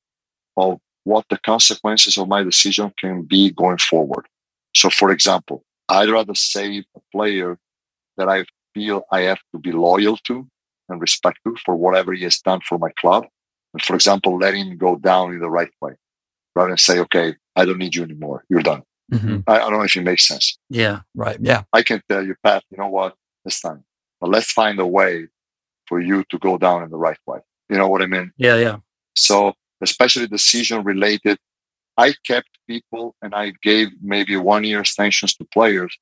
of 0.57 0.79
what 1.05 1.27
the 1.29 1.39
consequences 1.53 2.17
of 2.17 2.27
my 2.27 2.43
decision 2.43 2.93
can 2.99 3.23
be 3.23 3.51
going 3.51 3.77
forward. 3.77 4.27
So, 4.75 4.89
for 4.89 5.11
example, 5.11 5.63
I'd 5.91 6.09
rather 6.09 6.35
save 6.35 6.85
a 6.97 7.01
player 7.13 7.59
that 8.17 8.29
I 8.31 8.47
feel 8.73 9.03
I 9.13 9.21
have 9.31 9.43
to 9.53 9.59
be 9.59 9.73
loyal 9.73 10.17
to 10.29 10.47
and 10.89 11.03
respect 11.03 11.39
to 11.45 11.55
for 11.65 11.75
whatever 11.77 12.15
he 12.15 12.25
has 12.25 12.39
done 12.41 12.61
for 12.67 12.79
my 12.79 12.93
club. 12.99 13.27
And 13.75 13.83
for 13.83 13.95
example, 13.95 14.39
let 14.39 14.55
him 14.55 14.79
go 14.79 14.97
down 14.97 15.33
in 15.35 15.41
the 15.41 15.51
right 15.51 15.71
way 15.83 15.93
rather 16.57 16.71
than 16.71 16.79
say, 16.79 16.99
okay, 17.01 17.37
I 17.57 17.67
don't 17.67 17.79
need 17.79 17.95
you 17.95 18.05
anymore. 18.05 18.45
You're 18.49 18.63
done. 18.63 18.85
Mm-hmm. 19.13 19.41
I, 19.47 19.57
I 19.57 19.59
don't 19.59 19.81
know 19.81 19.83
if 19.83 19.97
it 19.97 20.03
makes 20.03 20.27
sense. 20.27 20.59
Yeah. 20.71 21.01
Right. 21.15 21.39
Yeah. 21.41 21.65
I 21.75 21.83
can 21.83 22.03
tell 22.09 22.25
you, 22.25 22.37
Pat, 22.43 22.65
you 22.71 22.79
know 22.79 22.89
what? 22.89 23.17
This 23.45 23.61
time, 23.61 23.85
but 24.21 24.31
let's 24.31 24.51
find 24.53 24.79
a 24.81 24.87
way 24.87 25.29
for 25.90 26.00
you 26.00 26.18
to 26.31 26.38
go 26.38 26.57
down 26.57 26.79
in 26.85 26.90
the 26.94 27.03
right 27.07 27.22
way. 27.26 27.40
You 27.68 27.76
know 27.76 27.88
what 27.92 28.00
I 28.00 28.07
mean? 28.07 28.33
Yeah. 28.38 28.57
Yeah. 28.66 28.76
So, 29.29 29.37
especially 29.83 30.26
decision 30.29 30.79
related, 30.92 31.37
I 31.98 32.14
kept 32.31 32.50
people 32.66 33.14
and 33.22 33.35
I 33.35 33.46
gave 33.68 33.88
maybe 34.14 34.37
one 34.37 34.64
year 34.64 34.81
extensions 34.81 35.35
to 35.37 35.44
players 35.57 35.92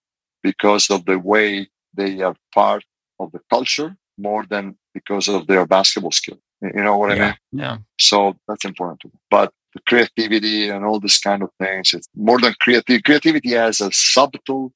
because 0.43 0.85
of 0.95 1.01
the 1.07 1.19
way 1.19 1.69
they 1.95 2.13
are 2.27 2.37
part 2.55 2.85
of 3.19 3.33
the 3.33 3.41
culture 3.55 3.97
more 4.19 4.45
than 4.53 4.77
because 4.95 5.27
of 5.27 5.47
their 5.47 5.67
basketball 5.67 6.13
skill. 6.21 6.39
You 6.61 6.83
know 6.87 6.97
what 6.99 7.13
I 7.13 7.19
mean? 7.19 7.37
Yeah. 7.53 7.79
So 7.99 8.17
that's 8.47 8.65
important 8.65 9.01
to 9.01 9.09
me. 9.09 9.19
But 9.31 9.53
the 9.75 9.81
creativity 9.89 10.69
and 10.69 10.85
all 10.85 11.01
this 11.01 11.19
kind 11.29 11.43
of 11.43 11.51
things, 11.59 11.95
it's 11.95 12.09
more 12.15 12.41
than 12.41 12.55
creativity. 12.61 13.03
Creativity 13.03 13.53
has 13.53 13.81
a 13.81 13.91
subtle 13.93 14.73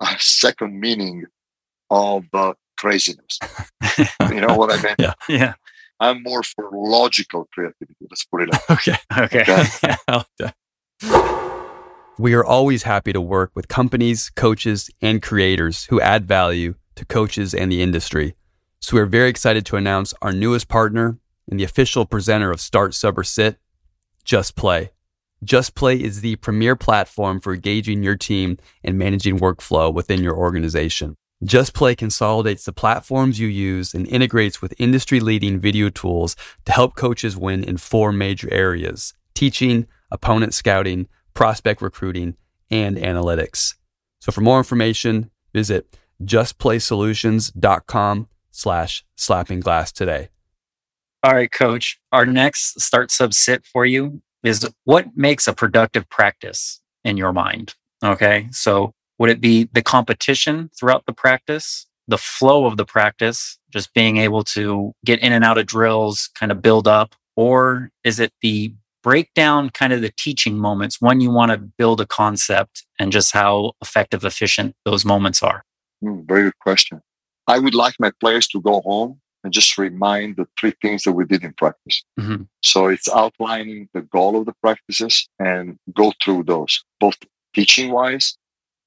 uh, 0.00 0.16
second 0.18 0.80
meaning 0.80 1.26
of 1.90 2.24
uh, 2.32 2.54
craziness. 2.82 3.38
you 4.30 4.40
know 4.40 4.56
what 4.56 4.72
I 4.72 4.82
mean? 4.82 4.96
Yeah. 4.98 5.14
Yeah. 5.28 5.54
I'm 6.00 6.20
more 6.24 6.42
for 6.42 6.68
logical 6.72 7.48
creativity. 7.54 7.94
Let's 8.10 8.24
put 8.24 8.42
it 8.42 8.48
like 8.50 8.70
Okay. 8.70 8.96
Okay. 9.16 9.42
Okay. 9.42 9.68
Yeah, 9.84 9.96
I 10.08 10.16
like 10.16 10.26
that. 10.38 10.54
We 12.18 12.34
are 12.34 12.44
always 12.44 12.82
happy 12.82 13.12
to 13.12 13.20
work 13.20 13.52
with 13.54 13.68
companies, 13.68 14.30
coaches, 14.30 14.90
and 15.00 15.22
creators 15.22 15.84
who 15.84 16.00
add 16.00 16.26
value 16.26 16.74
to 16.96 17.04
coaches 17.04 17.54
and 17.54 17.70
the 17.70 17.82
industry. 17.82 18.34
So 18.80 18.96
we're 18.96 19.06
very 19.06 19.30
excited 19.30 19.64
to 19.66 19.76
announce 19.76 20.12
our 20.20 20.32
newest 20.32 20.68
partner 20.68 21.18
and 21.48 21.60
the 21.60 21.64
official 21.64 22.04
presenter 22.04 22.50
of 22.50 22.60
Start 22.60 22.94
Sub 22.94 23.16
or 23.16 23.24
Sit, 23.24 23.58
Just 24.24 24.56
Play. 24.56 24.90
Just 25.44 25.74
Play 25.76 25.96
is 26.02 26.20
the 26.20 26.36
premier 26.36 26.74
platform 26.76 27.40
for 27.40 27.54
engaging 27.54 28.02
your 28.02 28.16
team 28.16 28.58
and 28.82 28.98
managing 28.98 29.38
workflow 29.38 29.92
within 29.92 30.22
your 30.22 30.36
organization. 30.36 31.16
Just 31.44 31.74
Play 31.74 31.96
consolidates 31.96 32.64
the 32.64 32.72
platforms 32.72 33.40
you 33.40 33.48
use 33.48 33.94
and 33.94 34.06
integrates 34.06 34.62
with 34.62 34.74
industry 34.78 35.18
leading 35.18 35.58
video 35.58 35.88
tools 35.88 36.36
to 36.66 36.72
help 36.72 36.94
coaches 36.94 37.36
win 37.36 37.64
in 37.64 37.78
four 37.78 38.12
major 38.12 38.48
areas 38.52 39.12
teaching, 39.34 39.88
opponent 40.10 40.54
scouting, 40.54 41.08
prospect 41.34 41.82
recruiting, 41.82 42.36
and 42.70 42.96
analytics. 42.96 43.74
So 44.20 44.30
for 44.30 44.42
more 44.42 44.58
information, 44.58 45.30
visit 45.52 45.98
justplaysolutions.com 46.22 48.28
slash 48.52 49.04
slapping 49.16 49.60
glass 49.60 49.90
today. 49.90 50.28
All 51.24 51.32
right, 51.32 51.50
coach. 51.50 51.98
Our 52.12 52.26
next 52.26 52.80
start 52.80 53.10
sub 53.10 53.34
sit 53.34 53.64
for 53.64 53.84
you 53.84 54.22
is 54.44 54.68
what 54.84 55.06
makes 55.16 55.48
a 55.48 55.52
productive 55.52 56.08
practice 56.08 56.80
in 57.04 57.16
your 57.16 57.32
mind? 57.32 57.74
Okay. 58.04 58.46
So 58.52 58.94
would 59.18 59.30
it 59.30 59.40
be 59.40 59.68
the 59.72 59.82
competition 59.82 60.70
throughout 60.78 61.06
the 61.06 61.12
practice, 61.12 61.86
the 62.08 62.18
flow 62.18 62.66
of 62.66 62.76
the 62.76 62.84
practice, 62.84 63.58
just 63.70 63.94
being 63.94 64.16
able 64.16 64.42
to 64.44 64.92
get 65.04 65.20
in 65.20 65.32
and 65.32 65.44
out 65.44 65.58
of 65.58 65.66
drills, 65.66 66.28
kind 66.34 66.52
of 66.52 66.62
build 66.62 66.88
up? 66.88 67.14
Or 67.36 67.90
is 68.04 68.20
it 68.20 68.32
the 68.42 68.74
breakdown, 69.02 69.70
kind 69.70 69.92
of 69.92 70.00
the 70.00 70.12
teaching 70.16 70.58
moments 70.58 71.00
when 71.00 71.20
you 71.20 71.30
want 71.30 71.50
to 71.52 71.58
build 71.58 72.00
a 72.00 72.06
concept 72.06 72.84
and 72.98 73.12
just 73.12 73.32
how 73.32 73.72
effective, 73.80 74.24
efficient 74.24 74.76
those 74.84 75.04
moments 75.04 75.42
are? 75.42 75.64
Mm, 76.02 76.26
very 76.26 76.44
good 76.44 76.58
question. 76.60 77.00
I 77.48 77.58
would 77.58 77.74
like 77.74 77.94
my 77.98 78.12
players 78.20 78.46
to 78.48 78.60
go 78.60 78.80
home 78.82 79.20
and 79.44 79.52
just 79.52 79.76
remind 79.76 80.36
the 80.36 80.46
three 80.58 80.72
things 80.80 81.02
that 81.02 81.12
we 81.12 81.24
did 81.24 81.42
in 81.42 81.52
practice. 81.54 82.04
Mm-hmm. 82.18 82.42
So 82.62 82.86
it's 82.86 83.08
outlining 83.08 83.88
the 83.92 84.02
goal 84.02 84.38
of 84.38 84.46
the 84.46 84.54
practices 84.62 85.28
and 85.38 85.78
go 85.94 86.12
through 86.22 86.44
those, 86.44 86.84
both 87.00 87.16
teaching 87.54 87.90
wise 87.90 88.36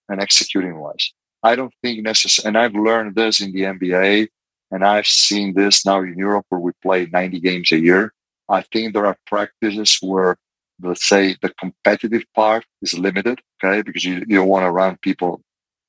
and 0.10 0.22
executing 0.22 0.78
wise. 0.80 1.14
I 1.44 1.56
don't 1.56 1.74
think 1.84 2.04
necessarily, 2.04 2.48
and 2.48 2.58
I've 2.58 2.74
learned 2.74 3.16
this 3.16 3.42
in 3.42 3.52
the 3.52 3.62
NBA 3.62 4.30
and 4.72 4.84
I've 4.84 5.08
seen 5.08 5.54
this 5.54 5.86
now 5.86 6.02
in 6.02 6.18
Europe 6.18 6.46
where 6.50 6.60
we 6.60 6.72
play 6.82 7.06
90 7.06 7.40
games 7.40 7.72
a 7.72 7.80
year. 7.80 8.14
I 8.50 8.62
think 8.62 8.94
there 8.94 9.06
are 9.06 9.18
practices 9.28 9.98
where, 10.02 10.38
let's 10.82 11.08
say, 11.08 11.36
the 11.42 11.54
competitive 11.60 12.24
part 12.36 12.66
is 12.82 12.98
limited, 12.98 13.42
okay, 13.64 13.82
because 13.82 14.04
you, 14.04 14.16
you 14.28 14.38
don't 14.38 14.48
want 14.48 14.64
to 14.64 14.72
run 14.72 14.98
people 15.02 15.42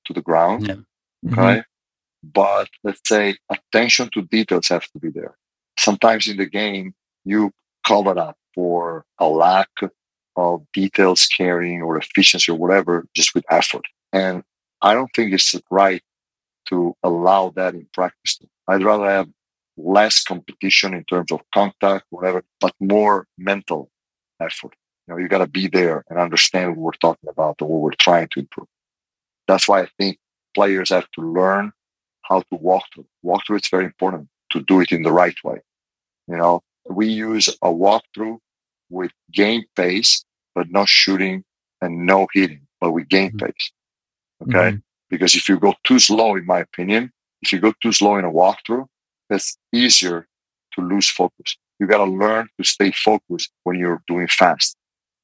to 0.06 0.12
the 0.12 0.22
ground, 0.22 0.66
yeah. 0.66 1.32
okay. 1.32 1.60
Mm-hmm. 1.60 1.60
But 2.22 2.68
let's 2.82 3.00
say 3.04 3.36
attention 3.50 4.10
to 4.14 4.22
details 4.22 4.68
have 4.68 4.86
to 4.92 4.98
be 4.98 5.10
there. 5.10 5.36
Sometimes 5.78 6.28
in 6.28 6.38
the 6.38 6.46
game, 6.46 6.94
you 7.24 7.52
cover 7.86 8.18
up 8.18 8.36
for 8.54 9.04
a 9.18 9.28
lack 9.28 9.68
of 10.36 10.66
details 10.72 11.26
carrying 11.26 11.82
or 11.82 11.96
efficiency 11.96 12.50
or 12.50 12.58
whatever, 12.58 13.06
just 13.14 13.34
with 13.34 13.44
effort. 13.50 13.84
And 14.16 14.42
I 14.80 14.94
don't 14.94 15.10
think 15.14 15.34
it's 15.34 15.54
right 15.70 16.02
to 16.70 16.96
allow 17.02 17.50
that 17.50 17.74
in 17.74 17.86
practice. 17.92 18.38
I'd 18.66 18.82
rather 18.82 19.10
have 19.10 19.28
less 19.76 20.24
competition 20.24 20.94
in 20.94 21.04
terms 21.04 21.30
of 21.30 21.42
contact, 21.52 22.06
whatever, 22.08 22.42
but 22.58 22.72
more 22.80 23.26
mental 23.36 23.90
effort. 24.40 24.74
You 25.06 25.14
know, 25.14 25.20
you 25.20 25.28
got 25.28 25.44
to 25.44 25.46
be 25.46 25.68
there 25.68 26.02
and 26.08 26.18
understand 26.18 26.70
what 26.70 26.78
we're 26.78 26.92
talking 26.92 27.28
about 27.28 27.56
and 27.60 27.68
what 27.68 27.82
we're 27.82 27.92
trying 27.92 28.28
to 28.28 28.40
improve. 28.40 28.68
That's 29.48 29.68
why 29.68 29.82
I 29.82 29.88
think 29.98 30.18
players 30.54 30.88
have 30.88 31.10
to 31.16 31.20
learn 31.20 31.72
how 32.22 32.40
to 32.40 32.56
walk 32.56 32.84
through. 32.94 33.06
Walk 33.22 33.46
through 33.46 33.56
it's 33.56 33.68
very 33.68 33.84
important 33.84 34.28
to 34.52 34.62
do 34.62 34.80
it 34.80 34.92
in 34.92 35.02
the 35.02 35.12
right 35.12 35.36
way. 35.44 35.60
You 36.26 36.38
know, 36.38 36.62
we 36.88 37.06
use 37.06 37.48
a 37.60 37.68
walkthrough 37.68 38.38
with 38.88 39.12
game 39.30 39.64
pace, 39.76 40.24
but 40.54 40.70
no 40.70 40.86
shooting 40.86 41.44
and 41.82 42.06
no 42.06 42.26
hitting, 42.32 42.66
but 42.80 42.92
with 42.92 43.10
game 43.10 43.32
mm-hmm. 43.32 43.44
pace. 43.46 43.72
Okay. 44.43 44.53
Mm-hmm. 44.53 44.76
Because 45.11 45.34
if 45.34 45.49
you 45.49 45.59
go 45.59 45.74
too 45.84 45.99
slow, 45.99 46.37
in 46.37 46.47
my 46.47 46.61
opinion, 46.61 47.12
if 47.43 47.53
you 47.53 47.61
go 47.61 47.72
too 47.80 47.93
slow 47.93 48.16
in 48.16 48.24
a 48.24 48.30
walkthrough, 48.30 48.87
it's 49.30 49.57
easier 49.72 50.26
to 50.74 50.80
lose 50.80 51.09
focus. 51.09 51.57
You 51.78 51.87
got 51.87 51.99
to 51.99 52.11
learn 52.11 52.49
to 52.59 52.64
stay 52.64 52.91
focused 52.93 53.51
when 53.64 53.78
you're 53.78 54.03
doing 54.09 54.28
fast. 54.28 54.76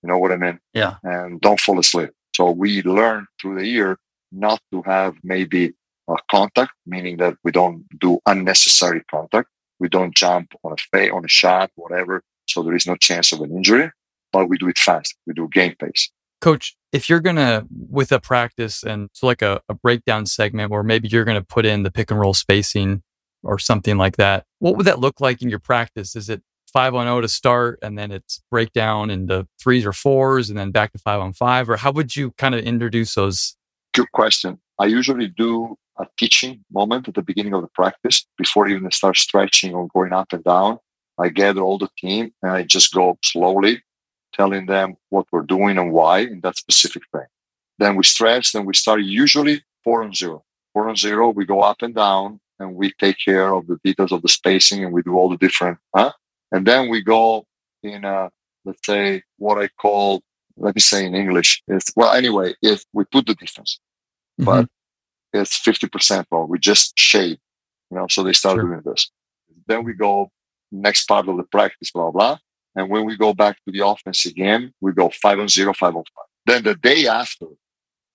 You 0.03 0.09
know 0.09 0.19
what 0.19 0.33
I 0.33 0.37
mean? 0.37 0.59
Yeah. 0.75 0.97
And 1.03 1.41
don't 1.41 1.61
fall 1.61 1.79
asleep. 1.79 2.11
So 2.37 2.51
we 2.51 2.83
learn 2.83 3.27
through 3.41 3.57
the 3.57 3.67
year 3.67 3.99
not 4.31 4.61
to 4.73 4.83
have 4.83 5.15
maybe 5.23 5.75
a 6.09 6.17
contact, 6.31 6.73
meaning 6.87 7.19
that 7.19 7.37
we 7.45 7.53
don't 7.53 7.87
do 7.99 8.19
unnecessary 8.27 9.03
contact. 9.11 9.49
We 9.79 9.89
don't 9.89 10.15
jump 10.15 10.53
on 10.65 10.73
a 10.73 10.77
fa- 10.91 11.13
on 11.13 11.25
a 11.25 11.29
shot, 11.29 11.71
whatever. 11.75 12.23
So 12.47 12.63
there 12.63 12.75
is 12.75 12.87
no 12.87 12.97
chance 12.97 13.33
of 13.33 13.41
an 13.41 13.51
injury, 13.51 13.91
but 14.33 14.49
we 14.49 14.59
do 14.59 14.69
it 14.69 14.79
fast. 14.79 15.17
We 15.27 15.35
do 15.35 15.49
game 15.49 15.75
pace. 15.79 16.11
Coach, 16.43 16.77
if 16.91 17.09
you're 17.09 17.21
going 17.21 17.37
to, 17.37 17.65
with 17.71 18.13
a 18.13 18.21
practice 18.21 18.83
and 18.83 19.09
so 19.15 19.27
like 19.27 19.43
a, 19.43 19.63
a 19.69 19.75
breakdown 19.75 20.27
segment 20.27 20.71
where 20.71 20.83
maybe 20.83 21.09
you're 21.09 21.25
going 21.25 21.41
to 21.41 21.47
put 21.47 21.65
in 21.65 21.85
the 21.85 21.91
pick 21.91 22.11
and 22.11 22.21
roll 22.21 22.35
spacing 22.35 23.03
or 23.43 23.59
something 23.59 23.97
like 23.97 24.17
that. 24.17 24.45
What 24.59 24.77
would 24.77 24.87
that 24.87 24.99
look 24.99 25.21
like 25.21 25.41
in 25.41 25.49
your 25.49 25.61
practice? 25.61 26.15
Is 26.17 26.29
it 26.29 26.43
five 26.73 26.95
on 26.95 27.07
O 27.07 27.21
to 27.21 27.29
start 27.29 27.79
and 27.83 27.97
then 27.97 28.11
it's 28.11 28.43
breakdown 28.51 29.09
into 29.09 29.47
threes 29.61 29.87
or 29.87 29.93
fours 29.93 30.51
and 30.51 30.59
then 30.59 30.73
back 30.73 30.93
to 30.93 30.99
five 30.99 31.21
on 31.21 31.33
five? 31.33 31.71
Or 31.71 31.77
how 31.77 31.93
would 31.93 32.17
you 32.17 32.33
kind 32.33 32.55
of 32.55 32.65
introduce 32.65 33.15
those? 33.15 33.57
Good 33.95 34.11
question. 34.13 34.59
I 34.79 34.87
usually 34.87 35.29
do 35.29 35.77
a 35.99 36.07
teaching 36.19 36.65
moment 36.73 37.07
at 37.07 37.15
the 37.15 37.23
beginning 37.23 37.55
of 37.55 37.63
the 37.63 37.69
practice 37.69 38.27
before 38.37 38.67
even 38.69 38.91
start 38.91 39.17
stretching 39.17 39.75
or 39.75 39.87
going 39.95 40.13
up 40.13 40.33
and 40.33 40.43
down. 40.43 40.79
I 41.19 41.29
gather 41.29 41.61
all 41.61 41.79
the 41.79 41.91
team 41.99 42.33
and 42.43 42.51
I 42.51 42.63
just 42.63 42.93
go 42.93 43.17
slowly 43.23 43.83
telling 44.33 44.67
them 44.67 44.97
what 45.11 45.27
we're 45.33 45.43
doing 45.43 45.79
and 45.79 45.93
why 45.93 46.21
in 46.21 46.41
that 46.41 46.57
specific 46.57 47.03
thing. 47.13 47.27
Then 47.79 47.97
we 47.97 48.05
stretch, 48.05 48.53
then 48.53 48.65
we 48.65 48.75
start 48.75 49.03
usually 49.03 49.65
four 49.85 50.03
on 50.03 50.15
zero. 50.15 50.45
Four 50.73 50.89
on 50.89 50.97
zero, 50.97 51.31
we 51.31 51.45
go 51.45 51.61
up 51.61 51.83
and 51.83 51.95
down 51.95 52.41
and 52.59 52.75
we 52.75 52.93
take 52.93 53.17
care 53.25 53.53
of 53.55 53.67
the 53.67 53.79
details 53.85 54.13
of 54.13 54.23
the 54.23 54.29
spacing 54.29 54.85
and 54.85 54.93
we 54.93 55.03
do 55.03 55.17
all 55.17 55.29
the 55.29 55.37
different, 55.37 55.79
huh? 55.95 56.13
And 56.53 56.67
then 56.67 56.89
we 56.89 57.03
go 57.03 57.47
in, 57.83 58.05
a, 58.05 58.31
let's 58.65 58.85
say, 58.87 59.23
what 59.39 59.59
I 59.63 59.69
call, 59.81 60.23
let 60.57 60.75
me 60.75 60.81
say 60.81 61.05
in 61.07 61.15
English, 61.15 61.63
is, 61.69 61.85
well, 61.97 62.13
anyway, 62.13 62.55
if 62.63 62.85
we 62.93 63.05
put 63.05 63.27
the 63.27 63.35
difference, 63.35 63.81
mm-hmm. 64.41 64.45
but 64.45 64.69
it's 65.33 65.59
50% 65.59 66.27
more. 66.31 66.47
We 66.47 66.59
just 66.59 66.99
shade, 66.99 67.39
you 67.91 67.97
know, 67.97 68.07
so 68.09 68.23
they 68.23 68.33
start 68.33 68.57
sure. 68.57 68.65
doing 68.65 68.83
this. 68.85 69.11
Then 69.67 69.85
we 69.85 69.95
go 69.95 70.31
next 70.71 71.07
part 71.07 71.29
of 71.29 71.37
the 71.37 71.45
practice, 71.45 71.91
blah, 71.91 72.11
blah. 72.11 72.39
And 72.75 72.89
when 72.89 73.05
we 73.05 73.17
go 73.17 73.35
back 73.35 73.57
to 73.65 73.73
the 73.73 73.87
offense 73.87 74.25
again, 74.27 74.73
we 74.81 74.93
go 74.93 75.11
five 75.11 75.39
on 75.39 75.49
zero, 75.49 75.73
five 75.75 75.95
on 75.95 76.05
five. 76.17 76.27
Then 76.47 76.65
the 76.65 76.75
day 76.75 77.07
after, 77.07 77.47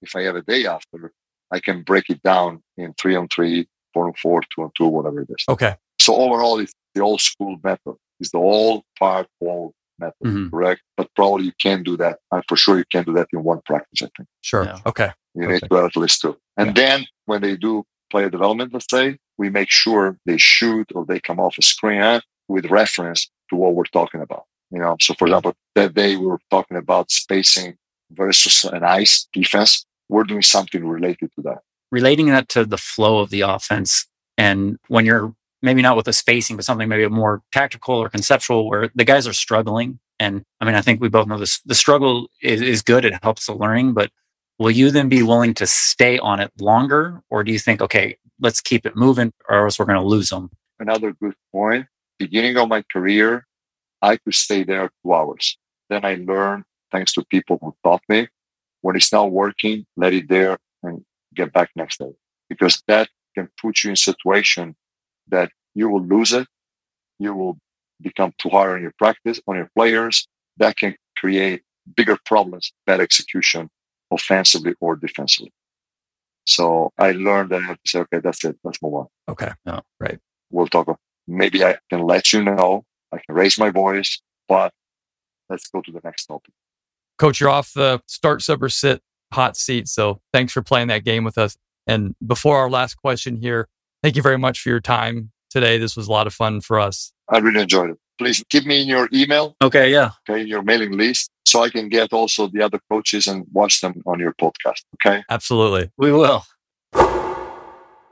if 0.02 0.16
I 0.16 0.24
have 0.24 0.36
a 0.36 0.42
day 0.42 0.66
after, 0.66 1.12
I 1.52 1.60
can 1.60 1.84
break 1.84 2.10
it 2.10 2.22
down 2.24 2.64
in 2.76 2.94
three 3.00 3.16
on 3.16 3.28
three, 3.30 3.68
four 3.94 4.08
and 4.08 4.18
four, 4.18 4.42
two 4.54 4.64
and 4.64 4.72
two, 4.76 4.88
whatever 4.88 5.22
it 5.22 5.30
is. 5.30 5.46
Okay. 5.48 5.76
So 6.00 6.16
overall, 6.16 6.60
it's 6.60 6.74
the 6.94 7.02
old 7.02 7.22
school 7.22 7.58
method. 7.64 7.96
It's 8.20 8.32
the 8.32 8.40
all 8.40 8.84
part 8.98 9.28
all 9.40 9.74
method, 10.00 10.16
mm-hmm. 10.24 10.50
correct? 10.50 10.82
But 10.96 11.10
probably 11.16 11.46
you 11.46 11.54
can 11.62 11.84
do 11.84 11.98
that. 11.98 12.20
And 12.32 12.44
for 12.48 12.58
sure, 12.58 12.78
you 12.78 12.86
can 12.92 13.04
do 13.04 13.14
that 13.14 13.28
in 13.32 13.44
one 13.44 13.62
practice. 13.66 14.02
I 14.02 14.10
think. 14.18 14.28
Sure. 14.42 14.66
Yeah. 14.66 14.80
Okay. 14.86 15.12
You 15.36 15.44
Perfect. 15.44 15.72
need 15.72 15.78
to 15.78 15.86
at 15.86 15.96
least 15.98 16.22
two. 16.22 16.38
And 16.58 16.68
yeah. 16.68 16.74
then 16.74 17.06
when 17.26 17.42
they 17.42 17.56
do 17.56 17.84
player 18.10 18.30
development, 18.30 18.74
let's 18.74 18.90
say, 18.90 19.18
we 19.38 19.50
make 19.50 19.70
sure 19.70 20.18
they 20.26 20.38
shoot 20.38 20.92
or 20.96 21.06
they 21.06 21.20
come 21.20 21.40
off 21.40 21.58
a 21.58 21.62
screen 21.62 22.22
with 22.48 22.66
reference 22.68 23.30
to 23.50 23.56
what 23.56 23.76
we're 23.76 23.86
talking 23.86 24.22
about. 24.22 24.46
You 24.72 24.80
know, 24.80 24.98
so 25.00 25.14
for 25.14 25.28
example, 25.28 25.54
that 25.76 25.94
day 25.94 26.18
we 26.18 26.26
were 26.26 26.40
talking 26.52 26.78
about 26.78 27.12
spacing 27.12 27.78
versus 28.12 28.66
an 28.66 28.84
ice 28.84 29.28
defense. 29.32 29.86
We're 30.10 30.24
doing 30.24 30.42
something 30.42 30.86
related 30.86 31.32
to 31.36 31.42
that 31.44 31.60
relating 31.92 32.28
that 32.28 32.50
to 32.50 32.66
the 32.66 32.78
flow 32.78 33.20
of 33.20 33.30
the 33.30 33.42
offense 33.42 34.08
and 34.38 34.78
when 34.88 35.06
you're 35.06 35.34
maybe 35.62 35.82
not 35.82 35.96
with 35.96 36.06
the 36.06 36.14
spacing 36.14 36.56
but 36.56 36.66
something 36.66 36.88
maybe 36.88 37.08
more 37.08 37.42
tactical 37.52 37.96
or 37.96 38.10
conceptual 38.10 38.68
where 38.68 38.90
the 38.96 39.06
guys 39.06 39.28
are 39.28 39.34
struggling 39.34 40.00
and 40.20 40.44
i 40.60 40.66
mean 40.66 40.76
i 40.76 40.82
think 40.82 41.02
we 41.02 41.10
both 41.10 41.28
know 41.28 41.38
this 41.38 41.60
the 41.62 41.76
struggle 41.76 42.30
is, 42.42 42.62
is 42.62 42.82
good 42.82 43.06
it 43.06 43.14
helps 43.24 43.46
the 43.46 43.54
learning 43.54 43.94
but 43.94 44.12
will 44.60 44.72
you 44.72 44.92
then 44.92 45.10
be 45.10 45.24
willing 45.24 45.54
to 45.54 45.66
stay 45.66 46.18
on 46.20 46.40
it 46.40 46.52
longer 46.60 47.22
or 47.30 47.44
do 47.44 47.52
you 47.52 47.60
think 47.60 47.82
okay 47.82 48.18
let's 48.40 48.62
keep 48.62 48.86
it 48.86 48.96
moving 48.96 49.32
or 49.50 49.66
else 49.66 49.80
we're 49.80 49.86
going 49.86 50.00
to 50.00 50.06
lose 50.06 50.30
them 50.30 50.50
another 50.80 51.14
good 51.14 51.36
point 51.52 51.86
beginning 52.20 52.58
of 52.58 52.68
my 52.68 52.84
career 52.92 53.46
i 54.02 54.18
could 54.18 54.34
stay 54.34 54.64
there 54.64 54.90
two 55.04 55.14
hours 55.14 55.58
then 55.90 56.04
i 56.06 56.16
learned 56.16 56.64
thanks 56.92 57.14
to 57.14 57.24
people 57.26 57.58
who 57.62 57.76
taught 57.84 58.02
me 58.10 58.28
when 58.82 58.96
it's 58.96 59.12
not 59.12 59.32
working 59.32 59.86
let 59.96 60.14
it 60.14 60.28
there 60.30 60.58
and 60.84 61.04
get 61.36 61.52
back 61.54 61.70
next 61.76 62.00
day 62.00 62.14
because 62.50 62.82
that 62.88 63.10
can 63.36 63.50
put 63.62 63.84
you 63.84 63.90
in 63.90 63.94
a 63.94 63.98
situation 63.98 64.76
that 65.28 65.52
you 65.76 65.90
will 65.90 66.04
lose 66.04 66.34
it. 66.34 66.48
You 67.20 67.34
will 67.34 67.58
become 68.02 68.34
too 68.38 68.50
hard 68.50 68.72
on 68.76 68.82
your 68.82 68.94
practice, 68.98 69.40
on 69.48 69.56
your 69.56 69.70
players. 69.76 70.28
That 70.58 70.78
can 70.78 70.96
create 71.18 71.62
bigger 71.96 72.18
problems, 72.26 72.74
bad 72.86 73.00
execution, 73.00 73.70
offensively 74.12 74.74
or 74.80 74.96
defensively. 74.96 75.54
So 76.46 76.92
I 76.98 77.12
learned 77.12 77.52
that 77.52 77.62
I 77.62 77.66
have 77.66 77.82
to 77.84 77.90
say, 77.90 78.00
okay, 78.00 78.20
that's 78.24 78.44
it. 78.46 78.58
Let's 78.64 78.82
move 78.82 78.94
on. 78.94 79.08
Okay. 79.30 79.52
No, 79.66 79.82
right. 80.00 80.20
We'll 80.50 80.68
talk. 80.68 80.88
Maybe 81.28 81.64
I 81.64 81.78
can 81.90 82.02
let 82.02 82.34
you 82.34 82.44
know. 82.44 82.86
I 83.14 83.18
can 83.18 83.36
raise 83.36 83.58
my 83.58 83.70
voice, 83.70 84.22
but 84.48 84.72
let's 85.50 85.70
go 85.70 85.82
to 85.82 85.92
the 85.92 86.02
next 86.04 86.26
topic. 86.26 86.54
Coach, 87.18 87.40
you're 87.40 87.50
off 87.50 87.74
the 87.74 88.02
start, 88.08 88.42
sub, 88.42 88.62
or 88.62 88.70
sit 88.70 89.02
hot 89.34 89.58
seat. 89.58 89.88
So 89.88 90.22
thanks 90.34 90.54
for 90.54 90.62
playing 90.62 90.88
that 90.88 91.04
game 91.04 91.24
with 91.24 91.38
us. 91.38 91.58
And 91.88 92.16
before 92.26 92.58
our 92.58 92.70
last 92.70 92.96
question 92.96 93.38
here, 93.38 93.68
thank 94.04 94.16
you 94.16 94.22
very 94.22 94.38
much 94.38 94.62
for 94.62 94.70
your 94.70 94.82
time 94.82 95.32
today. 95.50 95.78
This 95.78 95.96
was 95.96 96.08
a 96.08 96.12
lot 96.12 96.28
of 96.28 96.34
fun 96.34 96.62
for 96.62 96.80
us. 96.80 97.12
I 97.30 97.40
really 97.40 97.62
enjoyed 97.62 97.92
it. 97.92 97.98
Please 98.18 98.44
keep 98.50 98.66
me 98.66 98.82
in 98.82 98.88
your 98.88 99.10
email. 99.14 99.56
Okay, 99.62 99.92
yeah. 99.92 100.12
Okay, 100.30 100.44
your 100.44 100.64
mailing 100.64 100.98
list 100.98 101.30
so 101.46 101.64
I 101.64 101.70
can 101.70 101.88
get 101.88 102.12
also 102.14 102.48
the 102.48 102.62
other 102.62 102.80
coaches 102.90 103.28
and 103.28 103.46
watch 103.52 103.80
them 103.82 104.02
on 104.06 104.20
your 104.20 104.34
podcast. 104.34 104.84
Okay. 104.96 105.24
Absolutely. 105.30 105.92
We 105.98 106.12
will. 106.12 106.44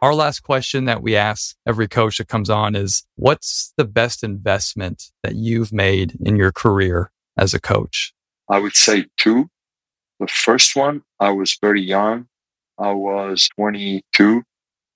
Our 0.01 0.13
last 0.13 0.41
question 0.41 0.85
that 0.85 1.01
we 1.01 1.15
ask 1.15 1.55
every 1.65 1.87
coach 1.87 2.17
that 2.17 2.27
comes 2.27 2.49
on 2.49 2.75
is 2.75 3.03
what's 3.15 3.73
the 3.77 3.85
best 3.85 4.23
investment 4.23 5.11
that 5.23 5.35
you've 5.35 5.71
made 5.71 6.17
in 6.23 6.35
your 6.35 6.51
career 6.51 7.11
as 7.37 7.53
a 7.53 7.61
coach? 7.61 8.13
I 8.49 8.59
would 8.59 8.75
say 8.75 9.05
two. 9.17 9.49
The 10.19 10.27
first 10.27 10.75
one, 10.75 11.03
I 11.19 11.31
was 11.31 11.57
very 11.61 11.81
young. 11.81 12.27
I 12.77 12.91
was 12.91 13.49
22 13.57 14.43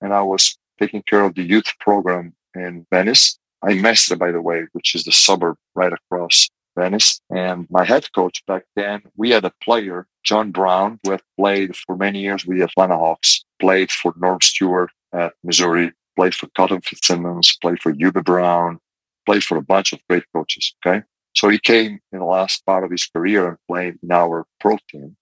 and 0.00 0.12
I 0.12 0.22
was 0.22 0.56
taking 0.78 1.02
care 1.02 1.24
of 1.24 1.34
the 1.34 1.42
youth 1.42 1.72
program 1.80 2.34
in 2.54 2.86
Venice. 2.92 3.38
I 3.62 3.74
Mestre, 3.74 4.16
by 4.16 4.32
the 4.32 4.42
way, 4.42 4.66
which 4.72 4.94
is 4.94 5.04
the 5.04 5.12
suburb 5.12 5.56
right 5.74 5.92
across 5.92 6.48
Venice. 6.76 7.20
And 7.30 7.66
my 7.70 7.84
head 7.84 8.06
coach 8.14 8.42
back 8.46 8.64
then, 8.76 9.02
we 9.16 9.30
had 9.30 9.44
a 9.44 9.52
player, 9.62 10.06
John 10.24 10.50
Brown, 10.50 10.98
who 11.04 11.12
had 11.12 11.22
played 11.38 11.76
for 11.76 11.96
many 11.96 12.20
years 12.20 12.46
with 12.46 12.58
the 12.58 12.64
Atlanta 12.64 12.96
Hawks, 12.96 13.44
played 13.60 13.90
for 13.90 14.14
Norm 14.16 14.40
Stewart 14.40 14.90
at 15.12 15.34
Missouri, 15.44 15.92
played 16.16 16.34
for 16.34 16.48
Cotton 16.56 16.80
Fitzsimmons, 16.80 17.56
played 17.60 17.80
for 17.80 17.92
Hubie 17.92 18.24
Brown, 18.24 18.78
played 19.26 19.44
for 19.44 19.56
a 19.56 19.62
bunch 19.62 19.92
of 19.92 20.00
great 20.08 20.24
coaches. 20.34 20.74
Okay. 20.84 21.02
So 21.34 21.48
he 21.48 21.58
came 21.58 22.00
in 22.12 22.18
the 22.18 22.24
last 22.24 22.64
part 22.66 22.84
of 22.84 22.90
his 22.90 23.06
career 23.06 23.48
and 23.48 23.56
played 23.68 23.98
in 24.02 24.10
our 24.10 24.46
pro 24.58 24.78
team. 24.90 25.16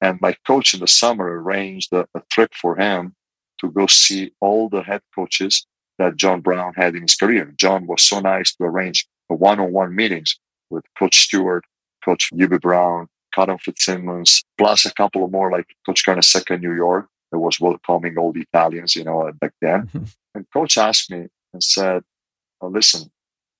And 0.00 0.20
my 0.20 0.36
coach 0.46 0.74
in 0.74 0.80
the 0.80 0.86
summer 0.86 1.42
arranged 1.42 1.92
a, 1.92 2.06
a 2.14 2.22
trip 2.30 2.52
for 2.54 2.76
him 2.76 3.14
to 3.60 3.70
go 3.70 3.86
see 3.86 4.32
all 4.40 4.68
the 4.68 4.82
head 4.82 5.00
coaches 5.14 5.66
that 5.98 6.16
John 6.16 6.40
Brown 6.40 6.74
had 6.76 6.94
in 6.94 7.02
his 7.02 7.16
career. 7.16 7.52
John 7.56 7.86
was 7.86 8.02
so 8.02 8.20
nice 8.20 8.54
to 8.56 8.64
arrange 8.64 9.08
one-on-one 9.28 9.94
meetings 9.94 10.38
with 10.70 10.84
Coach 10.98 11.24
Stewart, 11.24 11.64
Coach 12.04 12.30
Hubie 12.32 12.60
Brown, 12.60 13.08
Cotton 13.34 13.58
Fitzsimmons, 13.58 14.44
plus 14.56 14.86
a 14.86 14.94
couple 14.94 15.24
of 15.24 15.32
more 15.32 15.50
like 15.50 15.66
Coach 15.84 16.04
Carnesecca 16.06 16.54
in 16.54 16.60
New 16.60 16.74
York 16.74 17.08
that 17.30 17.38
was 17.38 17.60
welcoming 17.60 18.16
all 18.16 18.32
the 18.32 18.42
Italians, 18.42 18.96
you 18.96 19.04
know, 19.04 19.30
back 19.40 19.52
then. 19.60 19.82
Mm-hmm. 19.86 20.04
And 20.34 20.46
Coach 20.52 20.78
asked 20.78 21.10
me 21.10 21.26
and 21.52 21.62
said, 21.62 22.02
oh, 22.60 22.68
listen, 22.68 23.10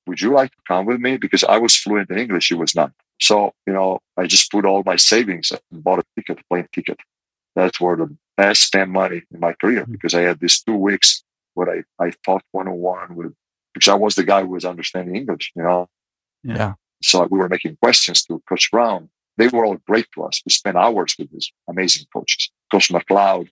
would 0.06 0.20
you 0.20 0.32
like 0.32 0.50
to 0.50 0.62
come 0.66 0.86
with 0.86 1.00
me? 1.00 1.16
Because 1.16 1.44
I 1.44 1.58
was 1.58 1.76
fluent 1.76 2.10
in 2.10 2.18
English, 2.18 2.48
he 2.48 2.54
was 2.54 2.74
not. 2.74 2.92
So, 3.20 3.52
you 3.66 3.72
know, 3.72 4.00
I 4.16 4.26
just 4.26 4.50
put 4.50 4.64
all 4.64 4.82
my 4.84 4.96
savings 4.96 5.52
and 5.52 5.84
bought 5.84 5.98
a 5.98 6.04
ticket, 6.16 6.40
a 6.40 6.44
plane 6.48 6.68
ticket. 6.72 6.98
That's 7.56 7.80
where 7.80 7.96
the 7.96 8.16
best 8.36 8.62
spent 8.62 8.90
money 8.90 9.22
in 9.32 9.40
my 9.40 9.52
career 9.52 9.82
mm-hmm. 9.82 9.92
because 9.92 10.14
I 10.14 10.22
had 10.22 10.40
these 10.40 10.62
two 10.62 10.76
weeks 10.76 11.24
where 11.54 11.68
I, 11.70 12.04
I 12.04 12.12
taught 12.24 12.42
one 12.52 12.68
on 12.68 12.76
one 12.76 13.16
with, 13.16 13.34
because 13.74 13.88
I 13.88 13.94
was 13.94 14.14
the 14.14 14.24
guy 14.24 14.42
who 14.42 14.48
was 14.48 14.64
understanding 14.64 15.16
English, 15.16 15.52
you 15.56 15.62
know? 15.62 15.88
Yeah. 16.44 16.74
So 17.02 17.26
we 17.30 17.38
were 17.38 17.48
making 17.48 17.76
questions 17.82 18.22
to 18.24 18.40
Coach 18.48 18.70
Brown. 18.70 19.10
They 19.36 19.48
were 19.48 19.64
all 19.64 19.76
great 19.86 20.06
to 20.14 20.24
us. 20.24 20.42
We 20.44 20.50
spent 20.50 20.76
hours 20.76 21.14
with 21.18 21.30
these 21.30 21.52
amazing 21.68 22.06
coaches, 22.12 22.50
Coach 22.70 22.88
McLeod. 22.90 23.48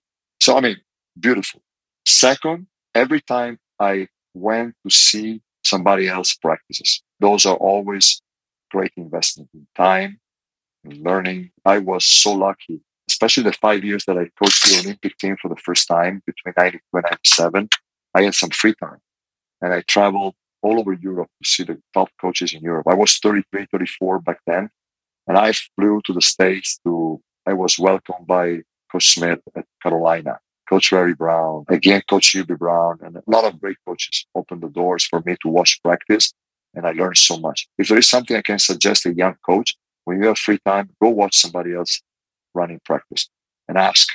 So, 0.47 0.55
I 0.55 0.61
mean, 0.61 0.77
beautiful. 1.19 1.61
Second, 2.05 2.67
every 2.95 3.19
time 3.19 3.59
I 3.81 4.07
went 4.33 4.75
to 4.85 4.89
see 4.89 5.41
somebody 5.65 6.07
else 6.07 6.35
practices, 6.35 7.03
those 7.19 7.45
are 7.45 7.57
always 7.57 8.21
great 8.71 8.93
investment 8.95 9.49
in 9.53 9.67
time, 9.75 10.21
in 10.85 11.03
learning. 11.03 11.51
I 11.65 11.79
was 11.79 12.05
so 12.05 12.31
lucky, 12.31 12.79
especially 13.09 13.43
the 13.43 13.51
five 13.51 13.83
years 13.83 14.05
that 14.05 14.17
I 14.17 14.29
coached 14.41 14.63
the 14.63 14.79
Olympic 14.85 15.17
team 15.17 15.35
for 15.41 15.49
the 15.49 15.57
first 15.57 15.85
time 15.85 16.23
between 16.25 16.53
92 16.55 16.79
and 16.93 17.03
97. 17.03 17.69
I 18.15 18.21
had 18.21 18.33
some 18.33 18.51
free 18.51 18.75
time 18.75 19.01
and 19.61 19.73
I 19.73 19.81
traveled 19.81 20.35
all 20.61 20.79
over 20.79 20.93
Europe 20.93 21.29
to 21.43 21.49
see 21.49 21.63
the 21.63 21.81
top 21.93 22.07
coaches 22.21 22.53
in 22.53 22.61
Europe. 22.61 22.87
I 22.87 22.93
was 22.93 23.17
33, 23.17 23.67
34 23.69 24.19
back 24.19 24.39
then. 24.47 24.69
And 25.27 25.37
I 25.37 25.51
flew 25.75 25.99
to 26.05 26.13
the 26.13 26.21
States 26.21 26.79
to, 26.85 27.21
I 27.45 27.51
was 27.51 27.77
welcomed 27.77 28.27
by 28.27 28.61
Coach 28.91 29.13
Smith 29.13 29.39
at 29.55 29.65
Carolina, 29.81 30.39
Coach 30.69 30.91
Larry 30.91 31.13
Brown, 31.13 31.65
again, 31.69 32.01
Coach 32.09 32.33
Hubie 32.33 32.57
Brown, 32.57 32.99
and 33.01 33.17
a 33.17 33.23
lot 33.27 33.45
of 33.45 33.59
great 33.59 33.77
coaches 33.85 34.25
opened 34.35 34.61
the 34.61 34.69
doors 34.69 35.05
for 35.05 35.21
me 35.25 35.35
to 35.41 35.47
watch 35.47 35.81
practice. 35.81 36.33
And 36.73 36.85
I 36.85 36.91
learned 36.91 37.17
so 37.17 37.37
much. 37.37 37.67
If 37.77 37.87
there 37.87 37.97
is 37.97 38.09
something 38.09 38.35
I 38.35 38.41
can 38.41 38.59
suggest 38.59 39.05
a 39.05 39.13
young 39.13 39.35
coach, 39.45 39.75
when 40.05 40.21
you 40.21 40.27
have 40.27 40.37
free 40.37 40.59
time, 40.65 40.89
go 41.01 41.09
watch 41.09 41.35
somebody 41.37 41.73
else 41.73 42.01
running 42.53 42.79
practice 42.85 43.29
and 43.67 43.77
ask 43.77 44.07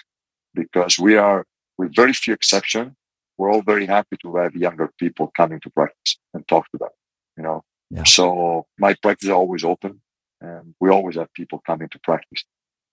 because 0.54 0.98
we 0.98 1.16
are, 1.16 1.44
with 1.78 1.94
very 1.94 2.12
few 2.12 2.34
exceptions, 2.34 2.92
we're 3.38 3.50
all 3.50 3.62
very 3.62 3.86
happy 3.86 4.16
to 4.22 4.36
have 4.36 4.54
younger 4.54 4.90
people 4.98 5.32
coming 5.36 5.60
to 5.60 5.70
practice 5.70 6.18
and 6.34 6.46
talk 6.46 6.70
to 6.70 6.78
them, 6.78 6.90
you 7.36 7.42
know. 7.42 7.64
Yeah. 7.90 8.04
So 8.04 8.66
my 8.78 8.94
practice 9.02 9.28
is 9.28 9.32
always 9.32 9.64
open 9.64 10.00
and 10.40 10.74
we 10.80 10.90
always 10.90 11.16
have 11.16 11.32
people 11.34 11.62
coming 11.66 11.88
to 11.90 11.98
practice. 11.98 12.44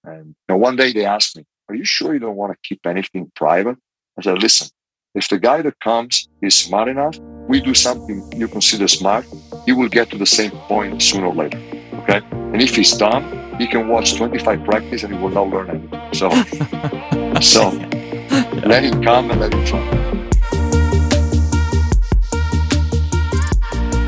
And 0.03 0.27
you 0.27 0.33
know, 0.49 0.57
one 0.57 0.75
day 0.75 0.91
they 0.93 1.05
asked 1.05 1.37
me, 1.37 1.45
Are 1.69 1.75
you 1.75 1.85
sure 1.85 2.13
you 2.15 2.19
don't 2.19 2.35
want 2.35 2.51
to 2.51 2.57
keep 2.67 2.87
anything 2.87 3.31
private? 3.35 3.77
I 4.17 4.23
said, 4.23 4.41
Listen, 4.41 4.69
if 5.13 5.29
the 5.29 5.37
guy 5.37 5.61
that 5.61 5.79
comes 5.79 6.27
is 6.41 6.55
smart 6.55 6.87
enough, 6.87 7.19
we 7.47 7.61
do 7.61 7.75
something 7.75 8.27
you 8.35 8.47
consider 8.47 8.87
smart, 8.87 9.25
he 9.67 9.73
will 9.73 9.87
get 9.87 10.09
to 10.09 10.17
the 10.17 10.25
same 10.25 10.49
point 10.49 10.99
sooner 10.99 11.27
or 11.27 11.35
later. 11.35 11.59
Okay. 11.99 12.21
And 12.31 12.59
if 12.59 12.75
he's 12.75 12.91
dumb, 12.97 13.23
he 13.59 13.67
can 13.67 13.87
watch 13.87 14.15
25 14.15 14.63
practice 14.63 15.03
and 15.03 15.13
he 15.13 15.21
will 15.21 15.29
not 15.29 15.49
learn 15.49 15.69
anything. 15.69 16.13
So, 16.13 16.29
so 17.39 17.71
yeah. 17.71 18.63
let 18.65 18.83
him 18.83 19.03
come 19.03 19.29
and 19.29 19.39
let 19.39 19.53
him 19.53 19.63
fun. 19.67 20.29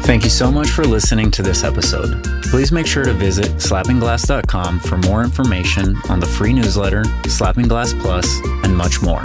Thank 0.01 0.23
you 0.23 0.31
so 0.31 0.51
much 0.51 0.71
for 0.71 0.83
listening 0.83 1.29
to 1.29 1.43
this 1.43 1.63
episode. 1.63 2.40
Please 2.51 2.73
make 2.73 2.85
sure 2.85 3.05
to 3.05 3.13
visit 3.13 3.47
slappingglass.com 3.51 4.81
for 4.81 4.97
more 4.97 5.23
information 5.23 5.95
on 6.09 6.19
the 6.19 6.25
free 6.25 6.51
newsletter, 6.51 7.05
Slappin' 7.29 7.69
Glass 7.69 7.93
Plus, 7.93 8.27
and 8.65 8.75
much 8.75 9.01
more. 9.01 9.21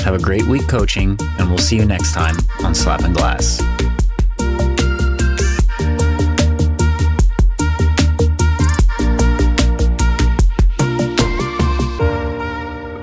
Have 0.00 0.14
a 0.14 0.18
great 0.18 0.44
week 0.48 0.66
coaching, 0.66 1.16
and 1.38 1.48
we'll 1.48 1.58
see 1.58 1.76
you 1.76 1.84
next 1.84 2.12
time 2.12 2.34
on 2.64 2.74
Slappin' 2.74 3.14
Glass. 3.14 3.62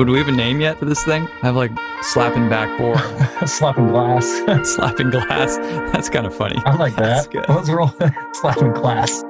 do 0.05 0.11
we 0.11 0.17
have 0.17 0.27
a 0.27 0.31
name 0.31 0.59
yet 0.59 0.77
for 0.77 0.83
this 0.83 1.01
thing? 1.05 1.25
I 1.41 1.45
have 1.45 1.55
like 1.55 1.71
slapping 2.01 2.49
backboard, 2.49 2.99
slapping 3.47 3.87
glass, 3.87 4.25
slapping 4.75 5.09
glass. 5.09 5.55
That's 5.93 6.09
kind 6.09 6.25
of 6.25 6.35
funny. 6.35 6.61
I 6.65 6.75
like 6.75 6.97
that. 6.97 7.33
Let's 7.47 7.69
roll 7.69 7.95
slapping 8.33 8.73
glass. 8.73 9.23